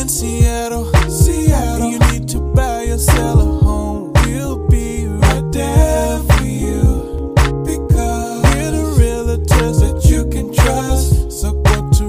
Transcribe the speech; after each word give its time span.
in 0.00 0.08
Seattle, 0.08 0.84
Seattle. 1.10 1.90
You 1.90 1.98
need 2.10 2.28
to 2.28 2.40
buy 2.40 2.82
a 2.82 2.98
home. 2.98 4.12
We'll 4.24 4.68
be 4.68 5.06
right 5.06 5.52
there 5.52 6.18
for 6.18 6.44
you. 6.44 7.34
Because 7.64 8.42
we're 8.54 8.70
the 8.70 8.84
realtors 9.00 9.80
that 9.80 10.08
you 10.08 10.28
can 10.30 10.52
trust. 10.54 11.32
So 11.32 11.52
go 11.62 11.90
to. 11.90 12.08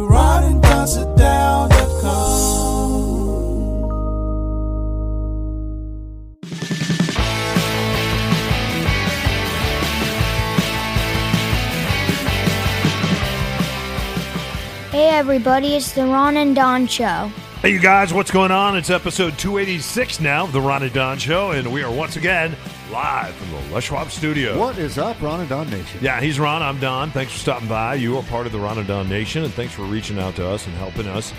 Hey 14.92 15.10
everybody, 15.10 15.76
it's 15.76 15.92
the 15.92 16.06
Ron 16.06 16.36
and 16.36 16.56
Don 16.56 16.88
Show. 16.88 17.32
Hey, 17.62 17.74
you 17.74 17.80
guys, 17.80 18.14
what's 18.14 18.32
going 18.32 18.52
on? 18.52 18.78
It's 18.78 18.90
episode 18.90 19.38
286 19.38 20.22
now 20.22 20.46
of 20.46 20.54
The 20.54 20.62
Ron 20.62 20.84
and 20.84 20.94
Don 20.94 21.18
Show, 21.18 21.52
and 21.52 21.74
we 21.74 21.84
are 21.84 21.92
once 21.92 22.16
again 22.16 22.56
live 22.90 23.36
from 23.36 23.52
the 23.52 23.58
Les 23.74 23.84
Schwab 23.84 24.12
studio. 24.12 24.58
What 24.58 24.78
is 24.78 24.98
up, 24.98 25.22
Ron 25.22 25.42
and 25.42 25.50
Don 25.50 25.70
Nation? 25.70 26.00
Yeah, 26.02 26.22
he's 26.22 26.40
Ron. 26.40 26.64
I'm 26.64 26.80
Don. 26.80 27.12
Thanks 27.12 27.34
for 27.34 27.40
stopping 27.40 27.68
by. 27.68 27.96
You 27.96 28.16
are 28.16 28.24
part 28.24 28.46
of 28.46 28.54
the 28.54 28.60
Ron 28.60 28.78
and 28.78 28.88
Don 28.88 29.10
Nation, 29.10 29.44
and 29.44 29.54
thanks 29.54 29.74
for 29.74 29.84
reaching 29.84 30.18
out 30.18 30.38
to 30.38 30.48
us 30.48 30.68
and 30.68 30.76
helping 30.78 31.06
us 31.08 31.34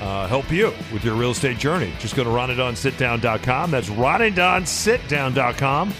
uh, 0.00 0.28
help 0.28 0.48
you 0.52 0.72
with 0.92 1.04
your 1.04 1.16
real 1.16 1.32
estate 1.32 1.58
journey. 1.58 1.92
Just 1.98 2.14
go 2.14 2.22
to 2.22 2.30
ronanddonsitdown.com. 2.30 3.72
That's 3.72 3.88
ronanddonsitdown.com 3.88 5.92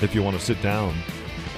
if 0.00 0.14
you 0.14 0.22
want 0.22 0.38
to 0.38 0.42
sit 0.42 0.62
down 0.62 0.96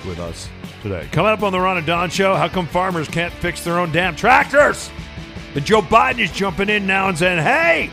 with 0.05 0.19
us 0.19 0.49
today. 0.83 1.07
Coming 1.13 1.31
up 1.31 1.45
on 1.45 1.53
the 1.53 1.61
Ron 1.61 1.77
and 1.77 1.87
Don 1.87 2.11
Show, 2.11 2.35
how 2.35 2.49
come 2.49 2.67
farmers 2.67 3.07
can't 3.07 3.33
fix 3.33 3.63
their 3.63 3.79
own 3.79 3.93
damn 3.93 4.17
tractors? 4.17 4.91
And 5.57 5.65
Joe 5.65 5.81
Biden 5.83 6.21
is 6.21 6.31
jumping 6.31 6.69
in 6.69 6.87
now 6.87 7.09
and 7.09 7.19
saying, 7.19 7.43
hey, 7.43 7.91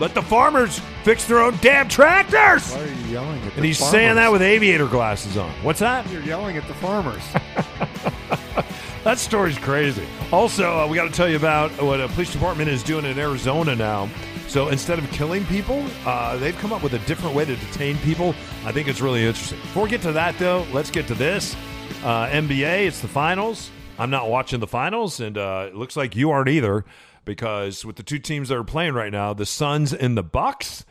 let 0.00 0.14
the 0.14 0.22
farmers 0.22 0.80
fix 1.04 1.26
their 1.26 1.40
own 1.40 1.56
damn 1.60 1.88
tractors. 1.88 2.72
Why 2.72 2.82
are 2.82 2.86
you 2.86 2.94
yelling 3.12 3.38
at 3.42 3.50
the 3.50 3.56
And 3.56 3.64
he's 3.64 3.78
farmers? 3.78 3.92
saying 3.92 4.14
that 4.16 4.32
with 4.32 4.42
aviator 4.42 4.86
glasses 4.88 5.36
on. 5.36 5.50
What's 5.62 5.80
that? 5.80 6.08
You're 6.10 6.22
yelling 6.22 6.56
at 6.56 6.66
the 6.66 6.74
farmers. 6.74 7.22
That 9.04 9.18
story's 9.18 9.58
crazy. 9.58 10.06
Also, 10.32 10.78
uh, 10.78 10.86
we 10.86 10.96
got 10.96 11.04
to 11.04 11.10
tell 11.10 11.28
you 11.28 11.36
about 11.36 11.70
what 11.82 12.00
a 12.00 12.08
police 12.08 12.32
department 12.32 12.70
is 12.70 12.82
doing 12.82 13.04
in 13.04 13.18
Arizona 13.18 13.76
now. 13.76 14.08
So 14.48 14.68
instead 14.68 14.98
of 14.98 15.06
killing 15.10 15.44
people, 15.44 15.84
uh, 16.06 16.38
they've 16.38 16.56
come 16.56 16.72
up 16.72 16.82
with 16.82 16.94
a 16.94 16.98
different 17.00 17.36
way 17.36 17.44
to 17.44 17.54
detain 17.54 17.98
people. 17.98 18.34
I 18.64 18.72
think 18.72 18.88
it's 18.88 19.02
really 19.02 19.22
interesting. 19.22 19.60
Before 19.60 19.82
we 19.82 19.90
get 19.90 20.00
to 20.02 20.12
that, 20.12 20.38
though, 20.38 20.66
let's 20.72 20.90
get 20.90 21.06
to 21.08 21.14
this. 21.14 21.54
Uh, 22.02 22.28
NBA, 22.28 22.86
it's 22.86 23.00
the 23.00 23.08
finals. 23.08 23.70
I'm 23.98 24.10
not 24.10 24.28
watching 24.28 24.60
the 24.60 24.66
finals, 24.66 25.20
and 25.20 25.38
uh, 25.38 25.66
it 25.68 25.76
looks 25.76 25.96
like 25.96 26.16
you 26.16 26.30
aren't 26.30 26.48
either, 26.48 26.84
because 27.24 27.84
with 27.84 27.96
the 27.96 28.02
two 28.02 28.18
teams 28.18 28.48
that 28.48 28.56
are 28.56 28.64
playing 28.64 28.94
right 28.94 29.12
now, 29.12 29.32
the 29.34 29.46
Suns 29.46 29.92
and 29.92 30.16
the 30.16 30.22
Bucks, 30.22 30.84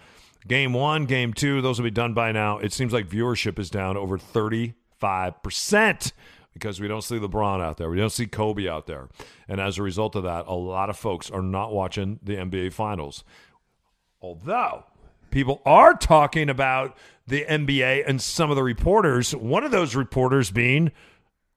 game 0.48 0.72
one, 0.73 1.06
game 1.06 1.34
two, 1.34 1.62
those 1.62 1.80
will 1.80 1.84
be 1.84 1.92
done 1.92 2.14
by 2.14 2.31
now. 2.31 2.59
It 2.59 2.72
seems 2.72 2.94
like 2.94 3.08
viewership 3.08 3.59
is 3.59 3.70
down 3.70 3.98
over 3.98 4.18
35% 4.18 4.74
because 6.54 6.80
we 6.80 6.88
don't 6.88 7.02
see 7.02 7.20
LeBron 7.20 7.62
out 7.62 7.78
there. 7.78 7.90
We 7.90 7.98
don't 7.98 8.09
see 8.09 8.28
Kobe 8.28 8.70
out 8.70 8.88
there. 8.88 9.09
And 9.50 9.59
as 9.59 9.78
a 9.78 9.84
result 9.84 10.16
of 10.16 10.24
that, 10.24 10.46
a 10.48 10.54
lot 10.54 10.90
of 10.90 10.98
folks 10.98 11.30
are 11.30 11.42
not 11.42 11.74
watching 11.74 12.20
the 12.24 12.36
NBA 12.36 12.72
finals. 12.72 13.26
Although 14.22 14.86
people 15.30 15.62
are 15.66 15.94
talking 15.94 16.50
about 16.50 16.96
the 17.28 17.44
NBA 17.44 18.04
and 18.08 18.22
some 18.22 18.50
of 18.50 18.56
the 18.56 18.64
reporters, 18.64 19.36
one 19.36 19.64
of 19.64 19.72
those 19.72 19.96
reporters 19.96 20.52
being 20.52 20.92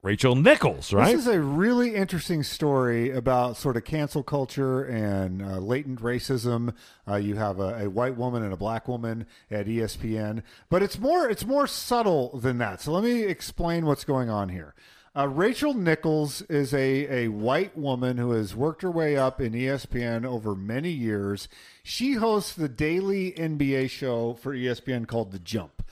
Rachel 0.02 0.36
Nichols, 0.36 0.92
right? 0.92 1.16
This 1.16 1.26
is 1.26 1.34
a 1.34 1.40
really 1.40 1.94
interesting 1.94 2.42
story 2.42 3.10
about 3.10 3.56
sort 3.56 3.76
of 3.76 3.84
cancel 3.84 4.22
culture 4.22 4.84
and 4.84 5.42
uh, 5.42 5.58
latent 5.58 6.00
racism. 6.00 6.74
Uh, 7.08 7.16
you 7.16 7.34
have 7.36 7.58
a, 7.58 7.84
a 7.84 7.90
white 7.90 8.16
woman 8.16 8.44
and 8.44 8.52
a 8.52 8.56
black 8.56 8.86
woman 8.86 9.26
at 9.50 9.66
ESPN, 9.66 10.42
but 10.68 10.82
it's 10.82 10.98
more 10.98 11.28
it's 11.28 11.44
more 11.44 11.66
subtle 11.66 12.38
than 12.38 12.58
that. 12.58 12.80
So 12.80 12.92
let 12.92 13.02
me 13.02 13.22
explain 13.24 13.84
what's 13.84 14.04
going 14.04 14.30
on 14.30 14.50
here. 14.50 14.74
Uh, 15.16 15.26
Rachel 15.26 15.72
Nichols 15.72 16.42
is 16.42 16.74
a, 16.74 17.24
a 17.24 17.28
white 17.28 17.76
woman 17.76 18.18
who 18.18 18.32
has 18.32 18.54
worked 18.54 18.82
her 18.82 18.90
way 18.90 19.16
up 19.16 19.40
in 19.40 19.54
ESPN 19.54 20.26
over 20.26 20.54
many 20.54 20.90
years. 20.90 21.48
She 21.82 22.12
hosts 22.12 22.52
the 22.52 22.68
daily 22.68 23.32
NBA 23.32 23.88
show 23.88 24.34
for 24.34 24.54
ESPN 24.54 25.08
called 25.08 25.32
The 25.32 25.38
Jump. 25.38 25.82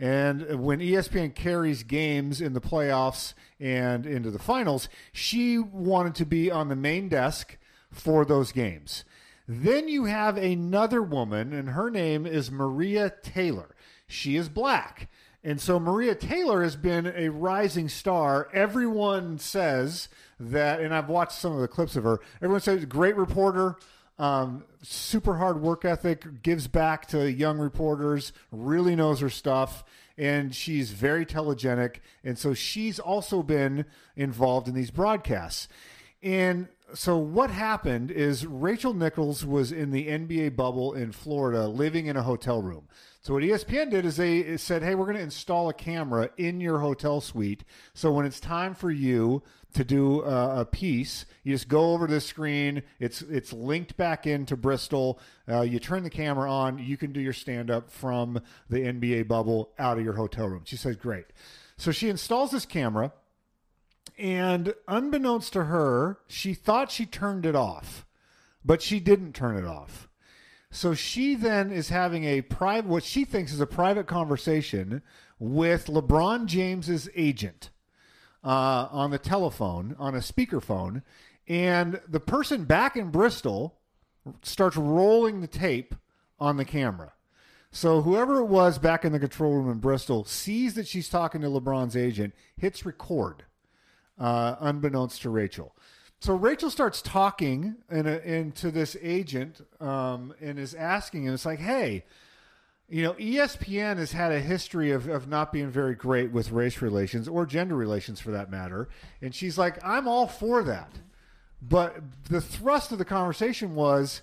And 0.00 0.60
when 0.60 0.80
ESPN 0.80 1.34
carries 1.34 1.82
games 1.82 2.40
in 2.40 2.52
the 2.52 2.60
playoffs 2.60 3.34
and 3.60 4.04
into 4.06 4.30
the 4.30 4.38
finals, 4.38 4.88
she 5.12 5.58
wanted 5.58 6.14
to 6.16 6.26
be 6.26 6.50
on 6.50 6.68
the 6.68 6.76
main 6.76 7.08
desk 7.08 7.58
for 7.90 8.24
those 8.24 8.52
games. 8.52 9.04
Then 9.46 9.88
you 9.88 10.04
have 10.04 10.36
another 10.36 11.02
woman, 11.02 11.52
and 11.52 11.70
her 11.70 11.90
name 11.90 12.26
is 12.26 12.50
Maria 12.50 13.12
Taylor. 13.22 13.74
She 14.06 14.36
is 14.36 14.48
black. 14.48 15.08
And 15.44 15.60
so 15.60 15.80
Maria 15.80 16.14
Taylor 16.14 16.62
has 16.62 16.76
been 16.76 17.06
a 17.06 17.28
rising 17.28 17.88
star. 17.88 18.48
Everyone 18.52 19.38
says 19.38 20.08
that, 20.38 20.80
and 20.80 20.94
I've 20.94 21.08
watched 21.08 21.32
some 21.32 21.52
of 21.52 21.60
the 21.60 21.68
clips 21.68 21.96
of 21.96 22.04
her. 22.04 22.20
Everyone 22.36 22.60
says, 22.60 22.84
great 22.84 23.16
reporter, 23.16 23.76
um, 24.18 24.64
super 24.82 25.36
hard 25.36 25.60
work 25.60 25.84
ethic, 25.84 26.42
gives 26.42 26.68
back 26.68 27.06
to 27.08 27.30
young 27.30 27.58
reporters, 27.58 28.32
really 28.50 28.94
knows 28.94 29.20
her 29.20 29.30
stuff, 29.30 29.84
and 30.16 30.54
she's 30.54 30.90
very 30.90 31.24
telegenic. 31.24 31.96
And 32.22 32.38
so 32.38 32.54
she's 32.54 32.98
also 32.98 33.42
been 33.42 33.86
involved 34.16 34.68
in 34.68 34.74
these 34.74 34.90
broadcasts. 34.90 35.68
And 36.22 36.68
so 36.94 37.16
what 37.16 37.50
happened 37.50 38.10
is 38.10 38.46
Rachel 38.46 38.94
Nichols 38.94 39.44
was 39.44 39.72
in 39.72 39.90
the 39.90 40.08
NBA 40.08 40.56
bubble 40.56 40.92
in 40.94 41.10
Florida, 41.12 41.66
living 41.66 42.06
in 42.06 42.16
a 42.16 42.22
hotel 42.22 42.62
room. 42.62 42.88
So 43.22 43.34
what 43.34 43.42
ESPN 43.42 43.90
did 43.90 44.04
is 44.04 44.16
they 44.16 44.56
said, 44.56 44.82
"Hey, 44.82 44.94
we're 44.94 45.06
going 45.06 45.16
to 45.16 45.22
install 45.22 45.68
a 45.68 45.74
camera 45.74 46.30
in 46.36 46.60
your 46.60 46.80
hotel 46.80 47.20
suite. 47.20 47.64
So 47.94 48.12
when 48.12 48.26
it's 48.26 48.40
time 48.40 48.74
for 48.74 48.90
you 48.90 49.42
to 49.74 49.84
do 49.84 50.22
a, 50.22 50.60
a 50.60 50.64
piece, 50.64 51.24
you 51.44 51.54
just 51.54 51.68
go 51.68 51.92
over 51.92 52.06
the 52.06 52.20
screen. 52.20 52.82
It's 53.00 53.22
it's 53.22 53.52
linked 53.52 53.96
back 53.96 54.26
into 54.26 54.56
Bristol. 54.56 55.18
Uh, 55.48 55.62
you 55.62 55.78
turn 55.78 56.02
the 56.02 56.10
camera 56.10 56.50
on. 56.50 56.78
You 56.78 56.96
can 56.96 57.12
do 57.12 57.20
your 57.20 57.32
stand 57.32 57.70
up 57.70 57.90
from 57.90 58.40
the 58.68 58.78
NBA 58.78 59.28
bubble 59.28 59.70
out 59.78 59.98
of 59.98 60.04
your 60.04 60.14
hotel 60.14 60.48
room." 60.48 60.62
She 60.64 60.76
says, 60.76 60.96
"Great." 60.96 61.26
So 61.76 61.90
she 61.90 62.08
installs 62.08 62.50
this 62.50 62.66
camera. 62.66 63.12
And 64.18 64.74
unbeknownst 64.86 65.54
to 65.54 65.64
her, 65.64 66.18
she 66.28 66.54
thought 66.54 66.90
she 66.90 67.06
turned 67.06 67.46
it 67.46 67.56
off, 67.56 68.04
but 68.64 68.82
she 68.82 69.00
didn't 69.00 69.32
turn 69.32 69.56
it 69.56 69.64
off. 69.64 70.08
So 70.70 70.94
she 70.94 71.34
then 71.34 71.70
is 71.70 71.88
having 71.88 72.24
a 72.24 72.42
private, 72.42 72.88
what 72.88 73.04
she 73.04 73.24
thinks 73.24 73.52
is 73.52 73.60
a 73.60 73.66
private 73.66 74.06
conversation 74.06 75.02
with 75.38 75.86
LeBron 75.86 76.46
James's 76.46 77.08
agent 77.14 77.70
uh, 78.44 78.88
on 78.90 79.10
the 79.10 79.18
telephone, 79.18 79.96
on 79.98 80.14
a 80.14 80.18
speakerphone. 80.18 81.02
And 81.48 82.00
the 82.08 82.20
person 82.20 82.64
back 82.64 82.96
in 82.96 83.10
Bristol 83.10 83.78
starts 84.42 84.76
rolling 84.76 85.40
the 85.40 85.46
tape 85.46 85.94
on 86.38 86.56
the 86.56 86.64
camera. 86.64 87.12
So 87.70 88.02
whoever 88.02 88.38
it 88.38 88.46
was 88.46 88.78
back 88.78 89.04
in 89.04 89.12
the 89.12 89.18
control 89.18 89.54
room 89.54 89.70
in 89.70 89.78
Bristol 89.78 90.24
sees 90.24 90.74
that 90.74 90.86
she's 90.86 91.08
talking 91.08 91.40
to 91.40 91.48
LeBron's 91.48 91.96
agent, 91.96 92.34
hits 92.56 92.84
record 92.84 93.44
uh, 94.18 94.56
unbeknownst 94.60 95.22
to 95.22 95.30
Rachel. 95.30 95.74
So 96.20 96.34
Rachel 96.34 96.70
starts 96.70 97.02
talking 97.02 97.76
in 97.90 98.06
a, 98.06 98.18
into 98.18 98.70
this 98.70 98.96
agent 99.00 99.60
um, 99.80 100.34
and 100.40 100.58
is 100.58 100.74
asking 100.74 101.24
him, 101.24 101.34
it's 101.34 101.46
like, 101.46 101.58
hey, 101.58 102.04
you 102.92 103.02
know, 103.02 103.14
ESPN 103.14 103.96
has 103.96 104.12
had 104.12 104.32
a 104.32 104.38
history 104.38 104.90
of, 104.90 105.08
of 105.08 105.26
not 105.26 105.50
being 105.50 105.70
very 105.70 105.94
great 105.94 106.30
with 106.30 106.50
race 106.50 106.82
relations 106.82 107.26
or 107.26 107.46
gender 107.46 107.74
relations 107.74 108.20
for 108.20 108.32
that 108.32 108.50
matter. 108.50 108.90
And 109.22 109.34
she's 109.34 109.56
like, 109.56 109.82
I'm 109.82 110.06
all 110.06 110.26
for 110.26 110.62
that. 110.64 110.92
But 111.62 111.96
the 112.28 112.42
thrust 112.42 112.92
of 112.92 112.98
the 112.98 113.06
conversation 113.06 113.74
was, 113.74 114.20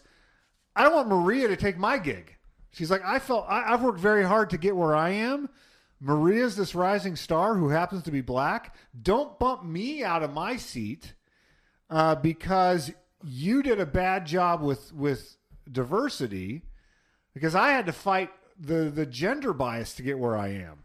I 0.76 0.84
don't 0.84 0.94
want 0.94 1.08
Maria 1.08 1.48
to 1.48 1.56
take 1.56 1.80
my 1.80 1.98
gig. 1.98 2.36
She's 2.70 2.92
like, 2.92 3.04
I 3.04 3.18
felt 3.18 3.48
I, 3.50 3.74
I've 3.74 3.82
worked 3.82 4.00
very 4.00 4.24
hard 4.24 4.52
to 4.52 4.58
get 4.60 4.76
where 4.76 4.96
I 4.96 5.10
am. 5.10 5.50
Maria's 6.00 6.56
this 6.56 6.76
rising 6.76 7.16
star 7.16 7.56
who 7.56 7.70
happens 7.70 8.04
to 8.04 8.12
be 8.12 8.22
black. 8.22 8.76
Don't 9.02 9.40
bump 9.40 9.66
me 9.66 10.04
out 10.04 10.22
of 10.22 10.32
my 10.32 10.58
seat 10.58 11.16
uh, 11.90 12.14
because 12.14 12.92
you 13.24 13.64
did 13.64 13.80
a 13.80 13.86
bad 13.88 14.28
job 14.28 14.62
with 14.62 14.94
with 14.94 15.38
diversity. 15.72 16.62
Because 17.34 17.56
I 17.56 17.70
had 17.72 17.86
to 17.86 17.94
fight 17.94 18.30
the 18.60 18.90
the 18.90 19.06
gender 19.06 19.54
bias 19.54 19.94
to 19.96 20.04
get 20.04 20.20
where 20.20 20.38
I 20.38 20.50
am. 20.50 20.84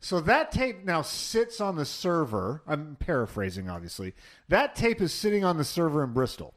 So 0.00 0.20
that 0.20 0.52
tape 0.52 0.84
now 0.84 1.00
sits 1.00 1.60
on 1.60 1.76
the 1.76 1.86
server. 1.86 2.62
I'm 2.66 2.96
paraphrasing, 2.96 3.70
obviously. 3.70 4.14
That 4.48 4.74
tape 4.74 5.00
is 5.00 5.14
sitting 5.14 5.44
on 5.44 5.56
the 5.56 5.64
server 5.64 6.04
in 6.04 6.12
Bristol. 6.12 6.52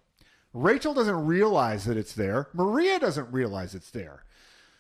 Rachel 0.54 0.94
doesn't 0.94 1.26
realize 1.26 1.86
that 1.86 1.96
it's 1.96 2.14
there. 2.14 2.50
Maria 2.54 3.00
doesn't 3.00 3.32
realize 3.32 3.74
it's 3.74 3.92
there. 3.92 4.26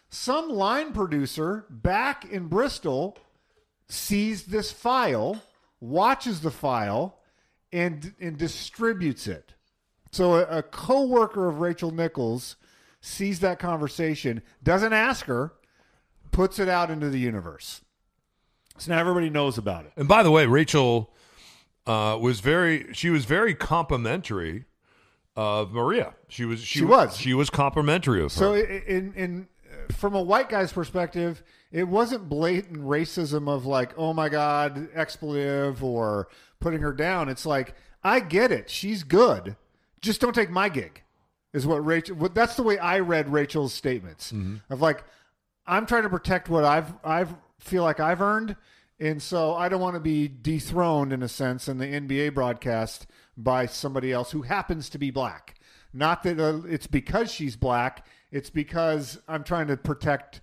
Some 0.09 0.49
line 0.49 0.91
producer 0.91 1.65
back 1.69 2.25
in 2.25 2.47
Bristol 2.47 3.17
sees 3.87 4.43
this 4.43 4.71
file, 4.71 5.41
watches 5.79 6.41
the 6.41 6.51
file, 6.51 7.19
and 7.71 8.13
and 8.19 8.37
distributes 8.37 9.27
it. 9.27 9.53
So 10.11 10.35
a, 10.35 10.57
a 10.57 10.63
co-worker 10.63 11.47
of 11.47 11.59
Rachel 11.59 11.91
Nichols 11.91 12.55
sees 13.01 13.39
that 13.39 13.59
conversation, 13.59 14.41
doesn't 14.63 14.93
ask 14.93 15.25
her, 15.25 15.53
puts 16.31 16.59
it 16.59 16.69
out 16.69 16.89
into 16.91 17.09
the 17.09 17.19
universe. 17.19 17.81
So 18.77 18.91
now 18.91 18.99
everybody 18.99 19.29
knows 19.29 19.57
about 19.57 19.85
it. 19.85 19.91
And 19.95 20.07
by 20.07 20.21
the 20.23 20.31
way, 20.31 20.45
Rachel 20.45 21.11
uh, 21.85 22.17
was 22.21 22.39
very 22.41 22.93
she 22.93 23.09
was 23.09 23.25
very 23.25 23.55
complimentary 23.55 24.65
of 25.35 25.71
Maria. 25.71 26.13
She 26.29 26.45
was 26.45 26.59
she, 26.61 26.79
She 26.79 26.85
was. 26.85 27.17
she 27.17 27.33
was 27.33 27.49
complimentary 27.49 28.21
of 28.23 28.31
So 28.31 28.53
her. 28.53 28.59
i- 28.59 28.83
in 28.87 29.13
in 29.15 29.47
from 29.91 30.15
a 30.15 30.21
white 30.21 30.49
guy's 30.49 30.73
perspective, 30.73 31.41
it 31.71 31.87
wasn't 31.87 32.27
blatant 32.27 32.79
racism 32.83 33.47
of 33.49 33.65
like, 33.65 33.93
oh 33.97 34.13
my 34.13 34.27
god, 34.29 34.89
expletive 34.93 35.83
or 35.83 36.27
putting 36.59 36.81
her 36.81 36.91
down. 36.93 37.29
It's 37.29 37.45
like, 37.45 37.73
I 38.03 38.19
get 38.19 38.51
it, 38.51 38.69
she's 38.69 39.03
good, 39.03 39.55
just 40.01 40.19
don't 40.21 40.33
take 40.35 40.49
my 40.49 40.69
gig. 40.69 41.03
Is 41.53 41.65
what 41.65 41.85
Rachel? 41.85 42.15
What, 42.17 42.35
that's 42.35 42.55
the 42.55 42.63
way 42.63 42.77
I 42.77 42.99
read 42.99 43.29
Rachel's 43.31 43.73
statements 43.73 44.33
of 44.69 44.81
like, 44.81 45.03
I'm 45.67 45.85
trying 45.85 46.03
to 46.03 46.09
protect 46.09 46.49
what 46.49 46.63
I've 46.63 46.93
I've 47.03 47.35
feel 47.59 47.83
like 47.83 47.99
I've 47.99 48.21
earned, 48.21 48.55
and 48.99 49.21
so 49.21 49.53
I 49.53 49.67
don't 49.67 49.81
want 49.81 49.95
to 49.95 49.99
be 49.99 50.27
dethroned 50.27 51.11
in 51.11 51.21
a 51.21 51.27
sense 51.27 51.67
in 51.67 51.77
the 51.77 51.85
NBA 51.85 52.33
broadcast 52.33 53.07
by 53.35 53.65
somebody 53.65 54.11
else 54.11 54.31
who 54.31 54.43
happens 54.43 54.89
to 54.89 54.97
be 54.97 55.11
black. 55.11 55.55
Not 55.93 56.23
that 56.23 56.39
uh, 56.39 56.61
it's 56.67 56.87
because 56.87 57.31
she's 57.31 57.55
black; 57.55 58.07
it's 58.31 58.49
because 58.49 59.19
I'm 59.27 59.43
trying 59.43 59.67
to 59.67 59.77
protect. 59.77 60.41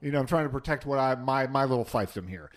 You 0.00 0.12
know, 0.12 0.18
I'm 0.18 0.26
trying 0.26 0.44
to 0.44 0.52
protect 0.52 0.86
what 0.86 0.98
I 0.98 1.14
my 1.14 1.46
my 1.46 1.64
little 1.64 1.84
fiefdom 1.84 2.28
here. 2.28 2.50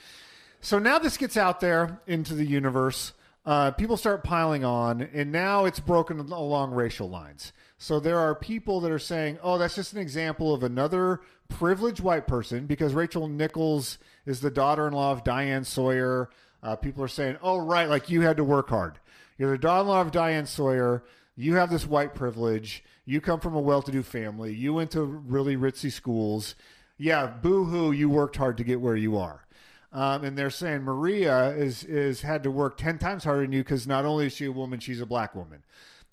So 0.59 0.79
now 0.79 0.97
this 0.97 1.17
gets 1.17 1.37
out 1.37 1.59
there 1.59 2.01
into 2.07 2.33
the 2.33 2.45
universe. 2.45 3.13
Uh, 3.45 3.71
people 3.71 3.95
start 3.95 4.23
piling 4.23 4.65
on, 4.65 5.01
and 5.01 5.31
now 5.31 5.65
it's 5.65 5.79
broken 5.79 6.19
along 6.19 6.71
racial 6.71 7.09
lines. 7.09 7.53
So 7.77 7.99
there 7.99 8.17
are 8.17 8.33
people 8.33 8.79
that 8.81 8.91
are 8.91 8.99
saying, 8.99 9.37
"Oh, 9.43 9.57
that's 9.57 9.75
just 9.75 9.93
an 9.93 9.99
example 9.99 10.53
of 10.53 10.63
another 10.63 11.21
privileged 11.47 11.99
white 11.99 12.27
person," 12.27 12.65
because 12.65 12.93
Rachel 12.93 13.27
Nichols 13.27 13.97
is 14.25 14.41
the 14.41 14.49
daughter-in-law 14.49 15.11
of 15.11 15.23
Diane 15.23 15.63
Sawyer. 15.63 16.29
Uh, 16.63 16.75
people 16.75 17.03
are 17.03 17.07
saying, 17.07 17.37
"Oh, 17.41 17.59
right, 17.59 17.87
like 17.87 18.09
you 18.09 18.21
had 18.21 18.37
to 18.37 18.43
work 18.43 18.69
hard. 18.69 18.99
You're 19.37 19.51
the 19.51 19.57
daughter-in-law 19.59 20.01
of 20.01 20.11
Diane 20.11 20.47
Sawyer. 20.47 21.03
You 21.35 21.55
have 21.55 21.69
this 21.69 21.85
white 21.85 22.15
privilege. 22.15 22.83
You 23.05 23.21
come 23.21 23.39
from 23.39 23.53
a 23.53 23.61
well-to-do 23.61 24.01
family. 24.01 24.55
You 24.55 24.73
went 24.73 24.91
to 24.91 25.03
really 25.03 25.55
ritzy 25.55 25.91
schools. 25.91 26.55
Yeah, 26.97 27.27
boo-hoo, 27.27 27.91
you 27.91 28.09
worked 28.09 28.37
hard 28.37 28.57
to 28.57 28.63
get 28.63 28.81
where 28.81 28.95
you 28.95 29.17
are." 29.17 29.45
Um, 29.93 30.23
and 30.25 30.37
they're 30.37 30.49
saying 30.49 30.81
Maria 30.81 31.49
is 31.51 31.83
is 31.83 32.21
had 32.21 32.43
to 32.43 32.51
work 32.51 32.77
ten 32.77 32.97
times 32.97 33.23
harder 33.23 33.43
than 33.43 33.53
you 33.53 33.63
because 33.63 33.87
not 33.87 34.03
only 34.03 34.25
is 34.25 34.33
she 34.33 34.45
a 34.45 34.51
woman, 34.51 34.79
she's 34.79 34.99
a 34.99 35.05
black 35.05 35.33
woman, 35.33 35.63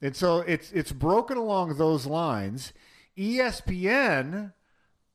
and 0.04 0.14
so 0.14 0.40
it's 0.40 0.70
it's 0.72 0.92
broken 0.92 1.38
along 1.38 1.78
those 1.78 2.04
lines. 2.04 2.74
ESPN 3.16 4.52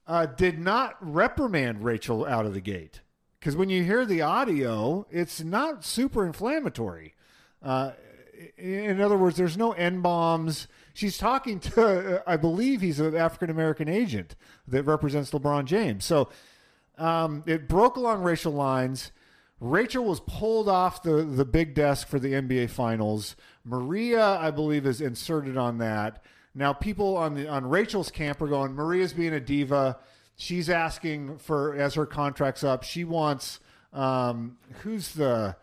uh, 0.07 0.25
did 0.25 0.57
not 0.57 0.97
reprimand 0.99 1.83
Rachel 1.83 2.25
out 2.25 2.47
of 2.47 2.55
the 2.55 2.59
gate 2.59 3.01
because 3.39 3.55
when 3.55 3.69
you 3.69 3.83
hear 3.83 4.03
the 4.03 4.23
audio, 4.23 5.05
it's 5.11 5.41
not 5.41 5.85
super 5.85 6.25
inflammatory. 6.25 7.13
Uh, 7.61 7.91
in 8.57 8.99
other 8.99 9.15
words, 9.15 9.37
there's 9.37 9.57
no 9.57 9.73
N 9.73 10.01
bombs. 10.01 10.67
She's 10.95 11.19
talking 11.19 11.59
to, 11.59 12.23
I 12.25 12.35
believe 12.37 12.81
he's 12.81 12.99
an 12.99 13.15
African 13.15 13.51
American 13.51 13.87
agent 13.87 14.35
that 14.67 14.83
represents 14.83 15.29
LeBron 15.29 15.65
James. 15.65 16.03
So 16.03 16.29
um, 16.97 17.43
it 17.45 17.67
broke 17.67 17.95
along 17.95 18.23
racial 18.23 18.53
lines. 18.53 19.11
Rachel 19.59 20.05
was 20.05 20.21
pulled 20.21 20.69
off 20.69 21.03
the, 21.03 21.23
the 21.23 21.45
big 21.45 21.73
desk 21.73 22.07
for 22.07 22.19
the 22.19 22.33
NBA 22.33 22.69
Finals. 22.69 23.35
Maria, 23.65 24.23
I 24.23 24.51
believe, 24.51 24.85
is 24.85 25.01
inserted 25.01 25.57
on 25.57 25.79
that. 25.79 26.23
Now, 26.55 26.73
people 26.73 27.17
on 27.17 27.35
the 27.35 27.47
on 27.47 27.65
Rachel's 27.65 28.09
camp 28.09 28.41
are 28.41 28.47
going. 28.47 28.73
Maria's 28.73 29.13
being 29.13 29.33
a 29.33 29.39
diva. 29.39 29.97
She's 30.35 30.69
asking 30.69 31.37
for 31.37 31.75
as 31.75 31.93
her 31.95 32.05
contract's 32.05 32.63
up. 32.63 32.83
She 32.83 33.03
wants 33.03 33.59
um, 33.93 34.57
who's 34.81 35.13
the 35.13 35.55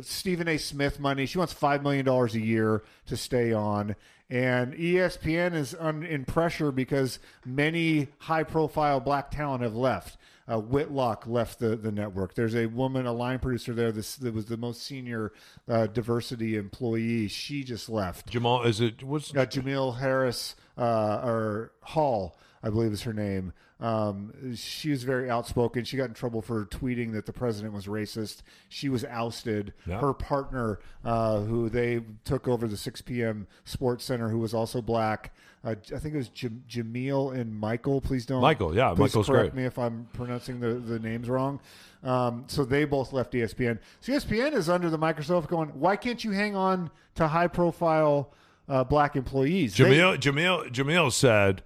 Stephen 0.00 0.48
A. 0.48 0.58
Smith 0.58 0.98
money. 0.98 1.26
She 1.26 1.38
wants 1.38 1.52
five 1.52 1.82
million 1.82 2.04
dollars 2.04 2.34
a 2.34 2.40
year 2.40 2.82
to 3.06 3.16
stay 3.16 3.52
on, 3.52 3.94
and 4.30 4.74
ESPN 4.74 5.54
is 5.54 5.74
un, 5.78 6.02
in 6.02 6.24
pressure 6.24 6.72
because 6.72 7.18
many 7.44 8.08
high-profile 8.18 9.00
black 9.00 9.30
talent 9.30 9.62
have 9.62 9.76
left. 9.76 10.16
Uh, 10.48 10.58
Whitlock 10.60 11.26
left 11.26 11.58
the, 11.58 11.76
the 11.76 11.90
network. 11.90 12.34
There's 12.34 12.54
a 12.54 12.66
woman, 12.66 13.06
a 13.06 13.12
line 13.12 13.38
producer 13.40 13.74
there 13.74 13.90
this, 13.90 14.16
that 14.16 14.32
was 14.32 14.46
the 14.46 14.56
most 14.56 14.82
senior 14.82 15.32
uh, 15.68 15.86
diversity 15.88 16.56
employee. 16.56 17.28
She 17.28 17.64
just 17.64 17.88
left. 17.88 18.28
Jamal 18.30 18.62
is 18.62 18.80
it 18.80 19.02
what's 19.02 19.30
Uh, 19.30 19.44
Jamil 19.46 19.98
Harris 19.98 20.54
uh, 20.78 21.20
or 21.24 21.72
Hall, 21.82 22.38
I 22.62 22.70
believe 22.70 22.92
is 22.92 23.02
her 23.02 23.12
name. 23.12 23.52
Um, 23.78 24.54
she 24.56 24.90
was 24.90 25.02
very 25.02 25.28
outspoken. 25.28 25.84
She 25.84 25.96
got 25.98 26.08
in 26.08 26.14
trouble 26.14 26.40
for 26.40 26.64
tweeting 26.64 27.12
that 27.12 27.26
the 27.26 27.32
president 27.32 27.74
was 27.74 27.86
racist. 27.86 28.42
She 28.68 28.88
was 28.88 29.04
ousted. 29.04 29.74
Yeah. 29.86 30.00
Her 30.00 30.14
partner, 30.14 30.78
uh, 31.04 31.40
who 31.40 31.68
they 31.68 32.00
took 32.24 32.48
over 32.48 32.66
the 32.68 32.76
6 32.76 33.02
p.m. 33.02 33.46
Sports 33.64 34.04
Center, 34.04 34.30
who 34.30 34.38
was 34.38 34.54
also 34.54 34.80
black. 34.80 35.34
Uh, 35.66 35.74
I 35.92 35.98
think 35.98 36.14
it 36.14 36.18
was 36.18 36.28
Jam- 36.28 36.62
Jamil 36.68 37.36
and 37.36 37.52
Michael. 37.52 38.00
Please 38.00 38.24
don't. 38.24 38.40
Michael, 38.40 38.74
yeah, 38.74 38.90
please 38.90 38.98
Michael's 39.00 39.26
correct 39.26 39.52
great. 39.52 39.62
me 39.62 39.66
if 39.66 39.78
I'm 39.78 40.06
pronouncing 40.12 40.60
the, 40.60 40.74
the 40.74 41.00
names 41.00 41.28
wrong. 41.28 41.58
Um, 42.04 42.44
so 42.46 42.64
they 42.64 42.84
both 42.84 43.12
left 43.12 43.32
ESPN. 43.32 43.80
So 44.00 44.12
ESPN 44.12 44.52
is 44.52 44.68
under 44.68 44.88
the 44.90 44.98
Microsoft 44.98 45.48
going, 45.48 45.70
why 45.70 45.96
can't 45.96 46.22
you 46.22 46.30
hang 46.30 46.54
on 46.54 46.88
to 47.16 47.26
high 47.26 47.48
profile 47.48 48.32
uh, 48.68 48.84
black 48.84 49.16
employees? 49.16 49.76
They- 49.76 49.84
Jamil 49.84 50.18
Jamil 50.18 50.70
Jamil 50.70 51.10
said, 51.12 51.64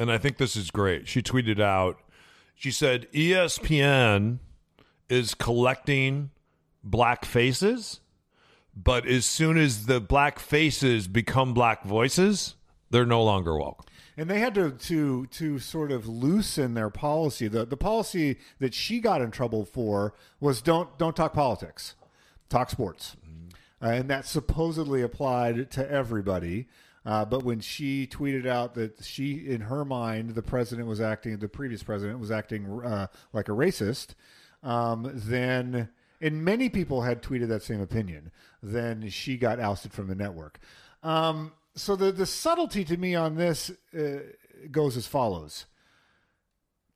and 0.00 0.10
I 0.10 0.18
think 0.18 0.38
this 0.38 0.56
is 0.56 0.72
great. 0.72 1.06
She 1.06 1.22
tweeted 1.22 1.60
out. 1.60 2.00
She 2.56 2.72
said 2.72 3.06
ESPN 3.12 4.40
is 5.08 5.34
collecting 5.34 6.30
black 6.82 7.24
faces, 7.24 8.00
but 8.74 9.06
as 9.06 9.24
soon 9.24 9.56
as 9.56 9.86
the 9.86 10.00
black 10.00 10.40
faces 10.40 11.06
become 11.06 11.54
black 11.54 11.84
voices, 11.84 12.56
they're 12.90 13.06
no 13.06 13.22
longer 13.22 13.56
welcome. 13.56 13.84
and 14.16 14.28
they 14.28 14.40
had 14.40 14.54
to 14.54 14.72
to 14.72 15.26
to 15.26 15.58
sort 15.58 15.92
of 15.92 16.08
loosen 16.08 16.74
their 16.74 16.90
policy. 16.90 17.48
The 17.48 17.64
the 17.64 17.76
policy 17.76 18.38
that 18.58 18.74
she 18.74 19.00
got 19.00 19.22
in 19.22 19.30
trouble 19.30 19.64
for 19.64 20.14
was 20.40 20.60
don't 20.60 20.96
don't 20.98 21.14
talk 21.16 21.32
politics, 21.32 21.94
talk 22.48 22.70
sports, 22.70 23.16
uh, 23.82 23.86
and 23.86 24.10
that 24.10 24.26
supposedly 24.26 25.02
applied 25.02 25.70
to 25.72 25.90
everybody. 25.90 26.66
Uh, 27.06 27.24
but 27.24 27.42
when 27.42 27.58
she 27.60 28.06
tweeted 28.06 28.46
out 28.46 28.74
that 28.74 29.02
she, 29.02 29.46
in 29.48 29.62
her 29.62 29.82
mind, 29.82 30.34
the 30.34 30.42
president 30.42 30.86
was 30.86 31.00
acting, 31.00 31.38
the 31.38 31.48
previous 31.48 31.82
president 31.82 32.18
was 32.18 32.30
acting 32.30 32.82
uh, 32.84 33.06
like 33.32 33.48
a 33.48 33.52
racist, 33.52 34.08
um, 34.62 35.10
then, 35.14 35.88
and 36.20 36.44
many 36.44 36.68
people 36.68 37.02
had 37.02 37.22
tweeted 37.22 37.48
that 37.48 37.62
same 37.62 37.80
opinion, 37.80 38.30
then 38.62 39.08
she 39.08 39.38
got 39.38 39.58
ousted 39.58 39.90
from 39.90 40.08
the 40.08 40.14
network. 40.14 40.58
Um, 41.02 41.52
so 41.78 41.96
the, 41.96 42.12
the 42.12 42.26
subtlety 42.26 42.84
to 42.84 42.96
me 42.96 43.14
on 43.14 43.36
this 43.36 43.70
uh, 43.96 44.18
goes 44.70 44.96
as 44.96 45.06
follows 45.06 45.66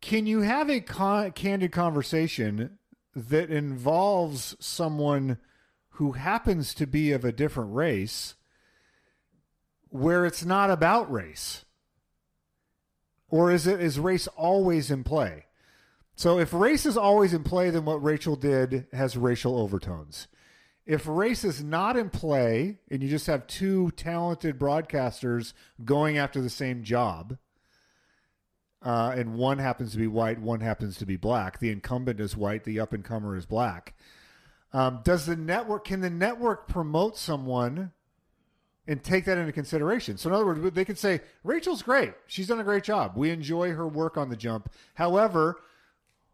Can 0.00 0.26
you 0.26 0.40
have 0.40 0.68
a 0.68 0.80
con- 0.80 1.32
candid 1.32 1.72
conversation 1.72 2.78
that 3.14 3.50
involves 3.50 4.56
someone 4.58 5.38
who 5.96 6.12
happens 6.12 6.74
to 6.74 6.86
be 6.86 7.12
of 7.12 7.24
a 7.24 7.32
different 7.32 7.74
race 7.74 8.34
where 9.90 10.24
it's 10.24 10.44
not 10.44 10.70
about 10.70 11.10
race? 11.12 11.64
Or 13.28 13.50
is 13.50 13.66
it 13.66 13.80
is 13.80 13.98
race 13.98 14.26
always 14.28 14.90
in 14.90 15.04
play? 15.04 15.46
So 16.14 16.38
if 16.38 16.52
race 16.52 16.84
is 16.84 16.96
always 16.96 17.32
in 17.32 17.44
play, 17.44 17.70
then 17.70 17.84
what 17.84 18.02
Rachel 18.02 18.36
did 18.36 18.86
has 18.92 19.16
racial 19.16 19.58
overtones. 19.58 20.28
If 20.84 21.06
race 21.06 21.44
is 21.44 21.62
not 21.62 21.96
in 21.96 22.10
play 22.10 22.78
and 22.90 23.02
you 23.02 23.08
just 23.08 23.28
have 23.28 23.46
two 23.46 23.92
talented 23.92 24.58
broadcasters 24.58 25.52
going 25.84 26.18
after 26.18 26.40
the 26.40 26.50
same 26.50 26.82
job, 26.82 27.38
uh, 28.84 29.14
and 29.16 29.34
one 29.34 29.58
happens 29.58 29.92
to 29.92 29.98
be 29.98 30.08
white, 30.08 30.40
one 30.40 30.60
happens 30.60 30.96
to 30.98 31.06
be 31.06 31.16
black, 31.16 31.60
the 31.60 31.70
incumbent 31.70 32.18
is 32.18 32.36
white, 32.36 32.64
the 32.64 32.80
up 32.80 32.92
and 32.92 33.04
comer 33.04 33.36
is 33.36 33.46
black. 33.46 33.94
Um, 34.72 35.00
does 35.04 35.26
the 35.26 35.36
network 35.36 35.84
can 35.84 36.00
the 36.00 36.10
network 36.10 36.66
promote 36.66 37.16
someone 37.16 37.92
and 38.88 39.04
take 39.04 39.24
that 39.26 39.38
into 39.38 39.52
consideration? 39.52 40.16
So 40.16 40.30
in 40.30 40.34
other 40.34 40.46
words, 40.46 40.74
they 40.74 40.84
could 40.84 40.98
say 40.98 41.20
Rachel's 41.44 41.82
great, 41.82 42.14
she's 42.26 42.48
done 42.48 42.58
a 42.58 42.64
great 42.64 42.82
job, 42.82 43.12
we 43.14 43.30
enjoy 43.30 43.72
her 43.72 43.86
work 43.86 44.16
on 44.16 44.30
the 44.30 44.36
jump. 44.36 44.72
However, 44.94 45.60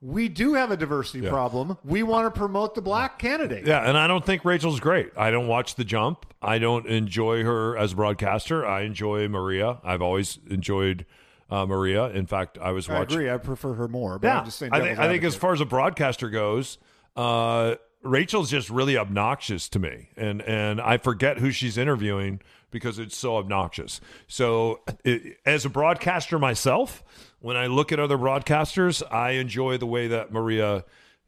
we 0.01 0.29
do 0.29 0.55
have 0.55 0.71
a 0.71 0.77
diversity 0.77 1.21
Yeah. 1.25 1.31
problem. 1.31 1.77
We 1.85 2.03
want 2.03 2.33
to 2.33 2.39
promote 2.39 2.75
the 2.75 2.83
black 2.83 3.19
candidate. 3.19 3.67
Yeah, 3.67 3.81
and 3.89 3.99
I 3.99 4.07
don't 4.07 4.25
think 4.25 4.45
Rachel's 4.45 4.79
great. 4.81 5.11
I 5.17 5.31
don't 5.31 5.49
watch 5.49 5.75
the 5.75 5.85
jump. 5.85 6.25
I 6.41 6.59
don't 6.59 6.87
enjoy 6.87 7.43
her 7.43 7.77
as 7.77 7.93
a 7.93 7.97
broadcaster. 7.97 8.65
I 8.65 8.83
enjoy 8.83 9.27
Maria. 9.29 9.79
I've 9.83 10.03
always 10.03 10.39
enjoyed 10.49 11.05
uh, 11.51 11.67
Maria. 11.67 12.11
In 12.11 12.27
fact, 12.27 12.59
I 12.61 12.71
was 12.73 12.89
I 12.89 12.99
watching. 13.01 13.17
agree. 13.19 13.31
I 13.31 13.39
prefer 13.39 13.75
her 13.75 13.89
more. 13.89 14.19
But 14.19 14.29
Yeah, 14.29 14.39
I'm 14.41 14.45
just 14.45 14.59
saying. 14.59 14.73
I 14.73 14.81
think, 14.81 14.99
I 14.99 15.09
think 15.09 15.25
as 15.25 15.35
far 15.35 15.53
as 15.53 15.61
a 15.61 15.67
broadcaster 15.67 16.29
goes, 16.31 16.79
uh, 17.17 17.75
Rachel's 18.03 18.51
just 18.51 18.71
really 18.71 18.97
obnoxious 18.97 19.69
to 19.71 19.79
me, 19.81 20.11
and 20.17 20.41
and 20.43 20.81
I 20.81 20.99
forget 20.99 21.39
who 21.39 21.51
she's 21.51 21.77
interviewing 21.77 22.41
because 22.71 22.99
it's 23.01 23.17
so 23.17 23.39
obnoxious. 23.39 24.01
So, 24.29 24.81
it, 25.05 25.39
as 25.45 25.65
a 25.65 25.69
broadcaster 25.71 26.39
myself, 26.39 27.03
when 27.41 27.57
I 27.57 27.67
look 27.67 27.93
at 27.93 28.01
other 28.01 28.19
broadcasters, 28.19 29.03
I 29.13 29.33
enjoy 29.33 29.79
the 29.79 29.87
way 29.87 30.09
that 30.09 30.33
Maria 30.33 30.85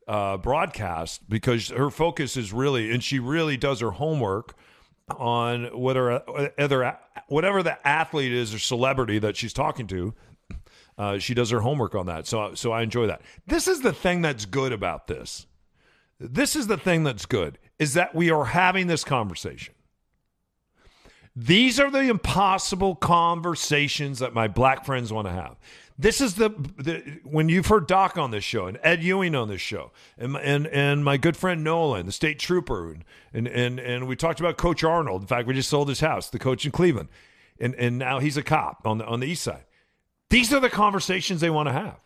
uh, 0.08 0.36
broadcasts 0.38 1.18
because 1.28 1.68
her 1.68 1.90
focus 1.90 2.36
is 2.36 2.52
really, 2.52 2.90
and 2.90 3.02
she 3.02 3.18
really 3.18 3.56
does 3.56 3.80
her 3.80 3.92
homework 3.92 4.54
on 5.08 5.66
whether 5.78 6.22
other 6.58 6.98
whatever 7.28 7.62
the 7.62 7.86
athlete 7.86 8.32
is 8.32 8.54
or 8.54 8.58
celebrity 8.58 9.18
that 9.18 9.36
she's 9.36 9.52
talking 9.52 9.86
to. 9.88 10.14
Uh, 10.98 11.18
she 11.18 11.32
does 11.32 11.50
her 11.50 11.60
homework 11.60 11.94
on 11.94 12.06
that, 12.06 12.26
so 12.26 12.54
so 12.54 12.72
I 12.72 12.82
enjoy 12.82 13.06
that. 13.06 13.22
This 13.46 13.68
is 13.68 13.80
the 13.80 13.92
thing 13.92 14.22
that's 14.22 14.46
good 14.46 14.72
about 14.72 15.06
this. 15.06 15.46
This 16.18 16.54
is 16.54 16.66
the 16.66 16.76
thing 16.76 17.02
that's 17.04 17.24
good 17.24 17.58
is 17.78 17.94
that 17.94 18.14
we 18.14 18.30
are 18.30 18.44
having 18.46 18.88
this 18.88 19.04
conversation. 19.04 19.74
These 21.34 21.80
are 21.80 21.90
the 21.90 22.00
impossible 22.00 22.96
conversations 22.96 24.18
that 24.18 24.34
my 24.34 24.48
black 24.48 24.84
friends 24.84 25.12
want 25.12 25.28
to 25.28 25.32
have. 25.32 25.56
This 26.00 26.22
is 26.22 26.36
the, 26.36 26.48
the, 26.78 27.20
when 27.24 27.50
you've 27.50 27.66
heard 27.66 27.86
Doc 27.86 28.16
on 28.16 28.30
this 28.30 28.42
show 28.42 28.66
and 28.66 28.78
Ed 28.82 29.02
Ewing 29.02 29.34
on 29.34 29.48
this 29.48 29.60
show 29.60 29.92
and 30.16 30.34
and 30.36 30.66
and 30.68 31.04
my 31.04 31.18
good 31.18 31.36
friend 31.36 31.62
Nolan, 31.62 32.06
the 32.06 32.12
state 32.12 32.38
trooper, 32.38 32.96
and 33.34 33.46
and 33.46 33.78
and 33.78 34.08
we 34.08 34.16
talked 34.16 34.40
about 34.40 34.56
Coach 34.56 34.82
Arnold. 34.82 35.20
In 35.20 35.26
fact, 35.26 35.46
we 35.46 35.52
just 35.52 35.68
sold 35.68 35.90
his 35.90 36.00
house, 36.00 36.30
the 36.30 36.38
coach 36.38 36.64
in 36.64 36.72
Cleveland, 36.72 37.10
and 37.60 37.74
and 37.74 37.98
now 37.98 38.18
he's 38.18 38.38
a 38.38 38.42
cop 38.42 38.86
on 38.86 38.96
the 38.96 39.04
on 39.04 39.20
the 39.20 39.26
east 39.26 39.42
side. 39.42 39.64
These 40.30 40.54
are 40.54 40.60
the 40.60 40.70
conversations 40.70 41.42
they 41.42 41.50
want 41.50 41.68
to 41.68 41.72
have, 41.74 42.00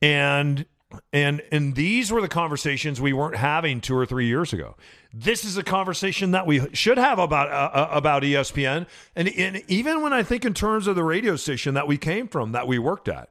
and 0.00 0.64
and 1.12 1.42
and 1.50 1.74
these 1.74 2.12
were 2.12 2.20
the 2.20 2.28
conversations 2.28 3.00
we 3.00 3.12
weren't 3.12 3.36
having 3.36 3.80
two 3.80 3.96
or 3.96 4.06
three 4.06 4.26
years 4.26 4.52
ago. 4.52 4.76
This 5.12 5.44
is 5.44 5.56
a 5.56 5.62
conversation 5.62 6.30
that 6.32 6.46
we 6.46 6.62
should 6.74 6.98
have 6.98 7.18
about 7.18 7.50
uh, 7.50 7.70
uh 7.76 7.88
about 7.90 8.22
ESPN. 8.22 8.86
And, 9.14 9.28
and 9.28 9.62
even 9.68 10.02
when 10.02 10.12
I 10.12 10.22
think 10.22 10.44
in 10.44 10.54
terms 10.54 10.86
of 10.86 10.94
the 10.94 11.04
radio 11.04 11.36
station 11.36 11.74
that 11.74 11.88
we 11.88 11.96
came 11.96 12.28
from, 12.28 12.52
that 12.52 12.66
we 12.68 12.78
worked 12.78 13.08
at, 13.08 13.30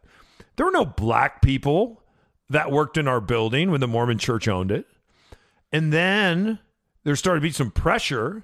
there 0.56 0.66
were 0.66 0.72
no 0.72 0.86
black 0.86 1.42
people 1.42 2.04
that 2.50 2.72
worked 2.72 2.98
in 2.98 3.08
our 3.08 3.22
building 3.22 3.72
when 3.72 3.82
the 3.82 3.88
Mormon 3.88 4.18
Church 4.18 4.48
owned 4.48 4.72
it. 4.72 4.86
And 5.72 5.92
then 5.92 6.60
there 7.04 7.16
started 7.16 7.40
to 7.40 7.44
be 7.44 7.52
some 7.52 7.72
pressure 7.72 8.44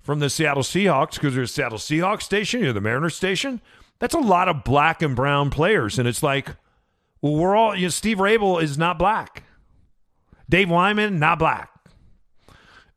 from 0.00 0.18
the 0.20 0.30
Seattle 0.30 0.62
Seahawks 0.62 1.14
because 1.14 1.34
there's 1.34 1.52
Seattle 1.52 1.78
Seahawks 1.78 2.22
station, 2.22 2.62
you're 2.62 2.72
the 2.72 2.80
Mariners 2.80 3.16
station. 3.16 3.60
That's 3.98 4.14
a 4.14 4.18
lot 4.18 4.48
of 4.48 4.62
black 4.64 5.02
and 5.02 5.16
brown 5.16 5.50
players, 5.50 5.98
and 5.98 6.06
it's 6.06 6.22
like 6.22 6.54
well, 7.20 7.34
we're 7.34 7.56
all, 7.56 7.74
you 7.74 7.86
know, 7.86 7.88
Steve 7.90 8.18
Raible 8.18 8.62
is 8.62 8.76
not 8.76 8.98
black. 8.98 9.44
Dave 10.48 10.70
Wyman, 10.70 11.18
not 11.18 11.38
black. 11.38 11.70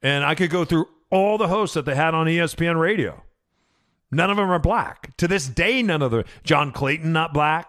And 0.01 0.23
I 0.23 0.35
could 0.35 0.49
go 0.49 0.65
through 0.65 0.87
all 1.09 1.37
the 1.37 1.47
hosts 1.47 1.73
that 1.73 1.85
they 1.85 1.95
had 1.95 2.13
on 2.13 2.27
ESPN 2.27 2.79
radio. 2.79 3.23
None 4.11 4.29
of 4.29 4.37
them 4.37 4.49
are 4.49 4.59
black. 4.59 5.15
To 5.17 5.27
this 5.27 5.47
day, 5.47 5.83
none 5.83 6.01
of 6.01 6.11
them. 6.11 6.23
John 6.43 6.71
Clayton, 6.71 7.11
not 7.11 7.33
black. 7.33 7.67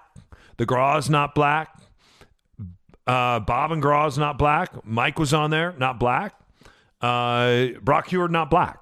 The 0.57 0.67
Groz 0.67 1.09
not 1.09 1.35
black. 1.35 1.81
Uh, 3.07 3.41
Bob 3.41 3.73
and 3.73 3.83
Groz 3.83 4.19
not 4.19 4.39
black. 4.39 4.85
Mike 4.87 5.19
was 5.19 5.35
on 5.35 5.51
there, 5.51 5.75
not 5.79 5.99
black. 5.99 6.35
Uh, 7.01 7.69
Brock 7.83 8.09
Huard, 8.09 8.31
not 8.31 8.51
black. 8.51 8.79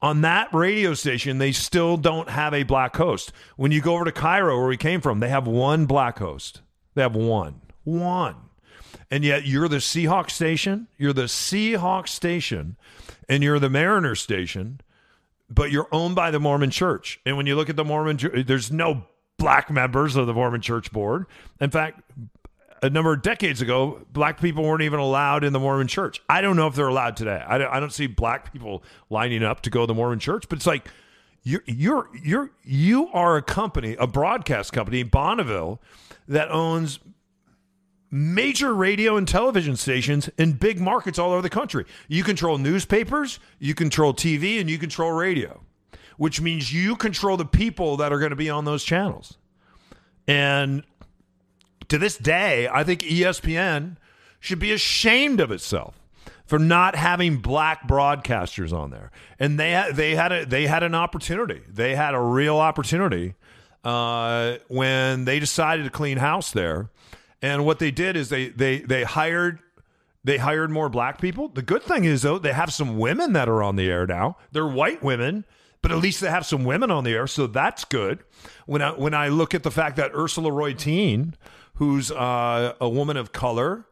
On 0.00 0.20
that 0.20 0.52
radio 0.54 0.94
station, 0.94 1.38
they 1.38 1.50
still 1.50 1.96
don't 1.96 2.28
have 2.28 2.54
a 2.54 2.62
black 2.62 2.96
host. 2.96 3.32
When 3.56 3.72
you 3.72 3.80
go 3.80 3.94
over 3.94 4.04
to 4.04 4.12
KIRO, 4.12 4.56
where 4.58 4.68
we 4.68 4.76
came 4.76 5.00
from, 5.00 5.18
they 5.20 5.28
have 5.28 5.46
one 5.46 5.86
black 5.86 6.18
host. 6.20 6.60
They 6.98 7.02
have 7.02 7.14
one. 7.14 7.60
One. 7.84 8.34
And 9.08 9.22
yet 9.22 9.46
you're 9.46 9.68
the 9.68 9.76
Seahawks 9.76 10.32
station, 10.32 10.88
you're 10.98 11.12
the 11.12 11.22
Seahawks 11.22 12.08
station, 12.08 12.76
and 13.28 13.44
you're 13.44 13.60
the 13.60 13.70
Mariners 13.70 14.20
station, 14.20 14.80
but 15.48 15.70
you're 15.70 15.86
owned 15.92 16.16
by 16.16 16.32
the 16.32 16.40
Mormon 16.40 16.70
Church. 16.70 17.20
And 17.24 17.36
when 17.36 17.46
you 17.46 17.54
look 17.54 17.70
at 17.70 17.76
the 17.76 17.84
Mormon, 17.84 18.18
there's 18.46 18.72
no 18.72 19.04
black 19.36 19.70
members 19.70 20.16
of 20.16 20.26
the 20.26 20.34
Mormon 20.34 20.60
Church 20.60 20.90
board. 20.90 21.26
In 21.60 21.70
fact, 21.70 22.02
a 22.82 22.90
number 22.90 23.12
of 23.12 23.22
decades 23.22 23.62
ago, 23.62 24.04
black 24.12 24.40
people 24.40 24.64
weren't 24.64 24.82
even 24.82 24.98
allowed 24.98 25.44
in 25.44 25.52
the 25.52 25.60
Mormon 25.60 25.86
Church. 25.86 26.20
I 26.28 26.40
don't 26.40 26.56
know 26.56 26.66
if 26.66 26.74
they're 26.74 26.88
allowed 26.88 27.16
today. 27.16 27.44
I 27.46 27.58
don't, 27.58 27.72
I 27.72 27.78
don't 27.78 27.92
see 27.92 28.08
black 28.08 28.52
people 28.52 28.82
lining 29.08 29.44
up 29.44 29.60
to 29.62 29.70
go 29.70 29.82
to 29.82 29.86
the 29.86 29.94
Mormon 29.94 30.18
Church, 30.18 30.48
but 30.48 30.58
it's 30.58 30.66
like 30.66 30.88
you're 31.44 31.62
you're 31.66 32.10
you're 32.20 32.50
you 32.64 33.08
are 33.12 33.36
a 33.36 33.42
company, 33.42 33.94
a 34.00 34.08
broadcast 34.08 34.72
company, 34.72 35.04
Bonneville 35.04 35.80
that 36.28 36.50
owns 36.50 37.00
major 38.10 38.74
radio 38.74 39.16
and 39.16 39.26
television 39.26 39.76
stations 39.76 40.28
in 40.38 40.52
big 40.52 40.80
markets 40.80 41.18
all 41.18 41.32
over 41.32 41.42
the 41.42 41.50
country. 41.50 41.84
You 42.06 42.24
control 42.24 42.58
newspapers, 42.58 43.38
you 43.58 43.74
control 43.74 44.14
TV, 44.14 44.60
and 44.60 44.70
you 44.70 44.78
control 44.78 45.12
radio, 45.12 45.60
which 46.16 46.40
means 46.40 46.72
you 46.72 46.96
control 46.96 47.36
the 47.36 47.44
people 47.44 47.96
that 47.98 48.12
are 48.12 48.18
going 48.18 48.30
to 48.30 48.36
be 48.36 48.50
on 48.50 48.64
those 48.64 48.84
channels. 48.84 49.36
And 50.26 50.84
to 51.88 51.98
this 51.98 52.16
day, 52.16 52.68
I 52.68 52.84
think 52.84 53.00
ESPN 53.00 53.96
should 54.40 54.58
be 54.58 54.72
ashamed 54.72 55.40
of 55.40 55.50
itself 55.50 55.98
for 56.44 56.58
not 56.58 56.94
having 56.94 57.38
black 57.38 57.86
broadcasters 57.86 58.72
on 58.72 58.90
there. 58.90 59.10
And 59.38 59.58
they 59.58 59.90
they 59.92 60.14
had 60.14 60.32
a, 60.32 60.46
they 60.46 60.66
had 60.66 60.82
an 60.82 60.94
opportunity. 60.94 61.60
They 61.68 61.94
had 61.94 62.14
a 62.14 62.20
real 62.20 62.58
opportunity 62.58 63.34
uh, 63.84 64.56
when 64.68 65.24
they 65.24 65.38
decided 65.38 65.84
to 65.84 65.90
clean 65.90 66.18
house 66.18 66.50
there. 66.50 66.90
And 67.40 67.64
what 67.64 67.78
they 67.78 67.90
did 67.90 68.16
is 68.16 68.28
they 68.30 68.48
they 68.48 68.80
they 68.80 69.04
hired 69.04 69.60
they 70.24 70.38
hired 70.38 70.70
more 70.70 70.88
black 70.88 71.20
people. 71.20 71.48
The 71.48 71.62
good 71.62 71.82
thing 71.82 72.04
is 72.04 72.22
though 72.22 72.38
they 72.38 72.52
have 72.52 72.72
some 72.72 72.98
women 72.98 73.32
that 73.34 73.48
are 73.48 73.62
on 73.62 73.76
the 73.76 73.88
air 73.88 74.06
now. 74.06 74.36
They're 74.50 74.66
white 74.66 75.02
women, 75.02 75.44
but 75.80 75.92
at 75.92 75.98
least 75.98 76.20
they 76.20 76.30
have 76.30 76.44
some 76.44 76.64
women 76.64 76.90
on 76.90 77.04
the 77.04 77.12
air, 77.12 77.26
so 77.26 77.46
that's 77.46 77.84
good. 77.84 78.20
When 78.66 78.82
I 78.82 78.90
when 78.90 79.14
I 79.14 79.28
look 79.28 79.54
at 79.54 79.62
the 79.62 79.70
fact 79.70 79.96
that 79.96 80.10
Ursula 80.14 80.50
Reutin, 80.50 81.34
who's 81.74 82.10
uh, 82.10 82.74
a 82.80 82.88
woman 82.88 83.16
of 83.16 83.32
color, 83.32 83.86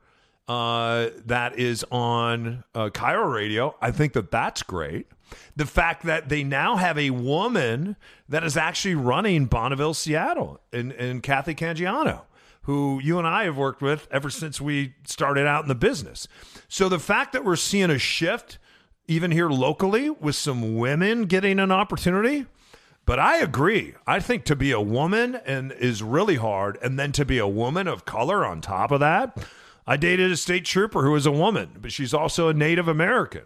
uh, 0.49 1.09
that 1.25 1.59
is 1.59 1.85
on 1.91 2.65
uh, 2.75 2.91
KIRO 2.91 3.33
Radio, 3.33 3.77
I 3.81 3.91
think 3.91 4.13
that 4.13 4.31
that's 4.31 4.63
great 4.63 5.07
the 5.55 5.67
fact 5.67 6.05
that 6.05 6.29
they 6.29 6.45
now 6.45 6.77
have 6.77 6.99
a 6.99 7.11
woman 7.11 7.97
that 8.29 8.45
is 8.45 8.57
actually 8.57 8.95
running 8.95 9.47
Bonneville, 9.47 9.95
Seattle, 9.95 10.61
and, 10.73 10.93
and 10.93 11.23
Kathy 11.23 11.55
Cangiano, 11.55 12.23
who 12.63 13.01
you 13.03 13.19
and 13.19 13.27
I 13.27 13.45
have 13.45 13.57
worked 13.57 13.83
with 13.83 14.07
ever 14.11 14.31
since 14.31 14.61
we 14.61 14.95
started 15.05 15.47
out 15.47 15.63
in 15.63 15.69
the 15.69 15.75
business. 15.75 16.29
So 16.69 16.89
the 16.89 16.99
fact 16.99 17.33
that 17.33 17.45
we're 17.45 17.57
seeing 17.57 17.91
a 17.91 17.99
shift, 17.99 18.59
even 19.07 19.31
here 19.31 19.49
locally, 19.49 20.11
with 20.11 20.37
some 20.37 20.77
women 20.77 21.25
getting 21.25 21.59
an 21.59 21.73
opportunity. 21.73 22.47
But 23.05 23.21
I 23.21 23.37
agree. 23.37 23.95
I 24.05 24.19
think 24.19 24.45
to 24.47 24.57
be 24.57 24.73
a 24.73 24.81
woman 24.81 25.37
and 25.47 25.71
is 25.71 26.03
really 26.03 26.37
hard, 26.37 26.77
and 26.83 26.99
then 26.99 27.13
to 27.13 27.25
be 27.25 27.39
a 27.39 27.47
woman 27.47 27.87
of 27.87 28.05
color 28.05 28.45
on 28.45 28.61
top 28.61 28.91
of 28.91 28.99
that. 28.99 29.39
I 29.87 29.97
dated 29.97 30.33
a 30.33 30.37
state 30.37 30.65
trooper 30.65 31.03
who 31.03 31.13
was 31.13 31.27
a 31.27 31.33
woman, 31.33 31.79
but 31.81 31.93
she's 31.93 32.13
also 32.13 32.49
a 32.49 32.55
Native 32.55 32.89
American 32.89 33.43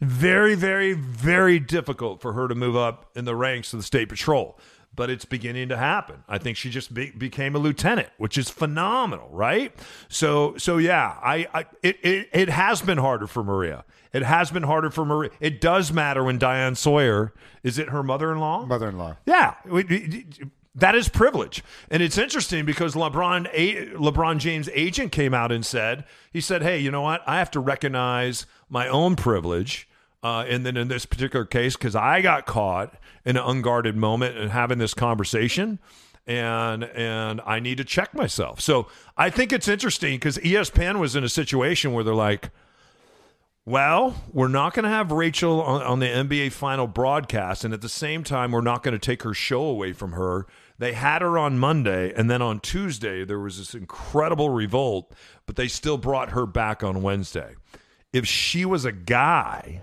very, 0.00 0.54
very, 0.54 0.92
very 0.92 1.58
difficult 1.58 2.20
for 2.20 2.32
her 2.32 2.48
to 2.48 2.54
move 2.54 2.76
up 2.76 3.10
in 3.16 3.24
the 3.24 3.34
ranks 3.34 3.72
of 3.72 3.80
the 3.80 3.84
state 3.84 4.08
patrol. 4.08 4.58
But 4.94 5.10
it's 5.10 5.24
beginning 5.24 5.68
to 5.68 5.76
happen. 5.76 6.24
I 6.28 6.38
think 6.38 6.56
she 6.56 6.70
just 6.70 6.92
be, 6.92 7.10
became 7.10 7.54
a 7.54 7.58
lieutenant, 7.58 8.08
which 8.16 8.36
is 8.36 8.50
phenomenal, 8.50 9.28
right? 9.30 9.72
So, 10.08 10.56
so 10.56 10.78
yeah, 10.78 11.16
I, 11.22 11.46
I 11.54 11.66
it, 11.82 11.98
it, 12.02 12.28
it 12.32 12.48
has 12.48 12.82
been 12.82 12.98
harder 12.98 13.28
for 13.28 13.44
Maria. 13.44 13.84
It 14.12 14.22
has 14.22 14.50
been 14.50 14.64
harder 14.64 14.90
for 14.90 15.04
Maria. 15.04 15.30
It 15.38 15.60
does 15.60 15.92
matter 15.92 16.24
when 16.24 16.38
Diane 16.38 16.74
Sawyer 16.74 17.32
is 17.62 17.78
it 17.78 17.90
her 17.90 18.02
mother-in-law? 18.02 18.66
Mother-in-law. 18.66 19.18
Yeah, 19.26 19.54
that 20.74 20.94
is 20.94 21.08
privilege. 21.08 21.64
And 21.90 22.02
it's 22.02 22.18
interesting 22.18 22.64
because 22.64 22.94
LeBron 22.94 23.52
LeBron 23.94 24.38
James' 24.38 24.68
agent 24.72 25.12
came 25.12 25.34
out 25.34 25.50
and 25.50 25.64
said, 25.64 26.04
he 26.32 26.40
said, 26.40 26.62
"Hey, 26.62 26.78
you 26.78 26.90
know 26.90 27.02
what? 27.02 27.22
I 27.26 27.38
have 27.38 27.50
to 27.52 27.60
recognize 27.60 28.46
my 28.68 28.88
own 28.88 29.16
privilege 29.16 29.88
uh, 30.22 30.44
and 30.48 30.66
then 30.66 30.76
in 30.76 30.88
this 30.88 31.06
particular 31.06 31.44
case, 31.44 31.76
because 31.76 31.94
I 31.94 32.20
got 32.20 32.46
caught 32.46 32.94
in 33.24 33.36
an 33.36 33.42
unguarded 33.44 33.96
moment 33.96 34.36
and 34.36 34.50
having 34.50 34.78
this 34.78 34.94
conversation, 34.94 35.78
and 36.26 36.84
and 36.84 37.40
I 37.46 37.60
need 37.60 37.78
to 37.78 37.84
check 37.84 38.14
myself. 38.14 38.60
So 38.60 38.88
I 39.16 39.30
think 39.30 39.52
it's 39.52 39.68
interesting 39.68 40.16
because 40.16 40.38
ESPN 40.38 40.98
was 40.98 41.14
in 41.14 41.22
a 41.22 41.28
situation 41.28 41.92
where 41.92 42.02
they're 42.02 42.14
like, 42.14 42.50
well, 43.68 44.14
we're 44.32 44.48
not 44.48 44.72
going 44.72 44.84
to 44.84 44.88
have 44.88 45.12
Rachel 45.12 45.60
on, 45.60 45.82
on, 45.82 45.98
the 45.98 46.06
NBA 46.06 46.52
final 46.52 46.86
broadcast, 46.86 47.64
and 47.64 47.74
at 47.74 47.82
the 47.82 47.88
same 47.88 48.24
time, 48.24 48.52
we're 48.52 48.62
not 48.62 48.82
going 48.82 48.92
to 48.92 48.98
take 48.98 49.24
her 49.24 49.34
show 49.34 49.62
away 49.62 49.92
from 49.92 50.12
her. 50.12 50.46
They 50.78 50.94
had 50.94 51.20
her 51.20 51.36
on 51.36 51.58
Monday, 51.58 52.14
and 52.14 52.30
then 52.30 52.40
on 52.40 52.60
Tuesday, 52.60 53.26
there 53.26 53.38
was 53.38 53.58
this 53.58 53.74
incredible 53.74 54.48
revolt, 54.48 55.12
but 55.44 55.56
they 55.56 55.68
still 55.68 55.98
brought 55.98 56.30
her 56.30 56.46
back 56.46 56.82
on 56.82 57.02
Wednesday. 57.02 57.56
If 58.10 58.26
she 58.26 58.64
was 58.64 58.86
a 58.86 58.92
guy, 58.92 59.82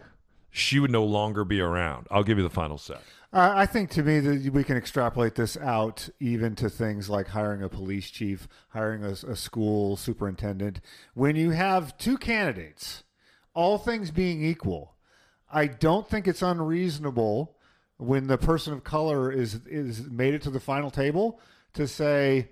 she 0.49 0.79
would 0.79 0.91
no 0.91 1.05
longer 1.05 1.43
be 1.43 1.61
around. 1.61 2.07
I'll 2.09 2.23
give 2.23 2.39
you 2.39 2.43
the 2.43 2.49
final 2.49 2.79
set. 2.79 3.01
I 3.31 3.67
think 3.67 3.91
to 3.91 4.01
me 4.01 4.19
that 4.21 4.53
we 4.53 4.63
can 4.63 4.77
extrapolate 4.77 5.35
this 5.35 5.57
out 5.57 6.09
even 6.19 6.55
to 6.55 6.69
things 6.69 7.09
like 7.09 7.27
hiring 7.27 7.61
a 7.61 7.69
police 7.69 8.09
chief, 8.09 8.47
hiring 8.69 9.03
a, 9.03 9.09
a 9.09 9.35
school 9.35 9.97
superintendent. 9.97 10.79
When 11.13 11.35
you 11.35 11.51
have 11.51 11.97
two 11.97 12.17
candidates, 12.17 13.03
all 13.55 13.77
things 13.79 14.11
being 14.11 14.43
equal, 14.43 14.95
I 15.51 15.67
don't 15.67 16.07
think 16.07 16.27
it's 16.27 16.41
unreasonable 16.41 17.55
when 17.97 18.27
the 18.27 18.37
person 18.37 18.73
of 18.73 18.83
color 18.83 19.31
is 19.31 19.61
is 19.65 20.09
made 20.09 20.33
it 20.33 20.41
to 20.43 20.49
the 20.49 20.59
final 20.59 20.91
table 20.91 21.39
to 21.73 21.87
say 21.87 22.49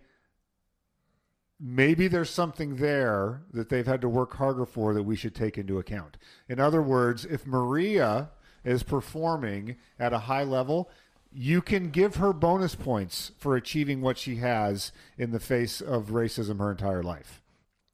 maybe 1.59 2.07
there's 2.07 2.29
something 2.29 2.77
there 2.77 3.41
that 3.53 3.69
they've 3.69 3.87
had 3.87 4.01
to 4.01 4.09
work 4.09 4.35
harder 4.35 4.65
for 4.65 4.93
that 4.93 5.03
we 5.03 5.15
should 5.15 5.35
take 5.35 5.57
into 5.57 5.79
account. 5.79 6.17
In 6.49 6.59
other 6.59 6.81
words, 6.81 7.25
if 7.25 7.45
Maria 7.45 8.29
is 8.63 8.83
performing 8.83 9.77
at 9.99 10.13
a 10.13 10.19
high 10.19 10.43
level, 10.43 10.89
you 11.31 11.61
can 11.61 11.89
give 11.89 12.15
her 12.15 12.31
bonus 12.31 12.75
points 12.75 13.31
for 13.37 13.55
achieving 13.55 14.01
what 14.01 14.17
she 14.17 14.37
has 14.37 14.91
in 15.17 15.31
the 15.31 15.39
face 15.39 15.81
of 15.81 16.07
racism 16.07 16.59
her 16.59 16.71
entire 16.71 17.03
life. 17.03 17.41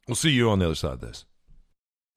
We'll 0.07 0.15
see 0.15 0.31
you 0.31 0.49
on 0.49 0.59
the 0.59 0.65
other 0.65 0.75
side 0.75 0.93
of 0.93 1.01
this. 1.01 1.25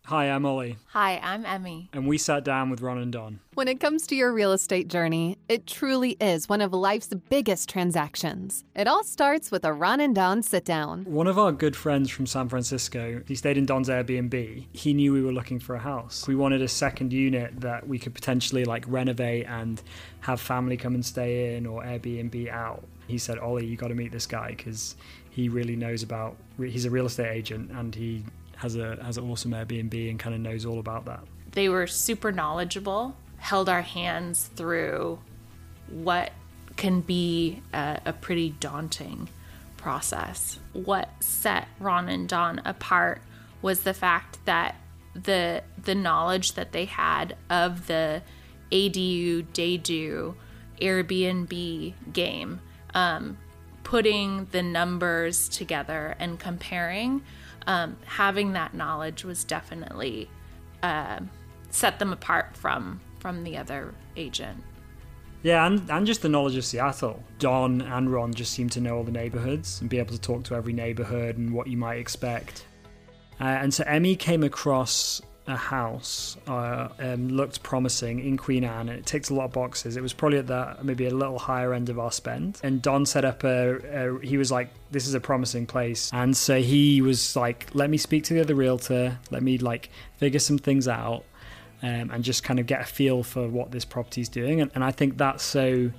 Hi, 0.06 0.28
I'm 0.28 0.44
Ollie, 0.44 0.76
Hi, 0.88 1.21
I'm 1.23 1.47
Emmy. 1.47 1.88
and 1.92 2.09
we 2.09 2.18
sat 2.18 2.44
down 2.44 2.71
with 2.71 2.80
Ron 2.80 2.99
and 2.99 3.12
Don. 3.12 3.38
When 3.54 3.68
it 3.68 3.78
comes 3.78 4.04
to 4.09 4.16
your 4.16 4.32
real 4.32 4.50
estate 4.50 4.88
journey, 4.88 5.38
it 5.49 5.64
truly 5.64 6.16
is 6.21 6.49
one 6.49 6.61
of 6.61 6.73
life's 6.73 7.06
biggest 7.30 7.68
transactions. 7.68 8.64
It 8.75 8.88
all 8.88 9.04
starts 9.04 9.52
with 9.52 9.64
a 9.64 9.73
Ron 9.73 10.00
and 10.00 10.12
Don 10.12 10.42
sit 10.42 10.64
down. 10.64 11.04
One 11.04 11.28
of 11.28 11.38
our 11.38 11.52
good 11.52 11.76
friends 11.76 12.11
from 12.11 12.26
San 12.26 12.49
Francisco, 12.49 13.23
he 13.28 13.37
stayed 13.37 13.56
in 13.56 13.64
Don's 13.64 13.88
Airbnb. 13.88 14.66
He 14.73 14.92
knew 14.92 15.12
we 15.12 15.23
were 15.23 15.32
looking 15.32 15.61
for 15.61 15.76
a 15.76 15.80
house. 15.80 16.26
We 16.26 16.35
wanted 16.35 16.62
a 16.62 16.68
second 16.68 17.12
unit 17.12 17.61
that 17.61 17.87
we 17.87 17.99
could 18.00 18.12
potentially 18.12 18.64
like 18.64 18.85
renovate 18.88 19.47
and 19.47 19.80
have 20.23 20.40
family 20.40 20.76
come 20.76 20.94
and 20.97 21.06
stay 21.06 21.54
in 21.56 21.64
or 21.64 21.85
Airbnb 21.85 22.50
out. 22.50 22.82
He 23.06 23.18
said, 23.18 23.38
Ollie, 23.38 23.66
you 23.66 23.76
got 23.76 23.88
to 23.88 23.94
meet 23.94 24.11
this 24.11 24.26
guy 24.26 24.49
because 24.49 24.97
he 25.30 25.49
really 25.49 25.76
knows 25.76 26.02
about, 26.02 26.37
he's 26.59 26.87
a 26.87 26.90
real 26.90 27.06
estate 27.06 27.30
agent 27.30 27.71
and 27.71 27.94
he 27.94 28.25
has 28.62 28.76
a 28.76 28.97
has 29.02 29.19
an 29.19 29.28
awesome 29.28 29.50
Airbnb 29.50 30.09
and 30.09 30.19
kind 30.19 30.35
of 30.35 30.40
knows 30.40 30.64
all 30.64 30.78
about 30.78 31.04
that. 31.07 31.21
They 31.50 31.69
were 31.69 31.87
super 31.87 32.33
knowledgeable, 32.33 33.16
held 33.38 33.69
our 33.69 33.83
hands 33.83 34.49
through 34.54 35.19
what 35.88 36.33
can 36.76 37.00
be 37.00 37.61
a, 37.75 38.00
a 38.07 38.12
pretty 38.12 38.50
daunting 38.61 39.28
process. 39.76 40.59
What 40.73 41.11
set 41.21 41.69
Ron 41.81 42.09
and 42.09 42.28
Don 42.28 42.61
apart 42.64 43.21
was 43.61 43.81
the 43.81 43.92
fact 43.92 44.38
that 44.47 44.76
the 45.14 45.62
the 45.83 45.95
knowledge 45.95 46.52
that 46.52 46.73
they 46.73 46.85
had 46.85 47.37
of 47.50 47.88
the 47.88 48.23
ADU, 48.71 49.45
DADU, 49.52 50.35
Airbnb 50.81 51.95
game, 52.12 52.61
um, 52.95 53.37
putting 53.83 54.47
the 54.52 54.62
numbers 54.62 55.49
together 55.49 56.14
and 56.19 56.38
comparing, 56.38 57.23
um, 57.66 57.97
having 58.04 58.52
that 58.52 58.75
knowledge 58.75 59.25
was 59.25 59.45
definitely 59.45 60.28
uh, 60.83 61.21
set 61.71 61.99
them 61.99 62.12
apart 62.12 62.57
from 62.57 63.00
from 63.19 63.45
the 63.45 63.57
other 63.57 63.95
agent. 64.16 64.62
Yeah, 65.42 65.66
and, 65.66 65.88
and 65.90 66.07
just 66.07 66.23
the 66.23 66.28
knowledge 66.28 66.57
of 66.57 66.64
Seattle. 66.64 67.23
Don 67.38 67.83
and 67.83 68.12
Ron 68.12 68.33
just 68.33 68.52
seem 68.52 68.69
to 68.71 68.81
know 68.81 68.97
all 68.97 69.04
the 69.04 69.12
neighborhoods 69.12 69.81
and 69.81 69.90
be 69.90 69.99
able 69.99 70.12
to 70.12 70.21
talk 70.21 70.45
to 70.45 70.54
every 70.54 70.73
neighborhood 70.73 71.37
and 71.37 71.52
what 71.52 71.66
you 71.66 71.76
might 71.76 71.97
expect. 71.97 72.66
Uh, 73.40 73.45
and 73.45 73.73
so 73.75 73.83
Emmy 73.85 74.14
came 74.14 74.45
across 74.45 75.21
a 75.47 75.57
house, 75.57 76.37
uh, 76.47 76.89
um, 76.99 77.29
looked 77.29 77.63
promising 77.63 78.21
in 78.21 78.37
Queen 78.37 78.65
Anne, 78.65 78.89
and 78.89 78.99
it 78.99 79.07
ticked 79.07 79.31
a 79.31 79.35
lot 79.35 79.47
of 79.47 79.53
boxes. 79.53 79.97
It 79.97 80.03
was 80.03 80.13
probably 80.13 80.39
at 80.39 80.47
the 80.47 80.77
maybe 80.83 81.07
a 81.07 81.15
little 81.15 81.39
higher 81.39 81.75
end 81.75 81.89
of 81.89 81.99
our 81.99 82.13
spend. 82.13 82.61
And 82.63 82.81
Don 82.81 83.07
set 83.07 83.25
up 83.25 83.45
a, 83.45 83.77
a 84.07 84.21
he 84.21 84.37
was 84.37 84.53
like, 84.53 84.71
"This 84.91 85.07
is 85.07 85.15
a 85.15 85.21
promising 85.21 85.67
place," 85.67 86.11
and 86.13 86.37
so 86.37 86.61
he 86.61 87.03
was 87.03 87.35
like, 87.37 87.69
"Let 87.75 87.91
me 87.91 87.99
speak 87.99 88.25
to 88.25 88.35
the 88.35 88.41
other 88.41 88.55
realtor. 88.55 89.19
Let 89.31 89.43
me 89.43 89.59
like 89.59 89.91
figure 90.19 90.41
some 90.41 90.59
things 90.59 90.89
out." 90.89 91.25
um, 91.83 92.11
and 92.13 92.23
just 92.23 92.45
kind 92.45 92.61
of 92.61 92.67
get 92.67 92.81
a 92.81 92.85
feel 92.85 93.23
for 93.23 93.49
what 93.49 93.73
this 93.73 93.85
property's 93.85 94.29
doing. 94.29 94.61
And, 94.61 94.71
and 94.75 94.85
I 94.85 94.93
think 94.93 95.19
that's 95.19 95.43
so 95.43 95.91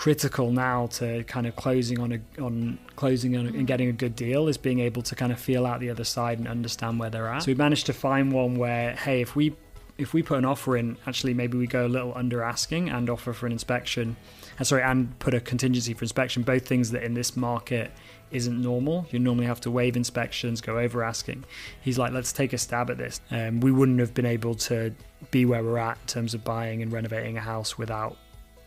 critical 0.00 0.50
now 0.50 0.86
to 0.86 1.22
kind 1.24 1.46
of 1.46 1.54
closing 1.56 2.00
on 2.00 2.10
a 2.10 2.42
on 2.42 2.78
closing 2.96 3.36
on 3.36 3.46
and 3.48 3.66
getting 3.66 3.86
a 3.90 3.92
good 3.92 4.16
deal 4.16 4.48
is 4.48 4.56
being 4.56 4.80
able 4.80 5.02
to 5.02 5.14
kind 5.14 5.30
of 5.30 5.38
feel 5.38 5.66
out 5.66 5.78
the 5.78 5.90
other 5.90 6.04
side 6.04 6.38
and 6.38 6.48
understand 6.48 6.98
where 6.98 7.10
they're 7.10 7.28
at. 7.28 7.42
So 7.42 7.48
we 7.48 7.54
managed 7.54 7.84
to 7.84 7.92
find 7.92 8.32
one 8.32 8.54
where 8.56 8.92
hey, 8.92 9.20
if 9.20 9.36
we 9.36 9.54
if 9.98 10.14
we 10.14 10.22
put 10.22 10.38
an 10.38 10.46
offer 10.46 10.78
in, 10.78 10.96
actually 11.06 11.34
maybe 11.34 11.58
we 11.58 11.66
go 11.66 11.84
a 11.84 11.92
little 11.96 12.14
under 12.16 12.42
asking 12.42 12.88
and 12.88 13.10
offer 13.10 13.34
for 13.34 13.44
an 13.44 13.52
inspection, 13.52 14.16
uh, 14.58 14.64
sorry, 14.64 14.82
and 14.82 15.18
put 15.18 15.34
a 15.34 15.40
contingency 15.40 15.92
for 15.92 16.04
inspection. 16.04 16.44
Both 16.44 16.66
things 16.66 16.92
that 16.92 17.02
in 17.02 17.12
this 17.12 17.36
market 17.36 17.90
isn't 18.30 18.58
normal. 18.58 19.06
You 19.10 19.18
normally 19.18 19.48
have 19.48 19.60
to 19.60 19.70
waive 19.70 19.98
inspections, 19.98 20.62
go 20.62 20.78
over 20.78 21.04
asking. 21.04 21.44
He's 21.82 21.98
like, 21.98 22.12
let's 22.12 22.32
take 22.32 22.54
a 22.54 22.58
stab 22.58 22.88
at 22.88 22.96
this. 22.96 23.20
Um, 23.30 23.60
we 23.60 23.70
wouldn't 23.70 24.00
have 24.00 24.14
been 24.14 24.24
able 24.24 24.54
to 24.70 24.94
be 25.30 25.44
where 25.44 25.62
we're 25.62 25.76
at 25.76 25.98
in 26.00 26.06
terms 26.06 26.32
of 26.32 26.42
buying 26.42 26.80
and 26.80 26.90
renovating 26.90 27.36
a 27.36 27.42
house 27.42 27.76
without 27.76 28.16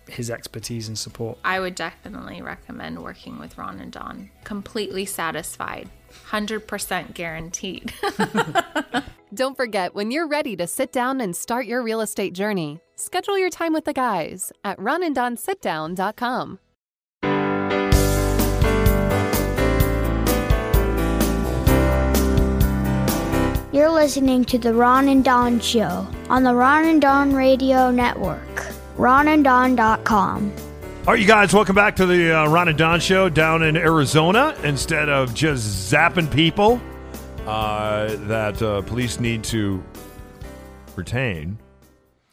his 0.07 0.29
expertise 0.29 0.87
and 0.87 0.97
support. 0.97 1.37
I 1.43 1.59
would 1.59 1.75
definitely 1.75 2.41
recommend 2.41 3.01
working 3.01 3.39
with 3.39 3.57
Ron 3.57 3.79
and 3.79 3.91
Don. 3.91 4.29
Completely 4.43 5.05
satisfied, 5.05 5.89
100% 6.29 7.13
guaranteed. 7.13 7.93
Don't 9.33 9.57
forget, 9.57 9.95
when 9.95 10.11
you're 10.11 10.27
ready 10.27 10.55
to 10.57 10.67
sit 10.67 10.91
down 10.91 11.19
and 11.19 11.35
start 11.35 11.65
your 11.65 11.81
real 11.81 12.01
estate 12.01 12.33
journey, 12.33 12.79
schedule 12.95 13.37
your 13.37 13.49
time 13.49 13.73
with 13.73 13.85
the 13.85 13.93
guys 13.93 14.51
at 14.63 14.77
ronanddonsitdown.com. 14.77 16.59
You're 23.73 23.89
listening 23.89 24.45
to 24.45 24.59
the 24.59 24.71
Ron 24.71 25.07
and 25.07 25.25
Don 25.25 25.59
Show 25.59 26.07
on 26.29 26.43
the 26.43 26.53
Ron 26.53 26.85
and 26.85 27.01
Don 27.01 27.33
Radio 27.33 27.89
Network. 27.89 28.39
RonandDon.com. 29.03 30.53
All 31.05 31.13
right, 31.13 31.19
you 31.19 31.27
guys, 31.27 31.53
welcome 31.53 31.75
back 31.75 31.97
to 31.97 32.05
the 32.05 32.31
uh, 32.39 32.47
Ron 32.47 32.69
and 32.69 32.77
Don 32.77 33.01
Show 33.01 33.27
down 33.27 33.61
in 33.61 33.75
Arizona. 33.75 34.55
Instead 34.63 35.09
of 35.09 35.33
just 35.33 35.91
zapping 35.91 36.31
people 36.33 36.79
uh, 37.45 38.15
that 38.27 38.61
uh, 38.61 38.81
police 38.83 39.19
need 39.19 39.43
to 39.43 39.83
retain 40.95 41.57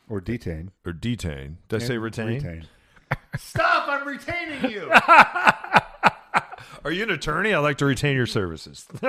Or 0.09 0.21
detain. 0.21 0.71
or 0.87 0.93
detain. 0.93 1.59
Did 1.69 1.83
I 1.83 1.87
say 1.87 1.99
retain? 1.99 2.27
Retain. 2.35 2.67
Stop! 3.37 3.89
I'm 3.89 4.07
retaining 4.07 4.71
you. 4.71 4.89
Are 6.85 6.91
you 6.91 7.03
an 7.03 7.11
attorney? 7.11 7.53
I'd 7.53 7.59
like 7.59 7.79
to 7.79 7.85
retain 7.85 8.17
your 8.17 8.27
services. 8.27 8.87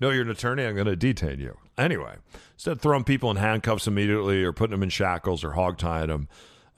no, 0.00 0.10
you're 0.10 0.22
an 0.22 0.30
attorney. 0.30 0.64
I'm 0.64 0.74
going 0.74 0.86
to 0.86 0.96
detain 0.96 1.40
you. 1.40 1.56
Anyway, 1.76 2.16
instead 2.54 2.72
of 2.72 2.80
throwing 2.80 3.04
people 3.04 3.30
in 3.30 3.36
handcuffs 3.36 3.86
immediately 3.86 4.44
or 4.44 4.52
putting 4.52 4.72
them 4.72 4.82
in 4.82 4.88
shackles 4.88 5.42
or 5.42 5.52
hog 5.52 5.76
tying 5.78 6.08
them, 6.08 6.28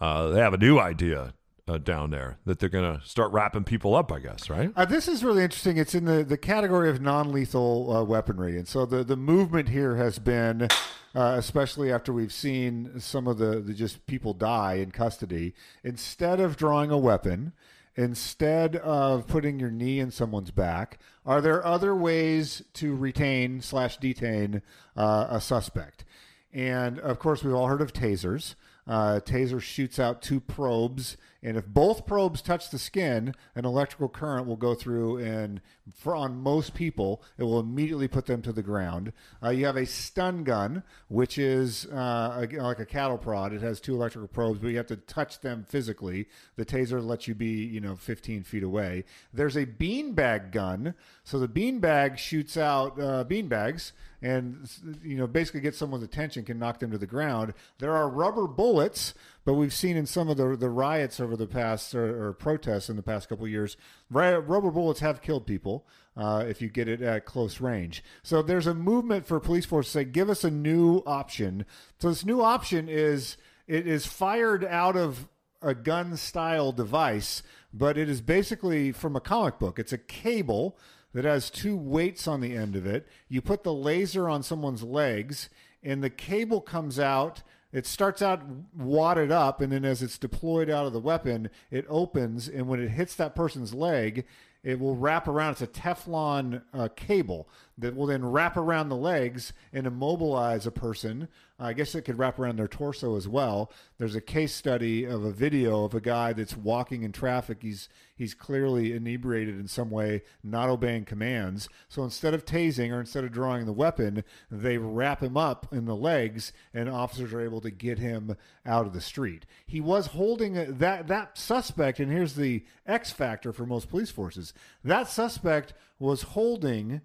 uh, 0.00 0.28
they 0.28 0.40
have 0.40 0.54
a 0.54 0.59
new 0.59 0.78
idea 0.78 1.35
uh, 1.68 1.76
down 1.76 2.11
there 2.11 2.38
that 2.46 2.59
they're 2.59 2.70
going 2.70 2.98
to 2.98 3.07
start 3.07 3.31
wrapping 3.33 3.64
people 3.64 3.94
up, 3.94 4.11
I 4.11 4.20
guess, 4.20 4.48
right? 4.48 4.72
Uh, 4.74 4.87
this 4.87 5.07
is 5.07 5.22
really 5.22 5.42
interesting. 5.42 5.76
It's 5.76 5.94
in 5.94 6.07
the, 6.07 6.24
the 6.24 6.38
category 6.38 6.88
of 6.88 7.02
non 7.02 7.31
lethal 7.31 7.94
uh, 7.94 8.04
weaponry. 8.04 8.57
And 8.57 8.66
so 8.66 8.87
the, 8.87 9.04
the 9.04 9.16
movement 9.16 9.68
here 9.68 9.96
has 9.96 10.18
been, 10.18 10.68
uh, 11.14 11.35
especially 11.37 11.92
after 11.92 12.12
we've 12.12 12.33
seen 12.33 12.98
some 13.00 13.26
of 13.26 13.37
the, 13.37 13.61
the 13.61 13.74
just 13.74 14.07
people 14.07 14.33
die 14.33 14.74
in 14.74 14.92
custody, 14.92 15.54
instead 15.85 16.40
of 16.40 16.57
drawing 16.57 16.90
a 16.90 16.98
weapon, 16.98 17.52
instead 17.98 18.76
of 18.76 19.26
putting 19.26 19.58
your 19.58 19.72
knee 19.72 19.98
in 19.98 20.12
someone's 20.12 20.52
back, 20.52 21.00
are 21.26 21.40
there 21.40 21.66
other 21.66 21.96
ways 21.96 22.62
to 22.74 22.94
retain 22.94 23.61
slash 23.61 23.96
detain 23.96 24.62
uh, 24.96 25.26
a 25.28 25.40
suspect? 25.40 26.04
And 26.52 27.00
of 27.00 27.18
course, 27.18 27.42
we've 27.42 27.54
all 27.54 27.66
heard 27.66 27.82
of 27.82 27.92
tasers. 27.92 28.54
Uh, 28.87 29.18
taser 29.22 29.61
shoots 29.61 29.98
out 29.98 30.22
two 30.22 30.38
probes, 30.38 31.16
and 31.42 31.57
if 31.57 31.66
both 31.66 32.05
probes 32.05 32.42
touch 32.42 32.70
the 32.70 32.79
skin, 32.79 33.35
an 33.55 33.64
electrical 33.64 34.09
current 34.09 34.46
will 34.46 34.57
go 34.57 34.74
through, 34.74 35.18
and 35.18 35.61
for 35.94 36.14
on 36.14 36.37
most 36.42 36.74
people, 36.74 37.22
it 37.37 37.44
will 37.44 37.61
immediately 37.61 38.09
put 38.09 38.27
them 38.27 38.42
to 38.42 38.53
the 38.53 38.62
ground. 38.62 39.12
Uh, 39.42 39.51
you 39.51 39.64
have 39.64 39.77
a 39.77 39.87
stun 39.87 40.42
gun, 40.42 40.83
which 41.09 41.38
is 41.38 41.87
uh, 41.87 42.46
a, 42.51 42.57
like 42.61 42.81
a 42.81 42.87
cattle 42.87 43.18
prod. 43.18 43.53
It 43.53 43.62
has 43.62 43.81
two 43.81 43.94
electrical 43.94 44.29
probes, 44.29 44.59
but 44.59 44.68
you 44.68 44.77
have 44.79 44.87
to 44.88 44.96
touch 44.96 45.40
them 45.40 45.64
physically. 45.68 46.27
The 46.57 46.64
taser 46.64 47.05
lets 47.05 47.29
you 47.29 47.37
be, 47.37 47.64
you 47.64 47.81
know, 47.81 47.94
15 47.94 48.42
feet 48.42 48.64
away. 48.64 49.05
There's 49.33 49.57
a 49.57 49.66
beanbag 49.66 50.51
gun, 50.51 50.94
so 51.22 51.38
the 51.38 51.48
beanbag 51.48 52.18
shoots 52.18 52.57
out 52.57 53.01
uh, 53.01 53.24
beanbags 53.24 53.92
and 54.20 54.68
you 55.05 55.16
know 55.16 55.27
basically 55.27 55.61
get 55.61 55.74
someone's 55.74 56.03
attention 56.03 56.44
can 56.44 56.59
knock 56.59 56.81
them 56.81 56.90
to 56.90 56.98
the 56.98 57.07
ground 57.07 57.55
there 57.79 57.94
are 57.94 58.09
rubber 58.09 58.46
bullets 58.48 59.14
but 59.48 59.54
we've 59.54 59.72
seen 59.72 59.96
in 59.96 60.04
some 60.04 60.28
of 60.28 60.37
the 60.37 60.54
the 60.56 60.68
riots 60.68 61.18
over 61.18 61.34
the 61.34 61.46
past 61.46 61.94
or, 61.94 62.28
or 62.28 62.34
protests 62.34 62.90
in 62.90 62.96
the 62.96 63.02
past 63.02 63.30
couple 63.30 63.48
years 63.48 63.78
rubber 64.11 64.70
bullets 64.70 65.00
have 65.00 65.22
killed 65.22 65.46
people 65.46 65.87
uh, 66.18 66.44
if 66.46 66.61
you 66.61 66.68
get 66.68 66.87
it 66.87 67.00
at 67.00 67.24
close 67.24 67.58
range. 67.58 68.04
So 68.22 68.42
there's 68.42 68.66
a 68.66 68.74
movement 68.74 69.26
for 69.26 69.40
police 69.40 69.64
force 69.64 69.87
to 69.87 69.92
say 69.92 70.04
give 70.04 70.28
us 70.28 70.44
a 70.44 70.50
new 70.50 71.02
option. 71.06 71.64
So 71.98 72.11
this 72.11 72.26
new 72.26 72.42
option 72.42 72.90
is 72.90 73.38
it 73.66 73.87
is 73.87 74.04
fired 74.04 74.66
out 74.66 74.98
of 74.98 75.30
a 75.62 75.74
gun 75.74 76.18
style 76.18 76.70
device 76.70 77.42
but 77.72 77.96
it 77.96 78.11
is 78.11 78.20
basically 78.20 78.92
from 78.92 79.16
a 79.16 79.20
comic 79.20 79.58
book. 79.58 79.78
It's 79.78 79.94
a 79.94 79.98
cable 79.98 80.76
that 81.14 81.24
has 81.24 81.48
two 81.48 81.74
weights 81.74 82.28
on 82.28 82.42
the 82.42 82.54
end 82.54 82.76
of 82.76 82.84
it. 82.84 83.08
You 83.30 83.40
put 83.40 83.62
the 83.62 83.72
laser 83.72 84.28
on 84.28 84.42
someone's 84.42 84.82
legs, 84.82 85.48
and 85.82 86.04
the 86.04 86.11
cable 86.11 86.61
comes 86.61 86.98
out 86.98 87.42
It 87.72 87.87
starts 87.87 88.22
out 88.22 88.42
wadded 88.74 89.31
up, 89.31 89.61
and 89.61 89.72
then 89.72 89.85
as 89.85 90.02
it's 90.02 90.18
deployed 90.18 90.70
out 90.70 90.87
of 90.87 90.92
the 90.92 91.00
weapon, 91.00 91.50
it 91.70 91.85
opens, 91.88 92.48
and 92.48 92.66
when 92.66 92.81
it 92.81 92.90
hits 92.90 93.14
that 93.16 93.35
person's 93.35 93.74
leg, 93.74 94.24
it 94.62 94.81
will 94.81 94.96
wrap 94.96 95.28
around. 95.28 95.52
It's 95.52 95.62
a 95.62 95.66
Teflon 95.66 96.62
uh, 96.72 96.88
cable 96.96 97.48
that 97.78 97.94
will 97.94 98.06
then 98.06 98.24
wrap 98.24 98.56
around 98.56 98.88
the 98.88 98.96
legs 98.96 99.52
and 99.72 99.86
immobilize 99.86 100.66
a 100.66 100.70
person. 100.70 101.28
I 101.60 101.72
guess 101.72 101.94
it 101.94 102.02
could 102.02 102.18
wrap 102.18 102.38
around 102.38 102.56
their 102.56 102.68
torso 102.68 103.16
as 103.16 103.26
well. 103.26 103.72
There's 103.98 104.14
a 104.14 104.20
case 104.20 104.54
study 104.54 105.04
of 105.04 105.24
a 105.24 105.32
video 105.32 105.84
of 105.84 105.94
a 105.94 106.00
guy 106.00 106.32
that's 106.32 106.56
walking 106.56 107.02
in 107.02 107.12
traffic. 107.12 107.58
He's 107.62 107.88
he's 108.16 108.34
clearly 108.34 108.92
inebriated 108.92 109.58
in 109.58 109.66
some 109.66 109.90
way, 109.90 110.22
not 110.42 110.68
obeying 110.68 111.04
commands. 111.04 111.68
So 111.88 112.04
instead 112.04 112.34
of 112.34 112.44
tasing 112.44 112.92
or 112.92 113.00
instead 113.00 113.24
of 113.24 113.32
drawing 113.32 113.66
the 113.66 113.72
weapon, 113.72 114.24
they 114.50 114.78
wrap 114.78 115.22
him 115.22 115.36
up 115.36 115.72
in 115.72 115.84
the 115.84 115.96
legs, 115.96 116.52
and 116.74 116.88
officers 116.88 117.32
are 117.32 117.40
able 117.40 117.60
to 117.62 117.70
get 117.70 117.98
him 117.98 118.36
out 118.66 118.86
of 118.86 118.92
the 118.92 119.00
street. 119.00 119.46
He 119.66 119.80
was 119.80 120.08
holding 120.08 120.78
that 120.78 121.08
that 121.08 121.38
suspect, 121.38 121.98
and 122.00 122.10
here's 122.10 122.34
the 122.34 122.64
X 122.86 123.10
factor 123.10 123.52
for 123.52 123.66
most 123.66 123.88
police 123.88 124.10
forces. 124.10 124.52
That 124.84 125.08
suspect 125.08 125.74
was 125.98 126.22
holding 126.22 127.00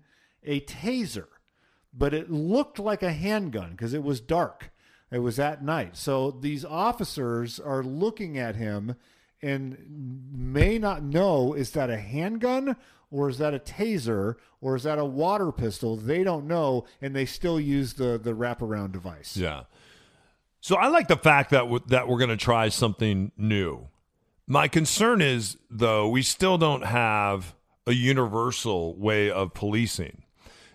a 0.45 0.61
taser, 0.61 1.27
but 1.93 2.13
it 2.13 2.31
looked 2.31 2.79
like 2.79 3.03
a 3.03 3.13
handgun 3.13 3.71
because 3.71 3.93
it 3.93 4.03
was 4.03 4.19
dark. 4.19 4.71
It 5.11 5.19
was 5.19 5.39
at 5.39 5.63
night. 5.63 5.95
So 5.95 6.31
these 6.31 6.65
officers 6.65 7.59
are 7.59 7.83
looking 7.83 8.37
at 8.37 8.55
him 8.55 8.95
and 9.41 9.77
may 10.31 10.79
not 10.79 11.03
know 11.03 11.53
is 11.53 11.71
that 11.71 11.89
a 11.89 11.97
handgun 11.97 12.75
or 13.11 13.29
is 13.29 13.37
that 13.37 13.53
a 13.53 13.59
taser 13.59 14.35
or 14.59 14.75
is 14.75 14.83
that 14.83 14.97
a 14.97 15.05
water 15.05 15.51
pistol? 15.51 15.95
They 15.95 16.23
don't 16.23 16.47
know, 16.47 16.85
and 17.01 17.15
they 17.15 17.25
still 17.25 17.59
use 17.59 17.93
the 17.93 18.17
the 18.17 18.31
wraparound 18.31 18.91
device. 18.91 19.37
Yeah. 19.37 19.63
So 20.61 20.77
I 20.77 20.87
like 20.87 21.07
the 21.09 21.17
fact 21.17 21.51
that 21.51 21.65
that 21.87 22.07
we're 22.07 22.17
going 22.17 22.29
to 22.29 22.37
try 22.37 22.69
something 22.69 23.31
new. 23.37 23.89
My 24.47 24.67
concern 24.67 25.21
is 25.21 25.57
though 25.69 26.09
we 26.09 26.23
still 26.23 26.57
don't 26.57 26.85
have 26.85 27.53
a 27.85 27.91
universal 27.91 28.95
way 28.95 29.29
of 29.29 29.53
policing. 29.53 30.22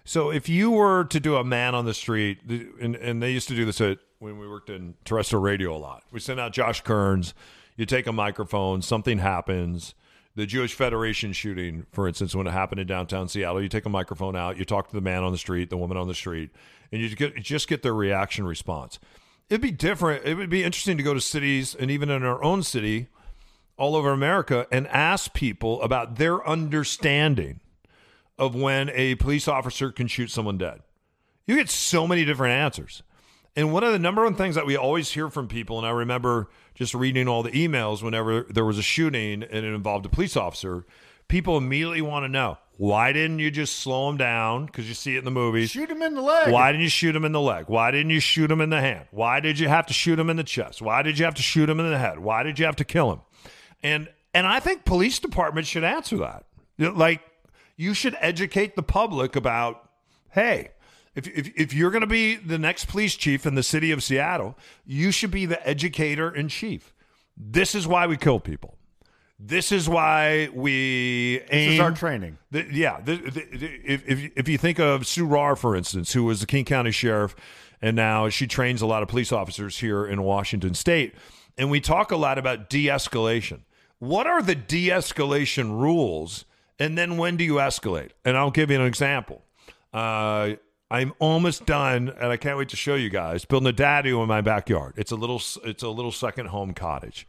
So 0.09 0.31
if 0.31 0.49
you 0.49 0.71
were 0.71 1.05
to 1.05 1.21
do 1.21 1.37
a 1.37 1.45
man 1.45 1.75
on 1.75 1.85
the 1.85 1.93
street, 1.93 2.39
and, 2.81 2.97
and 2.97 3.23
they 3.23 3.31
used 3.31 3.47
to 3.49 3.55
do 3.55 3.67
this 3.67 3.79
at, 3.83 3.99
when 4.21 4.39
we 4.39 4.49
worked 4.49 4.71
in 4.71 4.95
terrestrial 5.05 5.43
radio 5.43 5.77
a 5.77 5.77
lot, 5.77 6.03
we 6.11 6.19
send 6.19 6.41
out 6.41 6.55
Josh 6.55 6.81
Kerns. 6.81 7.35
You 7.77 7.85
take 7.85 8.07
a 8.07 8.13
microphone, 8.13 8.81
something 8.81 9.19
happens. 9.19 9.95
The 10.35 10.47
Jewish 10.47 10.73
Federation 10.73 11.35
shooting, 11.35 11.85
for 11.93 12.09
instance, 12.09 12.35
when 12.35 12.47
it 12.47 12.53
happened 12.53 12.81
in 12.81 12.87
downtown 12.87 13.29
Seattle, 13.29 13.61
you 13.61 13.69
take 13.69 13.85
a 13.85 13.91
microphone 13.91 14.35
out, 14.35 14.57
you 14.57 14.65
talk 14.65 14.89
to 14.89 14.95
the 14.95 15.03
man 15.03 15.25
on 15.25 15.33
the 15.33 15.37
street, 15.37 15.69
the 15.69 15.77
woman 15.77 15.99
on 15.99 16.09
the 16.09 16.15
street, 16.15 16.53
and 16.91 17.03
you 17.03 17.15
get, 17.15 17.37
just 17.43 17.69
get 17.69 17.83
their 17.83 17.93
reaction 17.93 18.47
response. 18.47 18.99
It'd 19.51 19.61
be 19.61 19.71
different. 19.73 20.25
It 20.25 20.37
would 20.37 20.49
be 20.49 20.65
interesting 20.65 20.97
to 20.97 21.03
go 21.03 21.13
to 21.13 21.21
cities 21.21 21.75
and 21.75 21.91
even 21.91 22.09
in 22.09 22.23
our 22.23 22.43
own 22.43 22.63
city, 22.63 23.09
all 23.77 23.95
over 23.95 24.11
America, 24.11 24.67
and 24.73 24.89
ask 24.89 25.35
people 25.35 25.83
about 25.83 26.17
their 26.17 26.49
understanding 26.49 27.61
of 28.39 28.55
when 28.55 28.91
a 28.91 29.15
police 29.17 29.49
officer 29.49 29.91
can 29.91 30.07
shoot 30.07 30.31
someone 30.31 30.59
dead. 30.59 30.81
You 31.47 31.57
get 31.57 31.71
so 31.71 32.07
many 32.07 32.25
different 32.25 32.53
answers. 32.53 33.03
And 33.57 33.73
one 33.73 33.83
of 33.83 33.93
the 33.93 33.99
number 33.99 34.23
one 34.23 34.35
things 34.35 34.55
that 34.55 34.67
we 34.67 34.77
always 34.77 35.11
hear 35.11 35.29
from 35.31 35.49
people, 35.49 35.79
and 35.79 35.87
I 35.87 35.91
remember 35.91 36.49
just 36.75 36.95
reading 36.95 37.27
all 37.27 37.43
the 37.43 37.51
emails 37.51 38.03
whenever 38.03 38.45
there 38.45 38.65
was 38.65 38.79
a 38.79 38.83
shooting 38.83 39.43
and 39.43 39.45
it 39.45 39.65
involved 39.65 40.07
a 40.07 40.09
police 40.09 40.37
officer, 40.37 40.87
people 41.27 41.57
immediately 41.57 42.01
want 42.01 42.25
to 42.25 42.29
know 42.29 42.59
why 42.77 43.13
didn't 43.13 43.41
you 43.41 43.51
just 43.51 43.81
slow 43.81 44.09
him 44.09 44.17
down? 44.17 44.67
Because 44.67 44.87
you 44.87 44.95
see 44.95 45.17
it 45.17 45.19
in 45.19 45.25
the 45.25 45.33
movies. 45.33 45.71
Shoot 45.71 45.91
him 45.91 46.01
in 46.01 46.15
the 46.15 46.23
leg. 46.23 46.53
Why 46.53 46.71
didn't 46.71 46.85
you 46.85 46.89
shoot 46.89 47.17
him 47.17 47.25
in 47.25 47.33
the 47.33 47.41
leg? 47.41 47.65
Why 47.67 47.91
didn't 47.91 48.11
you 48.11 48.21
shoot 48.21 48.49
him 48.49 48.61
in 48.61 48.71
the 48.71 48.81
hand? 48.81 49.07
Why 49.11 49.41
did 49.41 49.59
you 49.59 49.67
have 49.67 49.87
to 49.87 49.93
shoot 49.93 50.17
him 50.17 50.31
in 50.31 50.37
the 50.37 50.45
chest? 50.45 50.81
Why 50.81 51.03
did 51.03 51.19
you 51.19 51.25
have 51.25 51.35
to 51.35 51.43
shoot 51.43 51.69
him 51.69 51.81
in 51.81 51.91
the 51.91 51.99
head? 51.99 52.21
Why 52.21 52.45
did 52.45 52.61
you 52.61 52.67
have 52.67 52.77
to 52.77 52.85
kill 52.85 53.13
him? 53.13 53.21
And 53.83 54.09
and 54.33 54.47
I 54.47 54.61
think 54.61 54.85
police 54.85 55.19
departments 55.19 55.69
should 55.69 55.83
answer 55.83 56.19
that. 56.19 56.45
Like 56.79 57.23
you 57.79 57.95
should 57.95 58.17
educate 58.21 58.77
the 58.77 58.83
public 58.83 59.37
about, 59.37 59.89
hey, 60.31 60.73
if, 61.15 61.27
if, 61.29 61.53
if 61.57 61.73
you're 61.73 61.93
going 61.93 62.03
to 62.03 62.07
be 62.07 62.35
the 62.35 62.59
next 62.59 62.89
police 62.89 63.15
chief 63.15 63.47
in 63.47 63.55
the 63.55 63.63
city 63.63 63.93
of 63.93 64.03
Seattle, 64.03 64.59
you 64.85 65.11
should 65.11 65.31
be 65.31 65.47
the 65.47 65.67
educator 65.67 66.29
in 66.35 66.49
chief. 66.49 66.93
This 67.37 67.75
is 67.75 67.87
why 67.87 68.07
we 68.07 68.17
kill 68.17 68.41
people. 68.41 68.75
This 69.39 69.71
is 69.71 69.89
why 69.89 70.49
we 70.53 71.41
aim. 71.51 71.69
This 71.69 71.75
is 71.75 71.81
our 71.81 71.93
training. 71.93 72.39
The, 72.51 72.67
yeah. 72.73 73.01
The, 73.01 73.17
the, 73.17 73.47
if, 73.85 74.09
if, 74.09 74.33
if 74.35 74.49
you 74.49 74.59
think 74.59 74.81
of 74.81 75.07
Sue 75.07 75.27
Rahr, 75.27 75.57
for 75.57 75.77
instance, 75.77 76.13
who 76.13 76.25
was 76.25 76.41
the 76.41 76.47
King 76.47 76.65
County 76.65 76.91
Sheriff, 76.91 77.37
and 77.81 77.95
now 77.95 78.29
she 78.29 78.49
trains 78.49 78.83
a 78.83 78.87
lot 78.87 79.05
of 79.05 79.09
police 79.09 79.31
officers 79.31 79.79
here 79.79 80.05
in 80.05 80.25
Washington 80.25 80.75
State, 80.75 81.15
and 81.57 81.71
we 81.71 81.81
talk 81.81 82.11
a 82.11 82.17
lot 82.17 82.39
about 82.39 82.69
de 82.69 82.87
escalation. 82.87 83.61
What 84.01 84.27
are 84.27 84.43
the 84.43 84.57
de 84.57 84.89
escalation 84.89 85.81
rules? 85.81 86.45
And 86.79 86.97
then 86.97 87.17
when 87.17 87.37
do 87.37 87.45
you 87.45 87.55
escalate? 87.55 88.11
And 88.25 88.37
I'll 88.37 88.51
give 88.51 88.71
you 88.71 88.81
an 88.81 88.87
example. 88.87 89.43
Uh, 89.93 90.55
I'm 90.91 91.13
almost 91.19 91.67
done, 91.67 92.09
and 92.09 92.33
I 92.33 92.37
can't 92.37 92.57
wait 92.57 92.71
to 92.71 92.77
show 92.77 92.95
you 92.95 93.11
guys 93.11 93.45
building 93.45 93.69
a 93.69 93.73
DADU 93.73 94.23
in 94.23 94.29
my 94.29 94.41
backyard. 94.41 94.95
It's 94.97 95.11
a 95.11 95.17
little, 95.17 95.43
it's 95.65 95.83
a 95.83 95.89
little 95.89 96.13
second 96.13 96.47
home 96.47 96.73
cottage. 96.73 97.27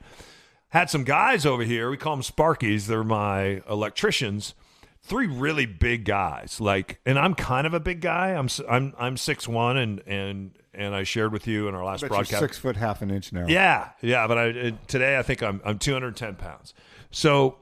Had 0.69 0.89
some 0.89 1.03
guys 1.03 1.45
over 1.45 1.63
here. 1.63 1.89
We 1.89 1.97
call 1.97 2.15
them 2.15 2.23
Sparkies. 2.23 2.85
They're 2.85 3.03
my 3.03 3.61
electricians. 3.67 4.53
Three 5.01 5.27
really 5.27 5.65
big 5.65 6.05
guys. 6.05 6.61
Like, 6.61 6.99
and 7.05 7.17
I'm 7.17 7.33
kind 7.33 7.65
of 7.65 7.73
a 7.73 7.79
big 7.79 8.01
guy. 8.01 8.33
I'm 8.33 8.47
I'm 8.69 8.93
I'm 8.97 9.17
six 9.17 9.47
one, 9.47 9.77
and 9.77 10.03
and 10.05 10.51
and 10.73 10.93
I 10.93 11.03
shared 11.03 11.31
with 11.31 11.47
you 11.47 11.67
in 11.67 11.73
our 11.73 11.83
last 11.83 12.07
broadcast. 12.07 12.39
six 12.39 12.57
foot 12.57 12.75
half 12.75 13.01
an 13.01 13.09
inch 13.09 13.33
now. 13.33 13.47
Yeah, 13.47 13.89
yeah. 14.01 14.27
But 14.27 14.37
I 14.37 14.71
today 14.87 15.17
I 15.17 15.23
think 15.23 15.41
I'm 15.41 15.59
I'm 15.65 15.79
210 15.79 16.35
pounds. 16.35 16.73
So 17.11 17.57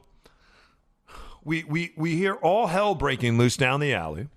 we 1.48 1.64
we 1.64 1.92
we 1.96 2.14
hear 2.14 2.34
all 2.34 2.66
hell 2.66 2.94
breaking 2.94 3.38
loose 3.38 3.56
down 3.56 3.80
the 3.80 3.94
alley. 3.94 4.28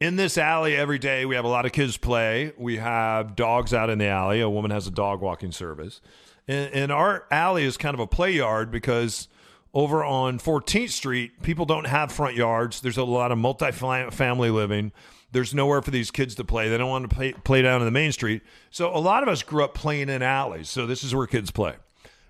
In 0.00 0.16
this 0.16 0.38
alley 0.38 0.74
every 0.74 0.98
day, 0.98 1.26
we 1.26 1.34
have 1.34 1.44
a 1.44 1.48
lot 1.48 1.66
of 1.66 1.72
kids 1.72 1.98
play. 1.98 2.52
We 2.56 2.78
have 2.78 3.36
dogs 3.36 3.74
out 3.74 3.90
in 3.90 3.98
the 3.98 4.06
alley. 4.06 4.40
A 4.40 4.48
woman 4.48 4.70
has 4.70 4.86
a 4.86 4.90
dog 4.90 5.20
walking 5.20 5.52
service, 5.52 6.00
and, 6.48 6.72
and 6.72 6.92
our 6.92 7.26
alley 7.30 7.64
is 7.64 7.76
kind 7.76 7.92
of 7.92 8.00
a 8.00 8.06
play 8.06 8.30
yard 8.32 8.70
because 8.70 9.28
over 9.74 10.02
on 10.02 10.38
14th 10.38 10.90
Street, 10.90 11.42
people 11.42 11.66
don't 11.66 11.86
have 11.86 12.10
front 12.10 12.34
yards. 12.34 12.80
There's 12.80 12.96
a 12.96 13.04
lot 13.04 13.32
of 13.32 13.36
multi-family 13.36 14.50
living. 14.50 14.92
There's 15.32 15.52
nowhere 15.52 15.82
for 15.82 15.90
these 15.90 16.10
kids 16.10 16.34
to 16.36 16.44
play. 16.44 16.70
They 16.70 16.78
don't 16.78 16.88
want 16.88 17.10
to 17.10 17.14
play, 17.14 17.32
play 17.32 17.60
down 17.60 17.82
in 17.82 17.84
the 17.84 17.90
main 17.90 18.12
street. 18.12 18.40
So 18.70 18.94
a 18.94 18.98
lot 18.98 19.22
of 19.22 19.28
us 19.28 19.42
grew 19.42 19.62
up 19.62 19.74
playing 19.74 20.08
in 20.08 20.22
alleys. 20.22 20.70
So 20.70 20.86
this 20.86 21.04
is 21.04 21.14
where 21.14 21.26
kids 21.26 21.50
play. 21.50 21.74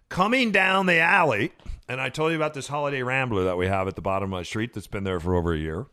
Coming 0.09 0.53
down 0.53 0.87
the 0.87 0.99
alley, 0.99 1.53
and 1.88 2.01
I 2.01 2.09
told 2.09 2.31
you 2.31 2.37
about 2.37 2.55
this 2.55 2.69
holiday 2.69 3.03
rambler 3.03 3.45
that 3.45 3.57
we 3.57 3.66
have 3.66 3.88
at 3.88 3.97
the 3.97 4.03
bottom 4.03 4.25
of 4.25 4.31
my 4.31 4.42
street 4.42 4.73
that's 4.73 4.87
been 4.87 5.05
there 5.05 5.19
for 5.19 5.35
over 5.35 5.53
a 5.53 5.59
year. 5.59 5.87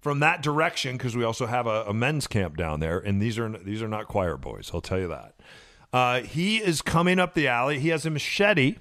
From 0.00 0.20
that 0.20 0.42
direction, 0.42 0.98
because 0.98 1.16
we 1.16 1.24
also 1.24 1.46
have 1.46 1.66
a, 1.66 1.84
a, 1.84 1.94
men's 1.94 2.26
camp 2.26 2.58
down 2.58 2.80
there, 2.80 2.98
and 2.98 3.22
these 3.22 3.38
are 3.38 3.48
these 3.48 3.80
are 3.80 3.88
not 3.88 4.06
choir 4.06 4.36
boys. 4.36 4.70
I'll 4.74 4.82
tell 4.82 4.98
you 4.98 5.08
that. 5.08 5.34
Uh, 5.94 6.20
he 6.20 6.58
is 6.58 6.82
coming 6.82 7.18
up 7.18 7.32
the 7.32 7.48
alley. 7.48 7.78
He 7.78 7.88
has 7.88 8.04
a 8.04 8.10
machete. 8.10 8.76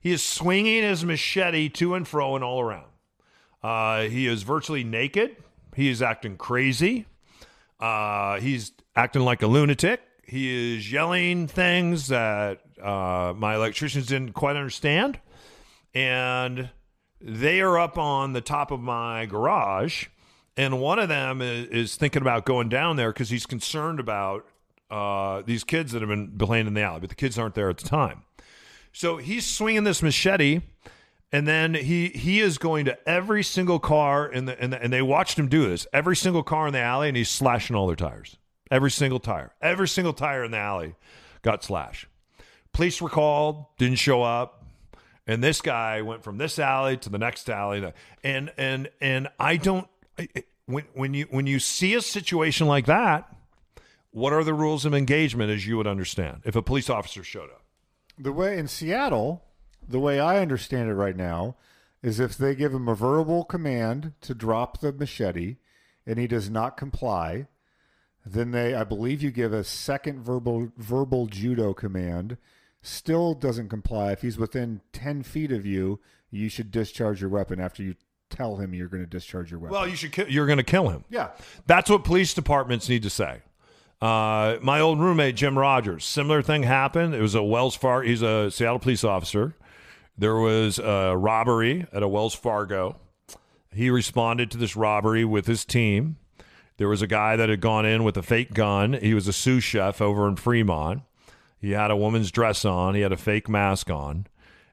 He 0.00 0.12
is 0.12 0.22
swinging 0.22 0.84
his 0.84 1.04
machete 1.04 1.68
to 1.70 1.94
and 1.94 2.08
fro 2.08 2.34
and 2.34 2.42
all 2.42 2.60
around. 2.60 2.86
Uh, 3.62 4.02
he 4.02 4.26
is 4.26 4.42
virtually 4.42 4.84
naked. 4.84 5.36
He 5.74 5.90
is 5.90 6.00
acting 6.00 6.38
crazy. 6.38 7.06
Uh, 7.78 8.40
he's 8.40 8.72
acting 8.96 9.22
like 9.22 9.42
a 9.42 9.46
lunatic. 9.46 10.00
He 10.24 10.76
is 10.76 10.90
yelling 10.90 11.46
things 11.46 12.08
that 12.08 12.60
uh, 12.82 13.34
my 13.36 13.54
electricians 13.54 14.06
didn't 14.06 14.32
quite 14.32 14.56
understand. 14.56 15.18
And 15.94 16.70
they 17.20 17.60
are 17.60 17.78
up 17.78 17.98
on 17.98 18.32
the 18.32 18.40
top 18.40 18.70
of 18.70 18.80
my 18.80 19.26
garage. 19.26 20.06
And 20.56 20.80
one 20.80 20.98
of 20.98 21.08
them 21.08 21.40
is, 21.40 21.68
is 21.68 21.96
thinking 21.96 22.22
about 22.22 22.44
going 22.44 22.68
down 22.68 22.96
there 22.96 23.12
because 23.12 23.30
he's 23.30 23.46
concerned 23.46 24.00
about 24.00 24.44
uh, 24.90 25.42
these 25.44 25.64
kids 25.64 25.92
that 25.92 26.02
have 26.02 26.08
been 26.08 26.36
playing 26.38 26.66
in 26.66 26.74
the 26.74 26.82
alley, 26.82 27.00
but 27.00 27.10
the 27.10 27.14
kids 27.14 27.38
aren't 27.38 27.54
there 27.54 27.70
at 27.70 27.78
the 27.78 27.88
time. 27.88 28.22
So 28.92 29.18
he's 29.18 29.46
swinging 29.46 29.84
this 29.84 30.02
machete, 30.02 30.62
and 31.30 31.46
then 31.46 31.74
he 31.74 32.08
he 32.08 32.40
is 32.40 32.58
going 32.58 32.86
to 32.86 33.08
every 33.08 33.42
single 33.42 33.78
car 33.78 34.26
in 34.26 34.46
the, 34.46 34.62
in 34.62 34.70
the 34.70 34.82
and 34.82 34.92
they 34.92 35.02
watched 35.02 35.38
him 35.38 35.48
do 35.48 35.68
this. 35.68 35.86
Every 35.92 36.16
single 36.16 36.42
car 36.42 36.66
in 36.66 36.72
the 36.72 36.80
alley, 36.80 37.08
and 37.08 37.16
he's 37.16 37.28
slashing 37.28 37.76
all 37.76 37.86
their 37.86 37.96
tires. 37.96 38.36
Every 38.70 38.90
single 38.90 39.20
tire, 39.20 39.52
every 39.60 39.88
single 39.88 40.12
tire 40.12 40.42
in 40.42 40.50
the 40.50 40.58
alley 40.58 40.94
got 41.42 41.62
slashed. 41.62 42.06
Police 42.78 43.02
were 43.02 43.08
called, 43.08 43.66
didn't 43.76 43.98
show 43.98 44.22
up, 44.22 44.64
and 45.26 45.42
this 45.42 45.60
guy 45.60 46.00
went 46.00 46.22
from 46.22 46.38
this 46.38 46.60
alley 46.60 46.96
to 46.98 47.10
the 47.10 47.18
next 47.18 47.50
alley, 47.50 47.92
and 48.22 48.52
and 48.56 48.88
and 49.00 49.26
I 49.36 49.56
don't 49.56 49.88
when 50.66 50.84
when 50.94 51.12
you 51.12 51.26
when 51.28 51.48
you 51.48 51.58
see 51.58 51.94
a 51.94 52.00
situation 52.00 52.68
like 52.68 52.86
that, 52.86 53.34
what 54.12 54.32
are 54.32 54.44
the 54.44 54.54
rules 54.54 54.84
of 54.84 54.94
engagement 54.94 55.50
as 55.50 55.66
you 55.66 55.76
would 55.76 55.88
understand 55.88 56.42
if 56.44 56.54
a 56.54 56.62
police 56.62 56.88
officer 56.88 57.24
showed 57.24 57.50
up? 57.50 57.64
The 58.16 58.32
way 58.32 58.56
in 58.56 58.68
Seattle, 58.68 59.42
the 59.88 59.98
way 59.98 60.20
I 60.20 60.38
understand 60.38 60.88
it 60.88 60.94
right 60.94 61.16
now, 61.16 61.56
is 62.00 62.20
if 62.20 62.38
they 62.38 62.54
give 62.54 62.72
him 62.72 62.86
a 62.86 62.94
verbal 62.94 63.42
command 63.42 64.12
to 64.20 64.36
drop 64.36 64.78
the 64.78 64.92
machete 64.92 65.56
and 66.06 66.16
he 66.16 66.28
does 66.28 66.48
not 66.48 66.76
comply, 66.76 67.48
Then 68.24 68.50
they, 68.50 68.74
I 68.74 68.84
believe, 68.84 69.22
you 69.22 69.30
give 69.30 69.52
a 69.52 69.64
second 69.64 70.22
verbal 70.22 70.70
verbal 70.76 71.26
judo 71.26 71.74
command. 71.74 72.36
Still 72.88 73.34
doesn't 73.34 73.68
comply. 73.68 74.12
If 74.12 74.22
he's 74.22 74.38
within 74.38 74.80
ten 74.92 75.22
feet 75.22 75.52
of 75.52 75.66
you, 75.66 76.00
you 76.30 76.48
should 76.48 76.70
discharge 76.70 77.20
your 77.20 77.28
weapon 77.30 77.60
after 77.60 77.82
you 77.82 77.94
tell 78.30 78.56
him 78.56 78.72
you're 78.72 78.88
going 78.88 79.02
to 79.02 79.08
discharge 79.08 79.50
your 79.50 79.60
weapon. 79.60 79.72
Well, 79.74 79.86
you 79.86 79.94
should. 79.94 80.12
Kill, 80.12 80.26
you're 80.28 80.46
going 80.46 80.56
to 80.58 80.64
kill 80.64 80.88
him. 80.88 81.04
yeah, 81.10 81.28
That's 81.66 81.90
what 81.90 82.02
police 82.04 82.32
departments 82.32 82.88
need 82.88 83.02
to 83.02 83.10
say. 83.10 83.42
Uh, 84.00 84.56
my 84.62 84.80
old 84.80 85.00
roommate 85.00 85.36
Jim 85.36 85.58
Rogers, 85.58 86.04
similar 86.04 86.40
thing 86.40 86.62
happened. 86.62 87.14
It 87.14 87.20
was 87.20 87.34
a 87.34 87.42
Wells 87.42 87.74
Fargo. 87.74 88.06
He's 88.08 88.22
a 88.22 88.50
Seattle 88.50 88.78
police 88.78 89.04
officer. 89.04 89.54
There 90.16 90.36
was 90.36 90.78
a 90.78 91.14
robbery 91.16 91.86
at 91.92 92.02
a 92.02 92.08
Wells 92.08 92.34
Fargo. 92.34 92.96
He 93.72 93.90
responded 93.90 94.50
to 94.52 94.56
this 94.56 94.76
robbery 94.76 95.24
with 95.24 95.46
his 95.46 95.64
team. 95.64 96.16
There 96.78 96.88
was 96.88 97.02
a 97.02 97.06
guy 97.06 97.36
that 97.36 97.48
had 97.48 97.60
gone 97.60 97.84
in 97.84 98.02
with 98.04 98.16
a 98.16 98.22
fake 98.22 98.54
gun. 98.54 98.94
He 98.94 99.12
was 99.14 99.28
a 99.28 99.32
sous 99.32 99.62
chef 99.64 100.00
over 100.00 100.26
in 100.28 100.36
Fremont. 100.36 101.02
He 101.60 101.72
had 101.72 101.90
a 101.90 101.96
woman's 101.96 102.30
dress 102.30 102.64
on. 102.64 102.94
He 102.94 103.00
had 103.00 103.12
a 103.12 103.16
fake 103.16 103.48
mask 103.48 103.90
on, 103.90 104.26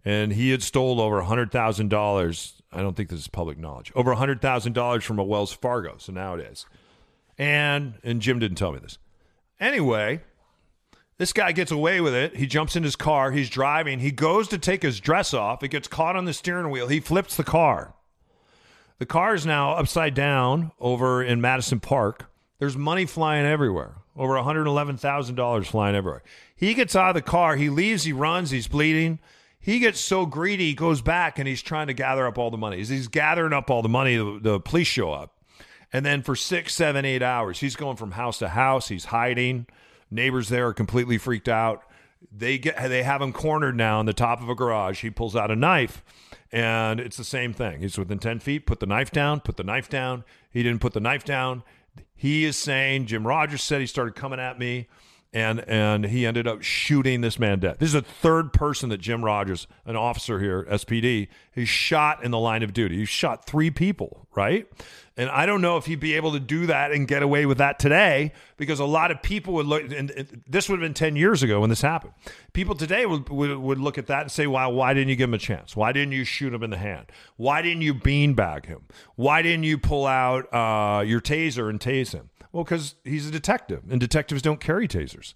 and 0.04 0.34
he 0.34 0.52
had 0.52 0.62
stole 0.62 1.02
over 1.02 1.22
hundred 1.24 1.52
thousand 1.52 1.90
dollars. 1.90 2.62
I 2.72 2.82
don't 2.82 2.96
think 2.96 3.10
this 3.10 3.20
is 3.20 3.28
public 3.28 3.58
knowledge. 3.58 3.92
Over 3.96 4.14
hundred 4.14 4.42
thousand 4.42 4.74
dollars 4.74 5.04
from 5.04 5.20
a 5.20 5.24
Wells 5.24 5.52
Fargo. 5.52 5.96
So 5.98 6.12
now 6.12 6.36
it 6.36 6.42
is. 6.42 6.66
And 7.38 7.96
and 8.04 8.22
Jim 8.22 8.40
didn't 8.40 8.58
tell 8.58 8.72
me 8.72 8.80
this. 8.80 8.98
Anyway, 9.60 10.22
this 11.18 11.34
guy 11.34 11.52
gets 11.54 11.72
away 11.72 12.02
with 12.02 12.14
it. 12.14 12.36
He 12.36 12.46
jumps 12.46 12.76
in 12.76 12.84
his 12.84 12.96
car. 12.96 13.32
He's 13.32 13.50
driving. 13.50 14.00
He 14.00 14.12
goes 14.12 14.48
to 14.50 14.58
take 14.58 14.84
his 14.84 15.00
dress 15.00 15.34
off. 15.34 15.64
It 15.64 15.70
gets 15.70 15.88
caught 15.88 16.16
on 16.16 16.26
the 16.26 16.34
steering 16.34 16.70
wheel. 16.70 16.88
He 16.88 17.00
flips 17.00 17.36
the 17.36 17.44
car. 17.44 17.94
The 18.98 19.06
car 19.06 19.34
is 19.34 19.46
now 19.46 19.74
upside 19.74 20.14
down 20.14 20.72
over 20.80 21.24
in 21.24 21.42
Madison 21.42 21.80
Park. 21.80 22.30
There's 22.60 22.78
money 22.78 23.06
flying 23.06 23.46
everywhere. 23.46 23.96
Over 24.16 24.34
$111,000 24.34 25.66
flying 25.66 25.96
everywhere. 25.96 26.24
He 26.56 26.74
gets 26.74 26.96
out 26.96 27.10
of 27.10 27.16
the 27.16 27.22
car. 27.22 27.58
He 27.58 27.70
leaves. 27.70 28.04
He 28.04 28.14
runs. 28.14 28.52
He's 28.52 28.68
bleeding. 28.68 29.20
He 29.66 29.80
gets 29.80 30.00
so 30.00 30.28
greedy, 30.28 30.66
he 30.66 30.74
goes 30.76 31.02
back 31.02 31.40
and 31.40 31.48
he's 31.48 31.64
trying 31.64 31.88
to 31.88 31.94
gather 31.94 32.28
up 32.28 32.38
all 32.38 32.52
the 32.52 32.58
money. 32.58 32.78
He's 32.84 33.08
gathering 33.08 33.52
up 33.52 33.72
all 33.72 33.82
the 33.82 33.90
money, 33.90 34.16
the, 34.16 34.38
the 34.40 34.60
police 34.60 34.86
show 34.86 35.12
up. 35.12 35.36
And 35.92 36.06
then 36.06 36.22
for 36.22 36.36
six, 36.36 36.76
seven, 36.76 37.04
eight 37.04 37.24
hours, 37.24 37.62
he's 37.62 37.76
going 37.76 37.96
from 37.96 38.12
house 38.12 38.38
to 38.40 38.50
house. 38.50 38.90
He's 38.90 39.06
hiding. 39.06 39.66
Neighbors 40.12 40.50
there 40.50 40.68
are 40.68 40.74
completely 40.74 41.18
freaked 41.18 41.50
out. 41.50 41.82
They 42.32 42.60
get 42.60 42.78
they 42.90 43.02
have 43.02 43.24
him 43.24 43.34
cornered 43.34 43.76
now 43.76 44.00
in 44.00 44.06
the 44.06 44.14
top 44.14 44.40
of 44.40 44.50
a 44.50 44.56
garage. 44.56 45.02
He 45.02 45.10
pulls 45.10 45.36
out 45.36 45.50
a 45.50 45.56
knife, 45.56 46.04
and 46.52 47.00
it's 47.00 47.18
the 47.18 47.24
same 47.24 47.52
thing. 47.52 47.82
He's 47.82 47.98
within 47.98 48.20
ten 48.20 48.40
feet. 48.40 48.68
Put 48.68 48.80
the 48.80 48.86
knife 48.86 49.10
down. 49.10 49.40
Put 49.40 49.58
the 49.58 49.64
knife 49.64 49.90
down. 49.90 50.24
He 50.52 50.62
didn't 50.62 50.82
put 50.82 50.94
the 50.94 51.00
knife 51.00 51.24
down. 51.24 51.64
He 52.16 52.46
is 52.46 52.58
saying 52.58 53.08
Jim 53.08 53.26
Rogers 53.26 53.62
said 53.62 53.82
he 53.82 53.88
started 53.88 54.16
coming 54.16 54.40
at 54.40 54.58
me, 54.58 54.88
and 55.36 55.60
and 55.68 56.06
he 56.06 56.26
ended 56.26 56.48
up 56.48 56.64
shooting 56.64 57.20
this 57.20 57.38
man 57.38 57.60
dead. 57.60 57.78
This 57.78 57.88
is 57.88 57.94
the 57.94 58.02
third 58.02 58.54
person 58.54 58.88
that 58.90 59.00
Jim 59.00 59.24
Rogers, 59.24 59.68
an 59.86 59.98
officer 59.98 60.40
here, 60.40 60.64
SPD, 60.64 61.28
he's 61.52 61.68
shot 61.68 62.24
in 62.24 62.32
the 62.32 62.40
line 62.40 62.64
of 62.64 62.72
duty. 62.72 63.00
He 63.00 63.06
shot 63.06 63.46
three 63.46 63.70
people, 63.70 64.28
right? 64.34 64.66
And 65.18 65.30
I 65.30 65.46
don't 65.46 65.62
know 65.62 65.78
if 65.78 65.86
he'd 65.86 66.00
be 66.00 66.14
able 66.14 66.34
to 66.34 66.40
do 66.40 66.66
that 66.68 66.92
and 66.92 67.08
get 67.08 67.24
away 67.24 67.46
with 67.46 67.58
that 67.60 67.80
today 67.80 68.34
because 68.58 68.80
a 68.80 68.86
lot 68.86 69.12
of 69.12 69.22
people 69.22 69.54
would 69.56 69.66
look, 69.66 69.90
and 69.92 70.44
this 70.48 70.68
would 70.68 70.82
have 70.82 70.86
been 70.86 70.94
10 70.94 71.16
years 71.16 71.42
ago 71.42 71.62
when 71.62 71.70
this 71.70 71.82
happened. 71.82 72.14
People 72.52 72.76
today 72.76 73.06
would, 73.06 73.30
would, 73.30 73.58
would 73.58 73.80
look 73.80 73.98
at 73.98 74.08
that 74.08 74.24
and 74.24 74.32
say, 74.32 74.46
wow, 74.46 74.70
why 74.72 74.94
didn't 74.94 75.08
you 75.08 75.16
give 75.16 75.30
him 75.30 75.34
a 75.34 75.38
chance? 75.38 75.74
Why 75.74 75.94
didn't 75.94 76.12
you 76.12 76.26
shoot 76.26 76.54
him 76.54 76.64
in 76.64 76.70
the 76.70 76.78
hand? 76.78 77.06
Why 77.38 77.62
didn't 77.62 77.82
you 77.82 77.94
beanbag 77.94 78.66
him? 78.66 78.88
Why 79.16 79.42
didn't 79.42 79.64
you 79.64 79.78
pull 79.78 80.06
out 80.06 80.54
uh, 80.54 81.02
your 81.04 81.22
taser 81.22 81.70
and 81.70 81.80
tase 81.80 82.12
him? 82.12 82.30
Well, 82.56 82.64
because 82.64 82.96
he's 83.04 83.28
a 83.28 83.32
detective, 83.32 83.84
and 83.90 84.00
detectives 84.00 84.42
don't 84.42 84.62
carry 84.62 84.88
tasers. 84.88 85.34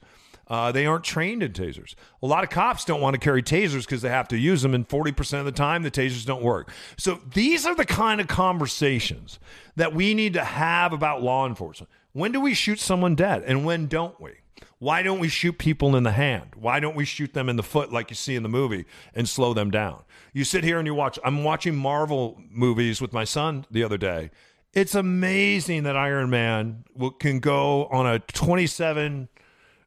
Uh, 0.47 0.71
they 0.71 0.85
aren't 0.85 1.03
trained 1.03 1.43
in 1.43 1.51
tasers. 1.51 1.95
A 2.23 2.25
lot 2.25 2.45
of 2.45 2.49
cops 2.49 2.85
don't 2.85 3.01
want 3.01 3.13
to 3.13 3.19
carry 3.19 3.43
tasers 3.43 3.81
because 3.81 4.01
they 4.01 4.07
have 4.07 4.29
to 4.29 4.37
use 4.37 4.61
them, 4.61 4.73
and 4.73 4.87
40% 4.87 5.39
of 5.39 5.43
the 5.43 5.51
time, 5.51 5.83
the 5.83 5.91
tasers 5.91 6.25
don't 6.25 6.41
work. 6.41 6.71
So 6.95 7.19
these 7.33 7.65
are 7.65 7.75
the 7.75 7.83
kind 7.83 8.21
of 8.21 8.27
conversations 8.29 9.37
that 9.75 9.93
we 9.93 10.13
need 10.13 10.31
to 10.31 10.45
have 10.45 10.93
about 10.93 11.21
law 11.21 11.45
enforcement. 11.45 11.91
When 12.13 12.31
do 12.31 12.39
we 12.39 12.53
shoot 12.53 12.79
someone 12.79 13.15
dead, 13.15 13.43
and 13.45 13.65
when 13.65 13.87
don't 13.87 14.17
we? 14.21 14.35
Why 14.77 15.03
don't 15.03 15.19
we 15.19 15.27
shoot 15.27 15.57
people 15.57 15.97
in 15.97 16.03
the 16.03 16.13
hand? 16.13 16.51
Why 16.55 16.79
don't 16.79 16.95
we 16.95 17.03
shoot 17.03 17.33
them 17.33 17.49
in 17.49 17.57
the 17.57 17.63
foot 17.63 17.91
like 17.91 18.09
you 18.09 18.15
see 18.15 18.37
in 18.37 18.43
the 18.43 18.49
movie 18.49 18.85
and 19.13 19.27
slow 19.27 19.53
them 19.53 19.71
down? 19.71 20.03
You 20.31 20.45
sit 20.45 20.63
here 20.63 20.77
and 20.77 20.87
you 20.87 20.95
watch. 20.95 21.19
I'm 21.25 21.43
watching 21.43 21.75
Marvel 21.75 22.41
movies 22.49 23.01
with 23.01 23.11
my 23.11 23.25
son 23.25 23.65
the 23.69 23.83
other 23.83 23.97
day. 23.97 24.31
It's 24.73 24.95
amazing 24.95 25.83
that 25.83 25.97
Iron 25.97 26.29
Man 26.29 26.83
can 27.19 27.39
go 27.39 27.85
on 27.85 28.05
a 28.05 28.19
27 28.19 29.29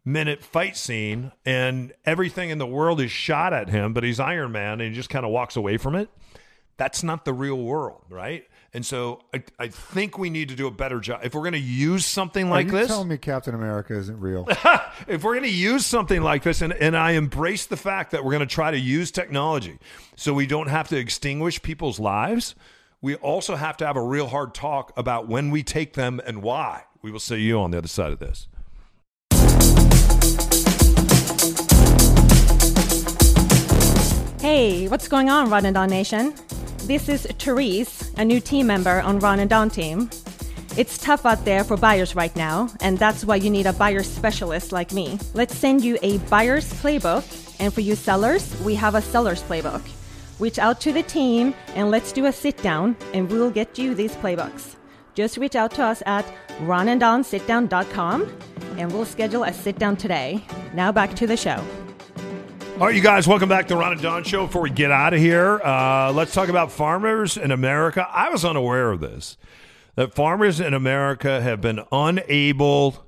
minute 0.05 0.42
fight 0.42 0.77
scene 0.77 1.31
and 1.45 1.92
everything 2.05 2.51
in 2.51 2.59
the 2.59 2.66
world 2.66 3.01
is 3.01 3.11
shot 3.11 3.53
at 3.53 3.68
him, 3.68 3.92
but 3.92 4.03
he's 4.03 4.18
Iron 4.18 4.53
Man 4.53 4.81
and 4.81 4.90
he 4.90 4.95
just 4.95 5.09
kind 5.09 5.25
of 5.25 5.31
walks 5.31 5.57
away 5.57 5.77
from 5.77 5.95
it. 5.95 6.09
That's 6.77 7.05
not 7.05 7.25
the 7.25 7.33
real 7.33 7.59
world, 7.59 8.03
right? 8.11 8.45
And 8.75 8.85
so 8.85 9.21
I, 9.35 9.42
I 9.59 9.68
think 9.68 10.18
we 10.18 10.31
need 10.31 10.49
to 10.49 10.55
do 10.57 10.66
a 10.66 10.71
better 10.71 10.99
job. 10.99 11.21
If 11.23 11.35
we're 11.35 11.42
going 11.42 11.53
to 11.53 11.59
use 11.59 12.07
something 12.07 12.49
like 12.49 12.68
this, 12.68 12.88
telling 12.88 13.09
me 13.09 13.18
Captain 13.18 13.55
America 13.55 13.95
isn't 13.97 14.18
real? 14.18 14.47
if 15.07 15.23
we're 15.23 15.35
going 15.35 15.42
to 15.42 15.51
use 15.51 15.85
something 15.85 16.23
like 16.23 16.42
this, 16.42 16.62
and, 16.62 16.73
and 16.73 16.97
I 16.97 17.12
embrace 17.12 17.66
the 17.66 17.77
fact 17.77 18.12
that 18.12 18.25
we're 18.25 18.33
going 18.33 18.49
to 18.49 18.53
try 18.53 18.71
to 18.71 18.79
use 18.79 19.11
technology 19.11 19.79
so 20.16 20.33
we 20.33 20.47
don't 20.47 20.68
have 20.68 20.88
to 20.88 20.97
extinguish 20.97 21.61
people's 21.61 22.01
lives, 22.01 22.55
we 23.03 23.17
also 23.17 23.57
have 23.57 23.77
to 23.77 23.87
have 23.87 23.97
a 23.97 24.03
real 24.03 24.29
hard 24.29 24.55
talk 24.55 24.93
about 24.97 25.27
when 25.29 25.51
we 25.51 25.65
take 25.65 25.95
them 25.95 26.21
and 26.25 26.41
why. 26.41 26.85
We 27.03 27.11
will 27.11 27.21
see 27.21 27.41
you 27.41 27.59
on 27.59 27.73
the 27.73 27.79
other 27.79 27.88
side 27.88 28.12
of 28.12 28.21
this. 28.21 28.47
Hey, 34.41 34.87
what's 34.88 35.09
going 35.09 35.29
on, 35.29 35.51
Ron 35.51 35.67
and 35.67 35.75
Don 35.75 35.91
Nation? 35.91 36.35
This 36.85 37.09
is 37.09 37.27
Therese, 37.38 38.12
a 38.17 38.25
new 38.25 38.41
team 38.41 38.69
member 38.69 39.01
on 39.01 39.19
Ron 39.19 39.41
and 39.41 39.51
Don 39.51 39.69
team. 39.69 40.09
It's 40.77 40.97
tough 40.97 41.27
out 41.27 41.45
there 41.45 41.65
for 41.65 41.77
buyers 41.77 42.15
right 42.15 42.35
now, 42.37 42.69
and 42.81 42.99
that's 42.99 43.25
why 43.25 43.37
you 43.37 43.51
need 43.51 43.67
a 43.67 43.73
buyer 43.73 44.03
specialist 44.03 44.73
like 44.73 44.93
me. 44.93 45.19
Let's 45.35 45.57
send 45.57 45.85
you 45.85 45.99
a 46.03 46.19
buyer's 46.19 46.73
playbook, 46.75 47.57
and 47.61 47.75
for 47.75 47.81
you 47.81 47.95
sellers, 47.95 48.59
we 48.62 48.75
have 48.77 48.95
a 48.95 49.03
seller's 49.03 49.43
playbook. 49.43 49.83
Reach 50.42 50.59
out 50.59 50.81
to 50.81 50.92
the 50.92 51.05
team 51.05 51.55
and 51.76 51.88
let's 51.88 52.11
do 52.11 52.26
a 52.26 52.33
sit 52.33 52.57
down, 52.57 52.96
and 53.14 53.31
we'll 53.31 53.48
get 53.48 53.78
you 53.78 53.94
these 53.94 54.16
playbooks. 54.16 54.74
Just 55.14 55.37
reach 55.37 55.55
out 55.55 55.70
to 55.74 55.85
us 55.85 56.02
at 56.05 56.26
ronanddonsitdown.com, 56.62 58.37
and 58.76 58.92
we'll 58.92 59.05
schedule 59.05 59.44
a 59.44 59.52
sit 59.52 59.78
down 59.78 59.96
today. 59.96 60.44
Now 60.74 60.90
back 60.90 61.14
to 61.14 61.28
the 61.28 61.37
show. 61.37 61.64
All 62.81 62.87
right, 62.87 62.94
you 62.96 63.00
guys, 63.00 63.28
welcome 63.28 63.48
back 63.48 63.68
to 63.68 63.76
Ron 63.76 63.92
and 63.92 64.02
Don 64.02 64.24
Show. 64.24 64.46
Before 64.46 64.62
we 64.62 64.70
get 64.70 64.90
out 64.90 65.14
of 65.14 65.20
here, 65.20 65.61
uh, 65.62 66.11
let's 66.12 66.35
talk 66.35 66.48
about 66.48 66.72
farmers 66.72 67.37
in 67.37 67.52
America. 67.52 68.05
I 68.11 68.28
was 68.28 68.44
unaware 68.44 68.90
of 68.90 68.98
this 68.98 69.37
that 69.94 70.12
farmers 70.12 70.59
in 70.59 70.74
America 70.74 71.40
have 71.40 71.61
been 71.61 71.85
unable 71.92 73.07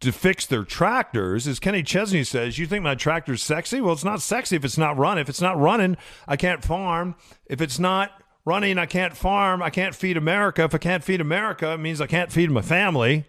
to 0.00 0.12
fix 0.12 0.46
their 0.46 0.64
tractors. 0.64 1.46
As 1.46 1.60
Kenny 1.60 1.82
Chesney 1.82 2.24
says, 2.24 2.58
you 2.58 2.66
think 2.66 2.82
my 2.82 2.94
tractor's 2.94 3.42
sexy? 3.42 3.80
Well, 3.80 3.92
it's 3.92 4.04
not 4.04 4.22
sexy 4.22 4.56
if 4.56 4.64
it's 4.64 4.78
not 4.78 4.96
running. 4.96 5.22
If 5.22 5.28
it's 5.28 5.40
not 5.42 5.58
running, 5.58 5.96
I 6.26 6.36
can't 6.36 6.64
farm. 6.64 7.14
If 7.46 7.60
it's 7.60 7.78
not 7.78 8.10
running, 8.44 8.78
I 8.78 8.86
can't 8.86 9.16
farm. 9.16 9.62
I 9.62 9.70
can't 9.70 9.94
feed 9.94 10.16
America. 10.16 10.64
If 10.64 10.74
I 10.74 10.78
can't 10.78 11.04
feed 11.04 11.20
America, 11.20 11.72
it 11.72 11.78
means 11.78 12.00
I 12.00 12.06
can't 12.06 12.32
feed 12.32 12.50
my 12.50 12.62
family. 12.62 13.26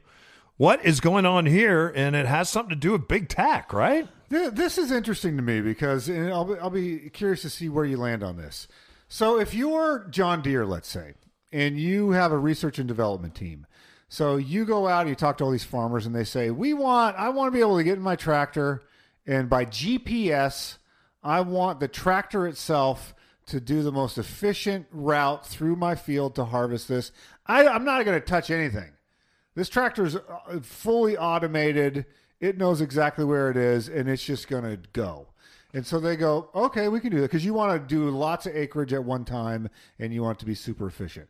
What 0.58 0.84
is 0.86 1.00
going 1.00 1.26
on 1.26 1.46
here? 1.46 1.92
And 1.96 2.16
it 2.16 2.26
has 2.26 2.48
something 2.50 2.70
to 2.70 2.76
do 2.76 2.92
with 2.94 3.08
big 3.08 3.28
tech, 3.28 3.74
right? 3.74 4.08
Th- 4.30 4.52
This 4.52 4.78
is 4.78 4.92
interesting 4.92 5.36
to 5.36 5.44
me 5.44 5.60
because 5.60 6.10
I'll, 6.10 6.46
be- 6.46 6.60
I'll 6.60 6.70
be 6.70 7.10
curious 7.10 7.42
to 7.42 7.50
see 7.50 7.68
where 7.68 7.84
you 7.86 7.98
land 7.98 8.24
on 8.24 8.38
this. 8.38 8.68
So, 9.10 9.38
if 9.40 9.54
you're 9.54 10.08
John 10.10 10.42
Deere, 10.42 10.66
let's 10.66 10.88
say, 10.88 11.16
and 11.52 11.78
you 11.78 12.12
have 12.12 12.32
a 12.32 12.38
research 12.38 12.80
and 12.80 12.88
development 12.88 13.36
team, 13.36 13.66
so 14.12 14.36
you 14.36 14.66
go 14.66 14.90
out 14.90 15.02
and 15.04 15.10
you 15.10 15.16
talk 15.16 15.38
to 15.38 15.46
all 15.46 15.52
these 15.52 15.64
farmers, 15.64 16.06
and 16.06 16.14
they 16.14 16.26
say, 16.26 16.52
"We 16.52 16.74
want, 16.74 17.16
I 17.16 17.30
want 17.30 17.48
to 17.48 17.56
be 17.56 17.62
able 17.62 17.78
to 17.78 17.84
get 17.86 17.96
in 17.96 18.04
my 18.04 18.18
tractor, 18.18 18.84
and 19.26 19.50
by 19.50 19.64
GPS, 19.64 20.80
I 21.24 21.40
want 21.40 21.80
the 21.80 21.88
tractor 21.88 22.46
itself 22.46 23.16
to 23.46 23.62
do 23.62 23.84
the 23.84 23.92
most 23.94 24.18
efficient 24.18 24.88
route 24.92 25.48
through 25.48 25.78
my 25.78 25.96
field 25.96 26.36
to 26.36 26.44
harvest 26.44 26.90
this. 26.90 27.14
I, 27.46 27.66
I'm 27.66 27.86
not 27.86 28.04
going 28.04 28.20
to 28.20 28.26
touch 28.26 28.52
anything." 28.52 28.92
This 29.56 29.70
tractor 29.70 30.04
is 30.04 30.18
uh, 30.18 30.60
fully 30.62 31.18
automated. 31.18 32.06
It 32.42 32.58
knows 32.58 32.82
exactly 32.82 33.24
where 33.24 33.50
it 33.50 33.56
is, 33.56 33.88
and 33.88 34.10
it's 34.10 34.26
just 34.26 34.50
going 34.50 34.66
to 34.66 34.78
go. 34.92 35.28
And 35.74 35.88
so 35.88 36.02
they 36.02 36.18
go, 36.18 36.50
okay, 36.54 36.90
we 36.90 37.00
can 37.00 37.12
do 37.12 37.22
that 37.22 37.32
because 37.32 37.46
you 37.46 37.54
want 37.54 37.82
to 37.82 37.96
do 37.96 38.10
lots 38.10 38.46
of 38.46 38.58
acreage 38.58 38.92
at 38.92 39.06
one 39.06 39.24
time, 39.24 39.70
and 40.00 40.14
you 40.14 40.22
want 40.22 40.38
it 40.38 40.42
to 40.42 40.46
be 40.46 40.56
super 40.56 40.86
efficient. 40.88 41.30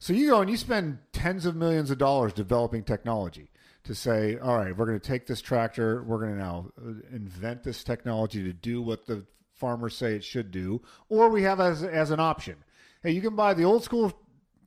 So 0.00 0.14
you 0.14 0.30
go 0.30 0.40
and 0.40 0.48
you 0.48 0.56
spend 0.56 0.98
tens 1.12 1.44
of 1.44 1.54
millions 1.54 1.90
of 1.90 1.98
dollars 1.98 2.32
developing 2.32 2.84
technology 2.84 3.50
to 3.84 3.94
say, 3.94 4.38
all 4.38 4.56
right, 4.56 4.74
we're 4.74 4.86
going 4.86 4.98
to 4.98 5.06
take 5.06 5.26
this 5.26 5.42
tractor, 5.42 6.02
we're 6.04 6.18
going 6.18 6.32
to 6.32 6.38
now 6.38 6.72
uh, 6.78 6.92
invent 7.12 7.62
this 7.62 7.84
technology 7.84 8.42
to 8.42 8.54
do 8.54 8.80
what 8.80 9.04
the 9.04 9.26
farmers 9.54 9.94
say 9.94 10.14
it 10.14 10.24
should 10.24 10.50
do, 10.50 10.80
or 11.10 11.28
we 11.28 11.42
have 11.42 11.60
as 11.60 11.82
as 11.82 12.10
an 12.10 12.18
option. 12.18 12.56
Hey, 13.02 13.10
you 13.10 13.20
can 13.20 13.36
buy 13.36 13.52
the 13.52 13.64
old 13.64 13.84
school 13.84 14.10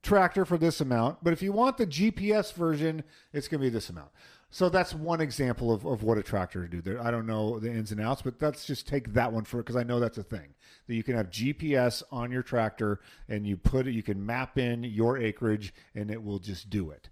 tractor 0.04 0.46
for 0.46 0.58
this 0.58 0.80
amount, 0.80 1.24
but 1.24 1.34
if 1.34 1.42
you 1.42 1.52
want 1.52 1.78
the 1.78 1.88
GPS 1.88 2.54
version, 2.54 3.04
it's 3.32 3.48
going 3.48 3.60
to 3.60 3.66
be 3.66 3.70
this 3.70 3.90
amount. 3.90 4.10
So 4.54 4.70
that's 4.70 4.94
one 4.94 5.20
example 5.20 5.72
of, 5.74 5.84
of 5.84 6.04
what 6.04 6.20
a 6.20 6.22
tractor 6.22 6.62
to 6.62 6.68
do. 6.68 6.80
There, 6.80 7.04
I 7.04 7.10
don't 7.10 7.26
know 7.26 7.58
the 7.58 7.72
ins 7.72 7.92
and 7.92 8.00
outs, 8.00 8.22
but 8.22 8.36
let's 8.40 8.66
just 8.66 8.88
take 8.88 9.12
that 9.14 9.34
one 9.34 9.46
for 9.46 9.58
because 9.58 9.76
I 9.76 9.82
know 9.82 10.00
that's 10.00 10.20
a 10.20 10.24
thing 10.24 10.54
that 10.86 10.94
you 10.94 11.02
can 11.02 11.16
have 11.16 11.32
GPS 11.32 12.04
on 12.12 12.32
your 12.32 12.44
tractor 12.44 13.00
and 13.28 13.48
you 13.48 13.58
put 13.58 13.88
it, 13.88 13.94
you 13.94 14.04
can 14.04 14.24
map 14.24 14.60
in 14.60 14.84
your 14.84 15.18
acreage 15.18 15.74
and 15.96 16.12
it 16.12 16.24
will 16.24 16.38
just 16.38 16.70
do 16.70 16.92
it. 16.92 17.10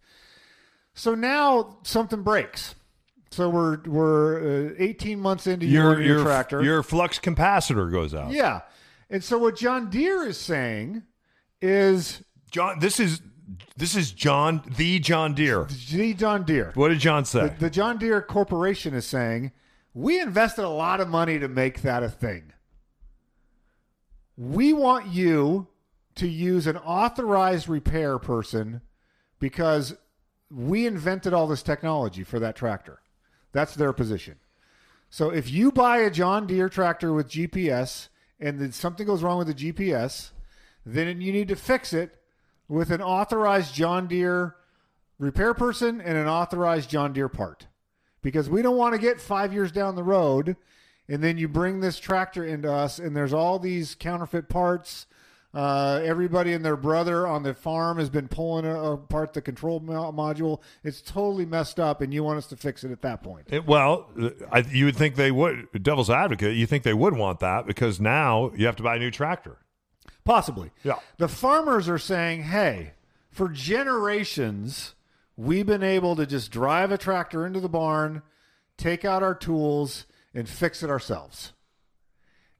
So 0.94 1.16
now 1.16 1.80
something 1.82 2.22
breaks. 2.22 2.76
So 3.32 3.50
we're 3.50 3.80
we're 3.88 4.74
uh, 4.74 4.76
18 4.78 5.20
months 5.20 5.48
into 5.48 5.66
your, 5.66 5.94
Your 5.94 6.02
your, 6.02 6.16
your 6.18 6.24
tractor. 6.24 6.62
your 6.62 6.84
flux 6.84 7.18
capacitor 7.18 7.92
goes 7.92 8.14
out. 8.14 8.34
yeah, 8.34 8.62
and 9.10 9.24
so 9.24 9.40
what 9.40 9.56
John 9.56 9.90
Deere 9.90 10.28
is 10.28 10.38
saying 10.38 11.02
is 11.60 12.22
John, 12.52 12.78
this 12.78 13.00
is 13.00 13.20
this 13.78 13.96
is 13.96 14.12
John 14.12 14.62
the 14.78 15.00
John 15.00 15.34
Deere. 15.34 15.68
G. 15.70 16.14
John 16.14 16.44
Deere. 16.44 16.72
What 16.76 16.90
did 16.90 17.00
John 17.00 17.26
say? 17.26 17.50
The, 17.50 17.56
the 17.62 17.70
John 17.70 17.98
Deere 17.98 18.22
Corporation 18.22 18.94
is 18.94 19.06
saying 19.06 19.52
we 19.94 20.20
invested 20.20 20.64
a 20.64 20.70
lot 20.70 21.02
of 21.02 21.08
money 21.08 21.40
to 21.40 21.48
make 21.48 21.82
that 21.82 22.04
a 22.04 22.10
thing. 22.10 22.54
We 24.38 24.74
want 24.74 25.08
you 25.08 25.68
to 26.16 26.28
use 26.28 26.68
an 26.68 26.78
authorized 26.78 27.68
repair 27.68 28.18
person 28.20 28.82
because 29.40 29.96
we 30.50 30.86
invented 30.86 31.34
all 31.34 31.48
this 31.48 31.64
technology 31.64 32.24
for 32.24 32.40
that 32.40 32.56
tractor. 32.56 33.00
That's 33.52 33.76
their 33.76 33.94
position. 33.94 34.40
So 35.10 35.30
if 35.30 35.52
you 35.52 35.72
buy 35.72 36.00
a 36.00 36.10
John 36.10 36.48
Deere 36.48 36.70
tractor 36.70 37.14
with 37.14 37.30
GPS 37.30 38.08
and 38.40 38.60
then 38.60 38.72
something 38.72 39.06
goes 39.06 39.24
wrong 39.24 39.38
with 39.38 39.48
the 39.48 39.72
GPS, 39.72 40.32
then 40.86 41.22
you 41.22 41.32
need 41.34 41.50
to 41.50 41.56
fix 41.56 41.94
it 41.94 42.21
with 42.72 42.90
an 42.90 43.02
authorized 43.02 43.76
John 43.76 44.08
Deere 44.08 44.56
repair 45.20 45.54
person 45.54 46.00
and 46.00 46.18
an 46.18 46.28
authorized 46.28 46.90
John 46.90 47.12
Deere 47.12 47.28
part. 47.28 47.68
Because 48.22 48.50
we 48.50 48.62
don't 48.62 48.78
want 48.78 48.96
to 48.96 49.02
get 49.02 49.20
five 49.20 49.52
years 49.52 49.74
down 49.74 49.96
the 49.96 50.04
road 50.04 50.56
and 51.10 51.22
then 51.22 51.38
you 51.38 51.50
bring 51.50 51.82
this 51.82 52.00
tractor 52.00 52.46
into 52.46 52.72
us 52.72 52.98
and 52.98 53.16
there's 53.16 53.34
all 53.34 53.60
these 53.60 53.94
counterfeit 53.96 54.48
parts. 54.48 55.06
Uh, 55.54 56.00
everybody 56.06 56.54
and 56.54 56.64
their 56.64 56.78
brother 56.78 57.28
on 57.28 57.44
the 57.44 57.54
farm 57.54 57.98
has 57.98 58.10
been 58.10 58.30
pulling 58.30 58.66
apart 58.66 59.34
the 59.34 59.42
control 59.42 59.82
module. 59.82 60.62
It's 60.82 61.02
totally 61.02 61.46
messed 61.46 61.78
up, 61.78 62.00
and 62.00 62.14
you 62.14 62.24
want 62.24 62.38
us 62.38 62.48
to 62.48 62.56
fix 62.56 62.86
it 62.86 62.92
at 62.92 63.02
that 63.02 63.22
point. 63.22 63.48
It- 63.52 63.66
well, 63.68 64.10
I, 64.50 64.60
you 64.60 64.86
would 64.86 64.96
think 64.96 65.16
they 65.16 65.30
would. 65.30 65.68
Devil's 65.84 66.10
advocate, 66.10 66.56
you 66.56 66.66
think 66.66 66.84
they 66.84 66.94
would 66.94 67.18
want 67.18 67.42
that 67.42 67.68
because 67.68 68.00
now 68.00 68.52
you 68.56 68.66
have 68.66 68.78
to 68.78 68.84
buy 68.84 68.96
a 68.96 69.00
new 69.00 69.12
tractor. 69.12 69.58
Possibly. 70.24 70.72
Yeah. 70.84 71.00
The 71.18 71.28
farmers 71.28 71.90
are 71.90 71.98
saying, 71.98 72.44
hey, 72.44 72.94
for 73.30 73.50
generations, 73.50 74.96
we've 75.36 75.66
been 75.66 75.84
able 75.84 76.16
to 76.16 76.26
just 76.26 76.52
drive 76.52 76.92
a 76.92 76.98
tractor 76.98 77.46
into 77.46 77.60
the 77.60 77.70
barn, 77.70 78.22
take 78.78 79.04
out 79.06 79.24
our 79.24 79.36
tools, 79.36 80.06
and 80.34 80.48
fix 80.48 80.84
it 80.84 80.90
ourselves. 80.90 81.54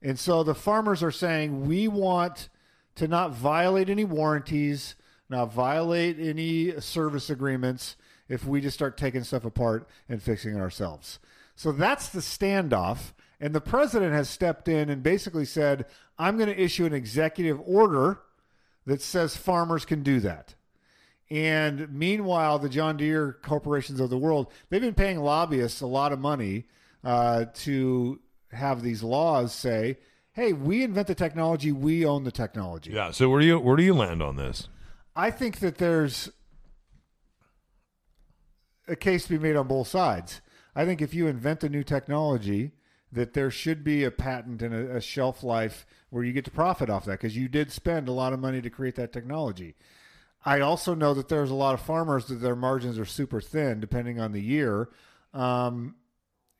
And 0.02 0.18
so 0.18 0.44
the 0.44 0.56
farmers 0.56 1.04
are 1.04 1.12
saying, 1.12 1.68
we 1.68 1.88
want 1.88 2.50
to 2.96 3.08
not 3.08 3.34
violate 3.34 3.90
any 3.90 4.06
warranties, 4.06 4.96
not 5.30 5.54
violate 5.54 6.20
any 6.20 6.80
service 6.82 7.30
agreements 7.30 7.96
if 8.28 8.46
we 8.46 8.62
just 8.62 8.76
start 8.76 8.98
taking 8.98 9.24
stuff 9.24 9.46
apart 9.46 9.88
and 10.10 10.22
fixing 10.22 10.56
it 10.56 10.60
ourselves. 10.60 11.20
So 11.56 11.72
that's 11.72 12.10
the 12.10 12.22
standoff. 12.22 13.14
And 13.42 13.56
the 13.56 13.60
president 13.60 14.14
has 14.14 14.30
stepped 14.30 14.68
in 14.68 14.90
and 14.90 15.02
basically 15.02 15.46
said, 15.46 15.88
I'm 16.20 16.38
going 16.38 16.48
to 16.48 16.62
issue 16.62 16.86
an 16.86 16.94
executive 16.94 17.60
order 17.66 18.22
that 18.86 19.02
says 19.02 19.36
farmers 19.36 19.84
can 19.84 20.04
do 20.04 20.20
that. 20.20 20.54
And 21.32 21.92
meanwhile, 21.92 22.60
the 22.60 22.70
John 22.70 22.98
Deere 22.98 23.38
corporations 23.42 24.00
of 24.00 24.12
the 24.12 24.18
world, 24.18 24.52
they've 24.70 24.82
been 24.82 24.94
paying 24.94 25.20
lobbyists 25.20 25.82
a 25.82 25.88
lot 25.88 26.12
of 26.12 26.20
money 26.20 26.66
uh, 27.04 27.46
to 27.56 28.20
have 28.52 28.84
these 28.84 29.02
laws 29.02 29.56
say, 29.56 29.98
hey, 30.34 30.54
we 30.54 30.84
invent 30.84 31.08
the 31.08 31.16
technology, 31.16 31.72
we 31.72 32.06
own 32.06 32.26
the 32.26 32.32
technology. 32.32 32.92
Yeah. 32.92 33.10
So 33.12 33.28
where 33.30 33.40
do 33.42 33.48
you 33.48 33.60
where 33.60 33.76
do 33.76 33.84
you 33.84 33.94
land 33.94 34.22
on 34.22 34.36
this? 34.36 34.68
I 35.16 35.32
think 35.32 35.60
that 35.60 35.78
there's 35.78 36.30
a 38.88 38.96
case 38.96 39.24
to 39.24 39.30
be 39.30 39.40
made 39.40 39.56
on 39.56 39.68
both 39.68 39.88
sides. 39.88 40.42
I 40.76 40.86
think 40.86 41.02
if 41.02 41.14
you 41.14 41.28
invent 41.28 41.64
a 41.64 41.70
new 41.70 41.84
technology, 41.84 42.74
that 43.12 43.34
there 43.34 43.52
should 43.52 43.84
be 43.84 44.04
a 44.04 44.12
patent 44.12 44.62
and 44.62 44.74
a, 44.74 44.98
a 44.98 45.02
shelf 45.02 45.44
life 45.44 45.86
where 46.10 46.24
you 46.24 46.32
get 46.34 46.46
to 46.46 46.52
profit 46.52 46.90
off 46.90 47.06
that 47.06 47.20
because 47.20 47.36
you 47.36 47.48
did 47.48 47.72
spend 47.72 48.08
a 48.08 48.14
lot 48.14 48.34
of 48.34 48.40
money 48.40 48.62
to 48.62 48.70
create 48.70 48.96
that 48.96 49.12
technology. 49.12 49.76
I 50.44 50.62
also 50.62 50.96
know 50.96 51.14
that 51.14 51.30
there's 51.30 51.52
a 51.52 51.56
lot 51.56 51.74
of 51.74 51.82
farmers 51.82 52.26
that 52.28 52.36
their 52.36 52.56
margins 52.56 52.98
are 52.98 53.06
super 53.06 53.42
thin 53.42 53.80
depending 53.80 54.20
on 54.20 54.32
the 54.32 54.42
year. 54.42 54.90
Um, 55.34 55.96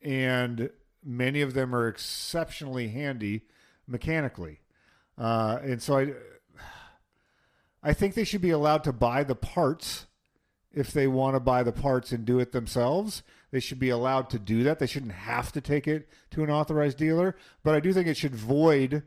and 0.02 0.70
many 1.04 1.40
of 1.40 1.54
them 1.54 1.74
are 1.74 1.88
exceptionally 1.88 2.88
handy 2.88 3.42
mechanically. 3.86 4.60
Uh, 5.18 5.58
and 5.62 5.82
so 5.82 5.98
I, 5.98 6.12
I 7.82 7.92
think 7.92 8.14
they 8.14 8.24
should 8.24 8.40
be 8.40 8.50
allowed 8.50 8.84
to 8.84 8.92
buy 8.92 9.24
the 9.24 9.34
parts 9.34 10.06
if 10.72 10.92
they 10.92 11.06
want 11.06 11.34
to 11.36 11.40
buy 11.40 11.62
the 11.62 11.72
parts 11.72 12.12
and 12.12 12.24
do 12.24 12.38
it 12.38 12.52
themselves. 12.52 13.22
They 13.52 13.60
should 13.60 13.78
be 13.78 13.90
allowed 13.90 14.30
to 14.30 14.38
do 14.38 14.64
that. 14.64 14.78
They 14.78 14.86
shouldn't 14.86 15.12
have 15.12 15.52
to 15.52 15.60
take 15.60 15.86
it 15.86 16.08
to 16.30 16.42
an 16.42 16.50
authorized 16.50 16.96
dealer. 16.98 17.36
But 17.62 17.74
I 17.74 17.80
do 17.80 17.92
think 17.92 18.08
it 18.08 18.16
should 18.16 18.34
void 18.34 19.02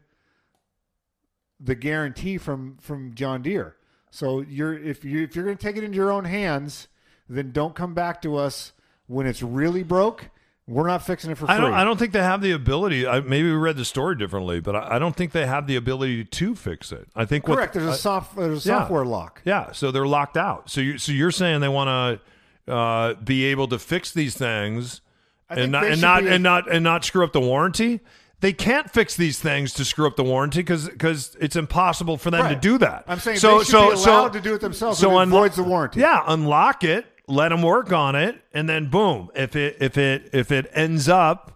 the 1.60 1.76
guarantee 1.76 2.38
from 2.38 2.78
from 2.80 3.14
John 3.16 3.42
Deere. 3.42 3.76
So 4.12 4.42
you're 4.42 4.78
if 4.78 5.04
you 5.04 5.24
if 5.24 5.36
you're 5.36 5.46
going 5.46 5.58
to 5.58 5.62
take 5.64 5.78
it 5.78 5.84
into 5.84 5.96
your 5.96 6.12
own 6.12 6.26
hands, 6.26 6.88
then 7.28 7.52
don't 7.52 7.76
come 7.76 7.94
back 7.94 8.22
to 8.22 8.36
us 8.36 8.72
when 9.08 9.26
it's 9.26 9.42
really 9.42 9.84
broke. 9.84 10.30
We're 10.68 10.88
not 10.88 11.04
fixing 11.06 11.30
it 11.32 11.38
for 11.38 11.46
free. 11.46 11.56
I 11.56 11.60
don't. 11.60 11.74
I 11.74 11.84
don't 11.84 11.98
think 11.98 12.12
they 12.12 12.24
have 12.24 12.42
the 12.42 12.52
ability. 12.52 13.06
I, 13.06 13.20
maybe 13.22 13.50
we 13.50 13.56
read 13.56 13.78
the 13.78 13.86
story 13.86 14.16
differently, 14.16 14.60
but 14.60 14.76
I, 14.76 14.96
I 14.96 15.00
don't 15.00 15.16
think 15.16 15.32
they 15.32 15.46
have 15.46 15.68
the 15.68 15.76
ability 15.76 16.26
to 16.26 16.56
fix 16.56 16.92
it. 16.92 17.08
I 17.16 17.26
think 17.26 17.48
what- 17.48 17.56
Correct. 17.58 17.74
There's 17.76 17.86
a 17.86 17.94
soft 17.96 18.36
there's 18.36 18.66
a 18.66 18.70
Yeah. 18.70 18.80
software 18.80 19.06
lock. 19.06 19.42
Yeah, 19.46 19.72
so 19.74 19.92
they're 19.92 20.08
locked 20.08 20.38
out. 20.38 20.70
So 20.72 20.82
you 20.82 20.98
so 20.98 21.12
you're 21.12 21.30
saying 21.32 21.62
they 21.62 21.68
want 21.68 21.88
to 21.90 22.26
uh, 22.67 23.13
be 23.15 23.45
able 23.45 23.67
to 23.69 23.80
fix 23.80 24.12
these 24.12 24.36
things 24.36 25.01
and 25.49 25.71
not 25.71 25.86
and 25.86 26.01
not 26.01 26.23
be- 26.23 26.30
and 26.30 26.43
not 26.43 26.71
and 26.71 26.84
not 26.84 27.06
screw 27.06 27.23
up 27.23 27.34
the 27.34 27.41
warranty. 27.41 27.99
They 28.41 28.51
can't 28.54 28.91
fix 28.91 29.15
these 29.15 29.39
things 29.39 29.73
to 29.75 29.86
screw 29.86 30.06
up 30.08 30.17
the 30.17 30.23
warranty 30.23 30.62
because 30.62 31.36
it's 31.39 31.56
impossible 31.56 32.17
for 32.17 32.32
them 32.32 32.47
to 32.49 32.56
do 32.56 32.78
that. 32.80 33.06
I'm 33.08 33.19
saying 33.19 33.38
so 33.38 33.60
they 33.60 33.63
should 33.63 33.71
so 33.71 33.91
be 33.91 33.97
so 33.97 34.12
allowed 34.12 34.34
to 34.34 34.41
do 34.41 34.54
it 34.56 34.62
themselves, 34.62 34.99
So 34.99 35.10
it 35.19 35.25
unlo- 35.25 35.30
voids 35.30 35.56
the 35.56 35.63
warranty. 35.63 36.01
Yeah, 36.01 36.21
unlock 36.28 36.84
it, 36.84 37.06
let 37.28 37.49
them 37.49 37.62
work 37.62 37.91
on 37.93 38.15
it, 38.15 38.39
and 38.54 38.67
then 38.67 38.89
boom. 38.89 39.30
If 39.36 39.56
it 39.56 39.78
if 39.80 39.97
it 39.97 40.30
if 40.34 40.51
it 40.51 40.69
ends 40.73 41.08
up 41.08 41.55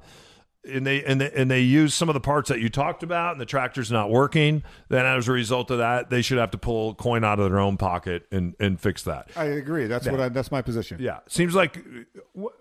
and 0.72 0.86
they 0.88 1.04
and 1.04 1.20
they, 1.22 1.32
and 1.32 1.50
they 1.52 1.62
use 1.62 1.94
some 1.94 2.10
of 2.10 2.14
the 2.14 2.20
parts 2.20 2.50
that 2.50 2.60
you 2.60 2.70
talked 2.70 3.04
about 3.04 3.32
and 3.34 3.42
the 3.42 3.46
tractor's 3.46 3.92
not 3.92 4.10
working 4.10 4.64
then 4.90 5.06
as 5.06 5.28
a 5.28 5.32
result 5.32 5.72
of 5.72 5.78
that 5.80 6.10
they 6.10 6.22
should 6.22 6.38
have 6.38 6.52
to 6.52 6.58
pull 6.58 6.94
coin 6.96 7.24
out 7.24 7.40
of 7.40 7.50
their 7.50 7.60
own 7.60 7.78
pocket 7.78 8.26
and 8.32 8.56
and 8.60 8.80
fix 8.80 9.04
that 9.04 9.30
I 9.36 9.46
agree. 9.46 9.88
That's 9.88 10.08
what 10.08 10.20
I, 10.20 10.30
that's 10.30 10.52
my 10.52 10.62
position. 10.62 10.98
yeah 11.02 11.20
seems 11.28 11.56
like 11.56 11.84
what, 12.34 12.54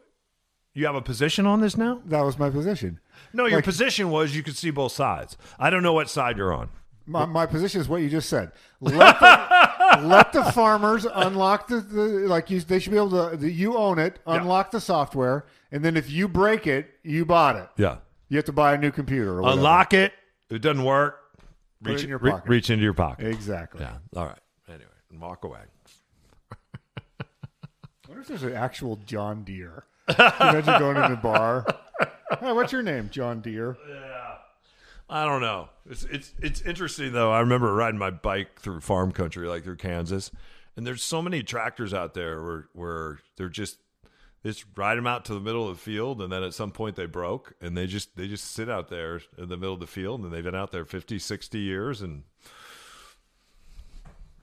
you 0.75 0.87
have 0.87 0.95
a 0.95 1.03
position 1.03 1.45
on 1.47 1.61
this 1.61 1.77
now 1.77 2.01
That 2.07 2.23
was 2.23 2.39
my 2.39 2.51
position. 2.51 3.01
no 3.33 3.47
your 3.47 3.59
Like- 3.59 3.65
position 3.65 4.11
was 4.11 4.35
you 4.37 4.43
could 4.43 4.57
see 4.57 4.71
both 4.71 4.93
sides 4.93 5.37
i 5.59 5.71
don't 5.71 5.83
know 5.83 5.93
what 5.93 6.09
side 6.09 6.37
you're 6.37 6.53
on 6.53 6.69
My, 7.07 7.25
my 7.25 7.47
position 7.47 7.81
is 7.81 7.89
what 7.89 8.03
you 8.03 8.11
just 8.11 8.29
said. 8.29 8.53
Let 8.81 9.19
the, 9.19 9.58
let 10.03 10.33
the 10.33 10.45
farmers 10.53 11.05
unlock 11.07 11.69
the, 11.69 11.81
the 11.81 12.03
like 12.29 12.51
you. 12.51 12.61
They 12.61 12.79
should 12.79 12.93
be 12.93 12.97
able 12.99 13.31
to. 13.31 13.37
The, 13.37 13.51
you 13.51 13.77
own 13.77 13.99
it. 13.99 14.19
Yeah. 14.27 14.35
Unlock 14.41 14.71
the 14.71 14.81
software, 14.81 15.47
and 15.73 15.85
then 15.85 15.97
if 15.97 16.11
you 16.11 16.29
break 16.29 16.67
it, 16.67 16.91
you 17.03 17.25
bought 17.25 17.57
it. 17.57 17.69
yeah 17.77 17.99
You 18.29 18.37
have 18.37 18.45
to 18.47 18.53
buy 18.53 18.75
a 18.75 18.79
new 18.79 18.91
computer. 18.91 19.41
Or 19.41 19.51
unlock 19.53 19.95
it 19.95 20.13
if 20.51 20.57
it 20.57 20.59
doesn't 20.63 20.85
work 20.85 21.21
Put 21.83 21.91
it 21.91 21.95
reach 21.95 22.03
in 22.05 22.09
your 22.11 22.19
re- 22.19 22.31
pocket. 22.33 22.49
reach 22.49 22.71
into 22.71 22.83
your 22.85 22.95
pocket 22.95 23.27
Exactly. 23.29 23.81
yeah 23.83 23.99
all 24.17 24.27
right 24.27 24.39
anyway 24.69 24.85
and 25.11 25.21
walk 25.21 25.45
away 25.45 25.61
I 27.19 27.25
wonder 28.09 28.23
if 28.23 28.29
there's 28.29 28.43
an 28.43 28.55
actual 28.55 28.97
John 29.07 29.45
Deere. 29.45 29.85
Imagine 30.09 30.79
going 30.79 30.97
in 30.97 31.11
the 31.11 31.17
bar. 31.17 31.65
Hey, 32.41 32.53
what's 32.53 32.73
your 32.73 32.83
name, 32.83 33.09
John 33.11 33.41
Deere? 33.41 33.75
I 35.11 35.25
don't 35.25 35.41
know. 35.41 35.71
It's 35.89 36.05
it's 36.05 36.35
it's 36.41 36.61
interesting 36.63 37.13
though. 37.13 37.33
I 37.33 37.41
remember 37.41 37.73
riding 37.75 37.99
my 37.99 38.11
bike 38.11 38.61
through 38.61 38.81
farm 38.81 39.13
country, 39.13 39.49
like 39.49 39.65
through 39.65 39.77
Kansas, 39.77 40.31
and 40.77 40.87
there's 40.87 41.03
so 41.03 41.23
many 41.23 41.43
tractors 41.43 41.95
out 41.95 42.15
there 42.15 42.43
where 42.43 42.69
where 42.75 43.19
they're 43.37 43.49
just 43.49 43.79
they 44.43 44.51
just 44.51 44.67
ride 44.77 44.97
them 44.97 45.07
out 45.07 45.25
to 45.27 45.35
the 45.35 45.41
middle 45.41 45.69
of 45.69 45.77
the 45.77 45.83
field, 45.83 46.21
and 46.21 46.31
then 46.31 46.43
at 46.43 46.55
some 46.55 46.71
point 46.71 46.97
they 46.97 47.07
broke, 47.07 47.55
and 47.61 47.77
they 47.77 47.87
just 47.87 48.17
they 48.17 48.29
just 48.29 48.53
sit 48.53 48.69
out 48.69 48.89
there 48.89 49.21
in 49.37 49.49
the 49.49 49.57
middle 49.57 49.75
of 49.75 49.81
the 49.81 49.87
field, 49.87 50.23
and 50.23 50.33
they've 50.33 50.45
been 50.45 50.55
out 50.55 50.73
there 50.73 50.85
50, 50.85 51.19
60 51.19 51.59
years, 51.59 52.03
and 52.03 52.23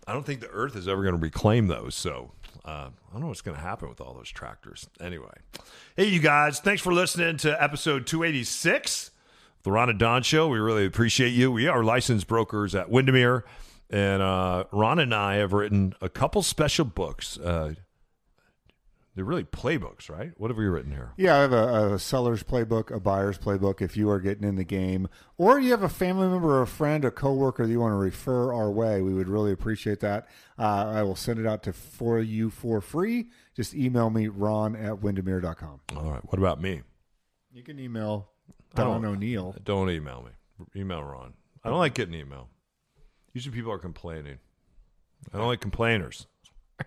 I 0.08 0.14
don't 0.14 0.26
think 0.26 0.42
the 0.42 0.50
Earth 0.50 0.76
is 0.76 0.88
ever 0.88 1.02
going 1.04 1.16
to 1.16 1.22
reclaim 1.22 1.68
those. 1.68 1.96
So 1.96 2.32
uh, 2.66 2.90
I 2.90 3.14
don't 3.14 3.22
know 3.22 3.28
what's 3.28 3.42
going 3.42 3.56
to 3.56 3.64
happen 3.64 3.88
with 3.88 4.02
all 4.02 4.14
those 4.14 4.30
tractors. 4.30 4.88
Anyway, 5.00 5.34
hey, 5.96 6.08
you 6.08 6.20
guys, 6.20 6.60
thanks 6.60 6.82
for 6.82 6.92
listening 6.92 7.38
to 7.38 7.64
episode 7.64 8.06
286, 8.06 9.12
the 9.66 9.72
Ron 9.72 9.90
and 9.90 10.00
Don 10.00 10.24
Show. 10.24 10.48
We 10.48 10.60
really 10.60 10.86
appreciate 10.86 11.32
you. 11.34 11.52
We 11.52 11.68
are 11.68 11.84
licensed 11.84 12.28
brokers 12.28 12.74
at 12.76 12.90
Windermere 12.90 13.44
And 13.90 14.22
uh, 14.22 14.66
Ron 14.72 15.00
and 15.00 15.14
I 15.14 15.36
have 15.36 15.54
written 15.54 15.94
a 16.02 16.08
couple 16.08 16.42
special 16.44 16.86
books. 16.86 17.38
Uh, 17.38 17.74
they're 19.16 19.26
really 19.26 19.46
playbooks, 19.46 20.10
right? 20.10 20.34
What 20.38 20.52
have 20.52 20.58
we 20.58 20.66
written 20.66 20.92
here? 20.92 21.14
Yeah, 21.18 21.38
I 21.38 21.42
have 21.42 21.54
a, 21.54 21.94
a 21.94 22.00
seller's 22.00 22.44
playbook, 22.44 22.92
a 22.94 23.00
buyer's 23.00 23.38
playbook 23.38 23.82
if 23.82 23.96
you 23.96 24.10
are 24.10 24.20
getting 24.20 24.44
in 24.48 24.56
the 24.56 24.66
game, 24.66 25.08
or 25.38 25.58
you 25.58 25.72
have 25.72 25.84
a 25.84 25.90
family 25.90 26.28
member, 26.28 26.58
or 26.58 26.62
a 26.62 26.68
friend, 26.68 27.06
a 27.06 27.12
coworker 27.12 27.66
that 27.66 27.72
you 27.72 27.80
want 27.80 27.94
to 27.94 27.98
refer 27.98 28.54
our 28.54 28.70
way. 28.70 29.02
We 29.02 29.14
would 29.14 29.30
really 29.30 29.54
appreciate 29.54 30.02
that. 30.02 30.28
Uh, 30.60 30.92
I 30.96 31.04
will 31.04 31.16
send 31.16 31.40
it 31.40 31.48
out 31.48 31.64
to 31.64 31.74
for 31.74 32.20
you 32.20 32.50
for 32.50 32.82
free. 32.82 33.28
Just 33.56 33.74
email 33.74 34.10
me, 34.10 34.28
ron 34.28 34.76
at 34.76 35.02
windermere.com. 35.02 35.80
All 35.96 36.12
right. 36.12 36.22
What 36.26 36.38
about 36.38 36.62
me? 36.62 36.82
You 37.54 37.64
can 37.64 37.80
email 37.80 38.28
I 38.78 38.84
don't- 38.84 39.02
Don 39.02 39.12
O'Neill. 39.12 39.56
Don't 39.64 39.90
email 39.90 40.24
me. 40.24 40.32
Email 40.80 41.04
Ron. 41.04 41.34
I 41.64 41.70
don't 41.70 41.80
like 41.80 41.94
getting 41.94 42.14
email. 42.14 42.50
Usually 43.34 43.54
people 43.56 43.72
are 43.72 43.80
complaining. 43.80 44.38
I 45.34 45.38
don't 45.38 45.48
like 45.48 45.60
complainers. 45.62 46.28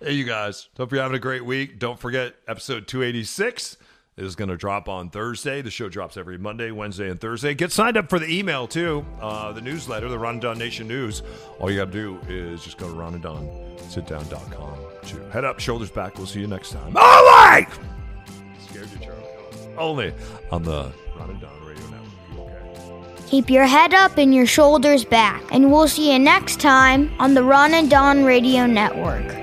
hey, 0.00 0.12
you 0.12 0.24
guys. 0.24 0.68
Hope 0.76 0.92
you're 0.92 1.02
having 1.02 1.16
a 1.16 1.20
great 1.20 1.44
week. 1.44 1.78
Don't 1.78 1.98
forget, 1.98 2.34
episode 2.48 2.86
286 2.88 3.76
is 4.16 4.36
going 4.36 4.48
to 4.50 4.56
drop 4.56 4.88
on 4.88 5.10
Thursday. 5.10 5.62
The 5.62 5.70
show 5.70 5.88
drops 5.88 6.16
every 6.16 6.38
Monday, 6.38 6.70
Wednesday, 6.70 7.10
and 7.10 7.20
Thursday. 7.20 7.54
Get 7.54 7.72
signed 7.72 7.96
up 7.96 8.08
for 8.08 8.18
the 8.18 8.26
email, 8.32 8.66
too. 8.66 9.04
Uh, 9.20 9.52
the 9.52 9.60
newsletter, 9.60 10.08
the 10.08 10.18
Ron 10.18 10.34
and 10.34 10.42
Don 10.42 10.58
Nation 10.58 10.86
News. 10.88 11.22
All 11.58 11.70
you 11.70 11.76
got 11.78 11.86
to 11.86 11.92
do 11.92 12.18
is 12.28 12.62
just 12.62 12.78
go 12.78 12.88
to 12.88 12.94
ronanddonsitdown.com 12.94 14.78
to 15.08 15.30
head 15.30 15.44
up, 15.44 15.58
shoulders 15.60 15.90
back. 15.90 16.16
We'll 16.16 16.26
see 16.26 16.40
you 16.40 16.46
next 16.46 16.70
time. 16.72 16.96
All 16.96 17.24
right! 17.24 17.66
Only 19.78 20.12
on 20.50 20.62
the 20.62 20.92
Ron 21.18 21.30
and 21.30 21.40
Don 21.40 21.64
Radio 21.64 21.84
Network. 21.88 22.62
Okay. 23.18 23.28
Keep 23.28 23.50
your 23.50 23.64
head 23.64 23.94
up 23.94 24.18
and 24.18 24.34
your 24.34 24.46
shoulders 24.46 25.04
back. 25.04 25.42
And 25.50 25.70
we'll 25.72 25.88
see 25.88 26.12
you 26.12 26.18
next 26.18 26.60
time 26.60 27.10
on 27.18 27.34
the 27.34 27.42
Ron 27.42 27.74
and 27.74 27.90
Don 27.90 28.24
Radio 28.24 28.66
Network. 28.66 29.41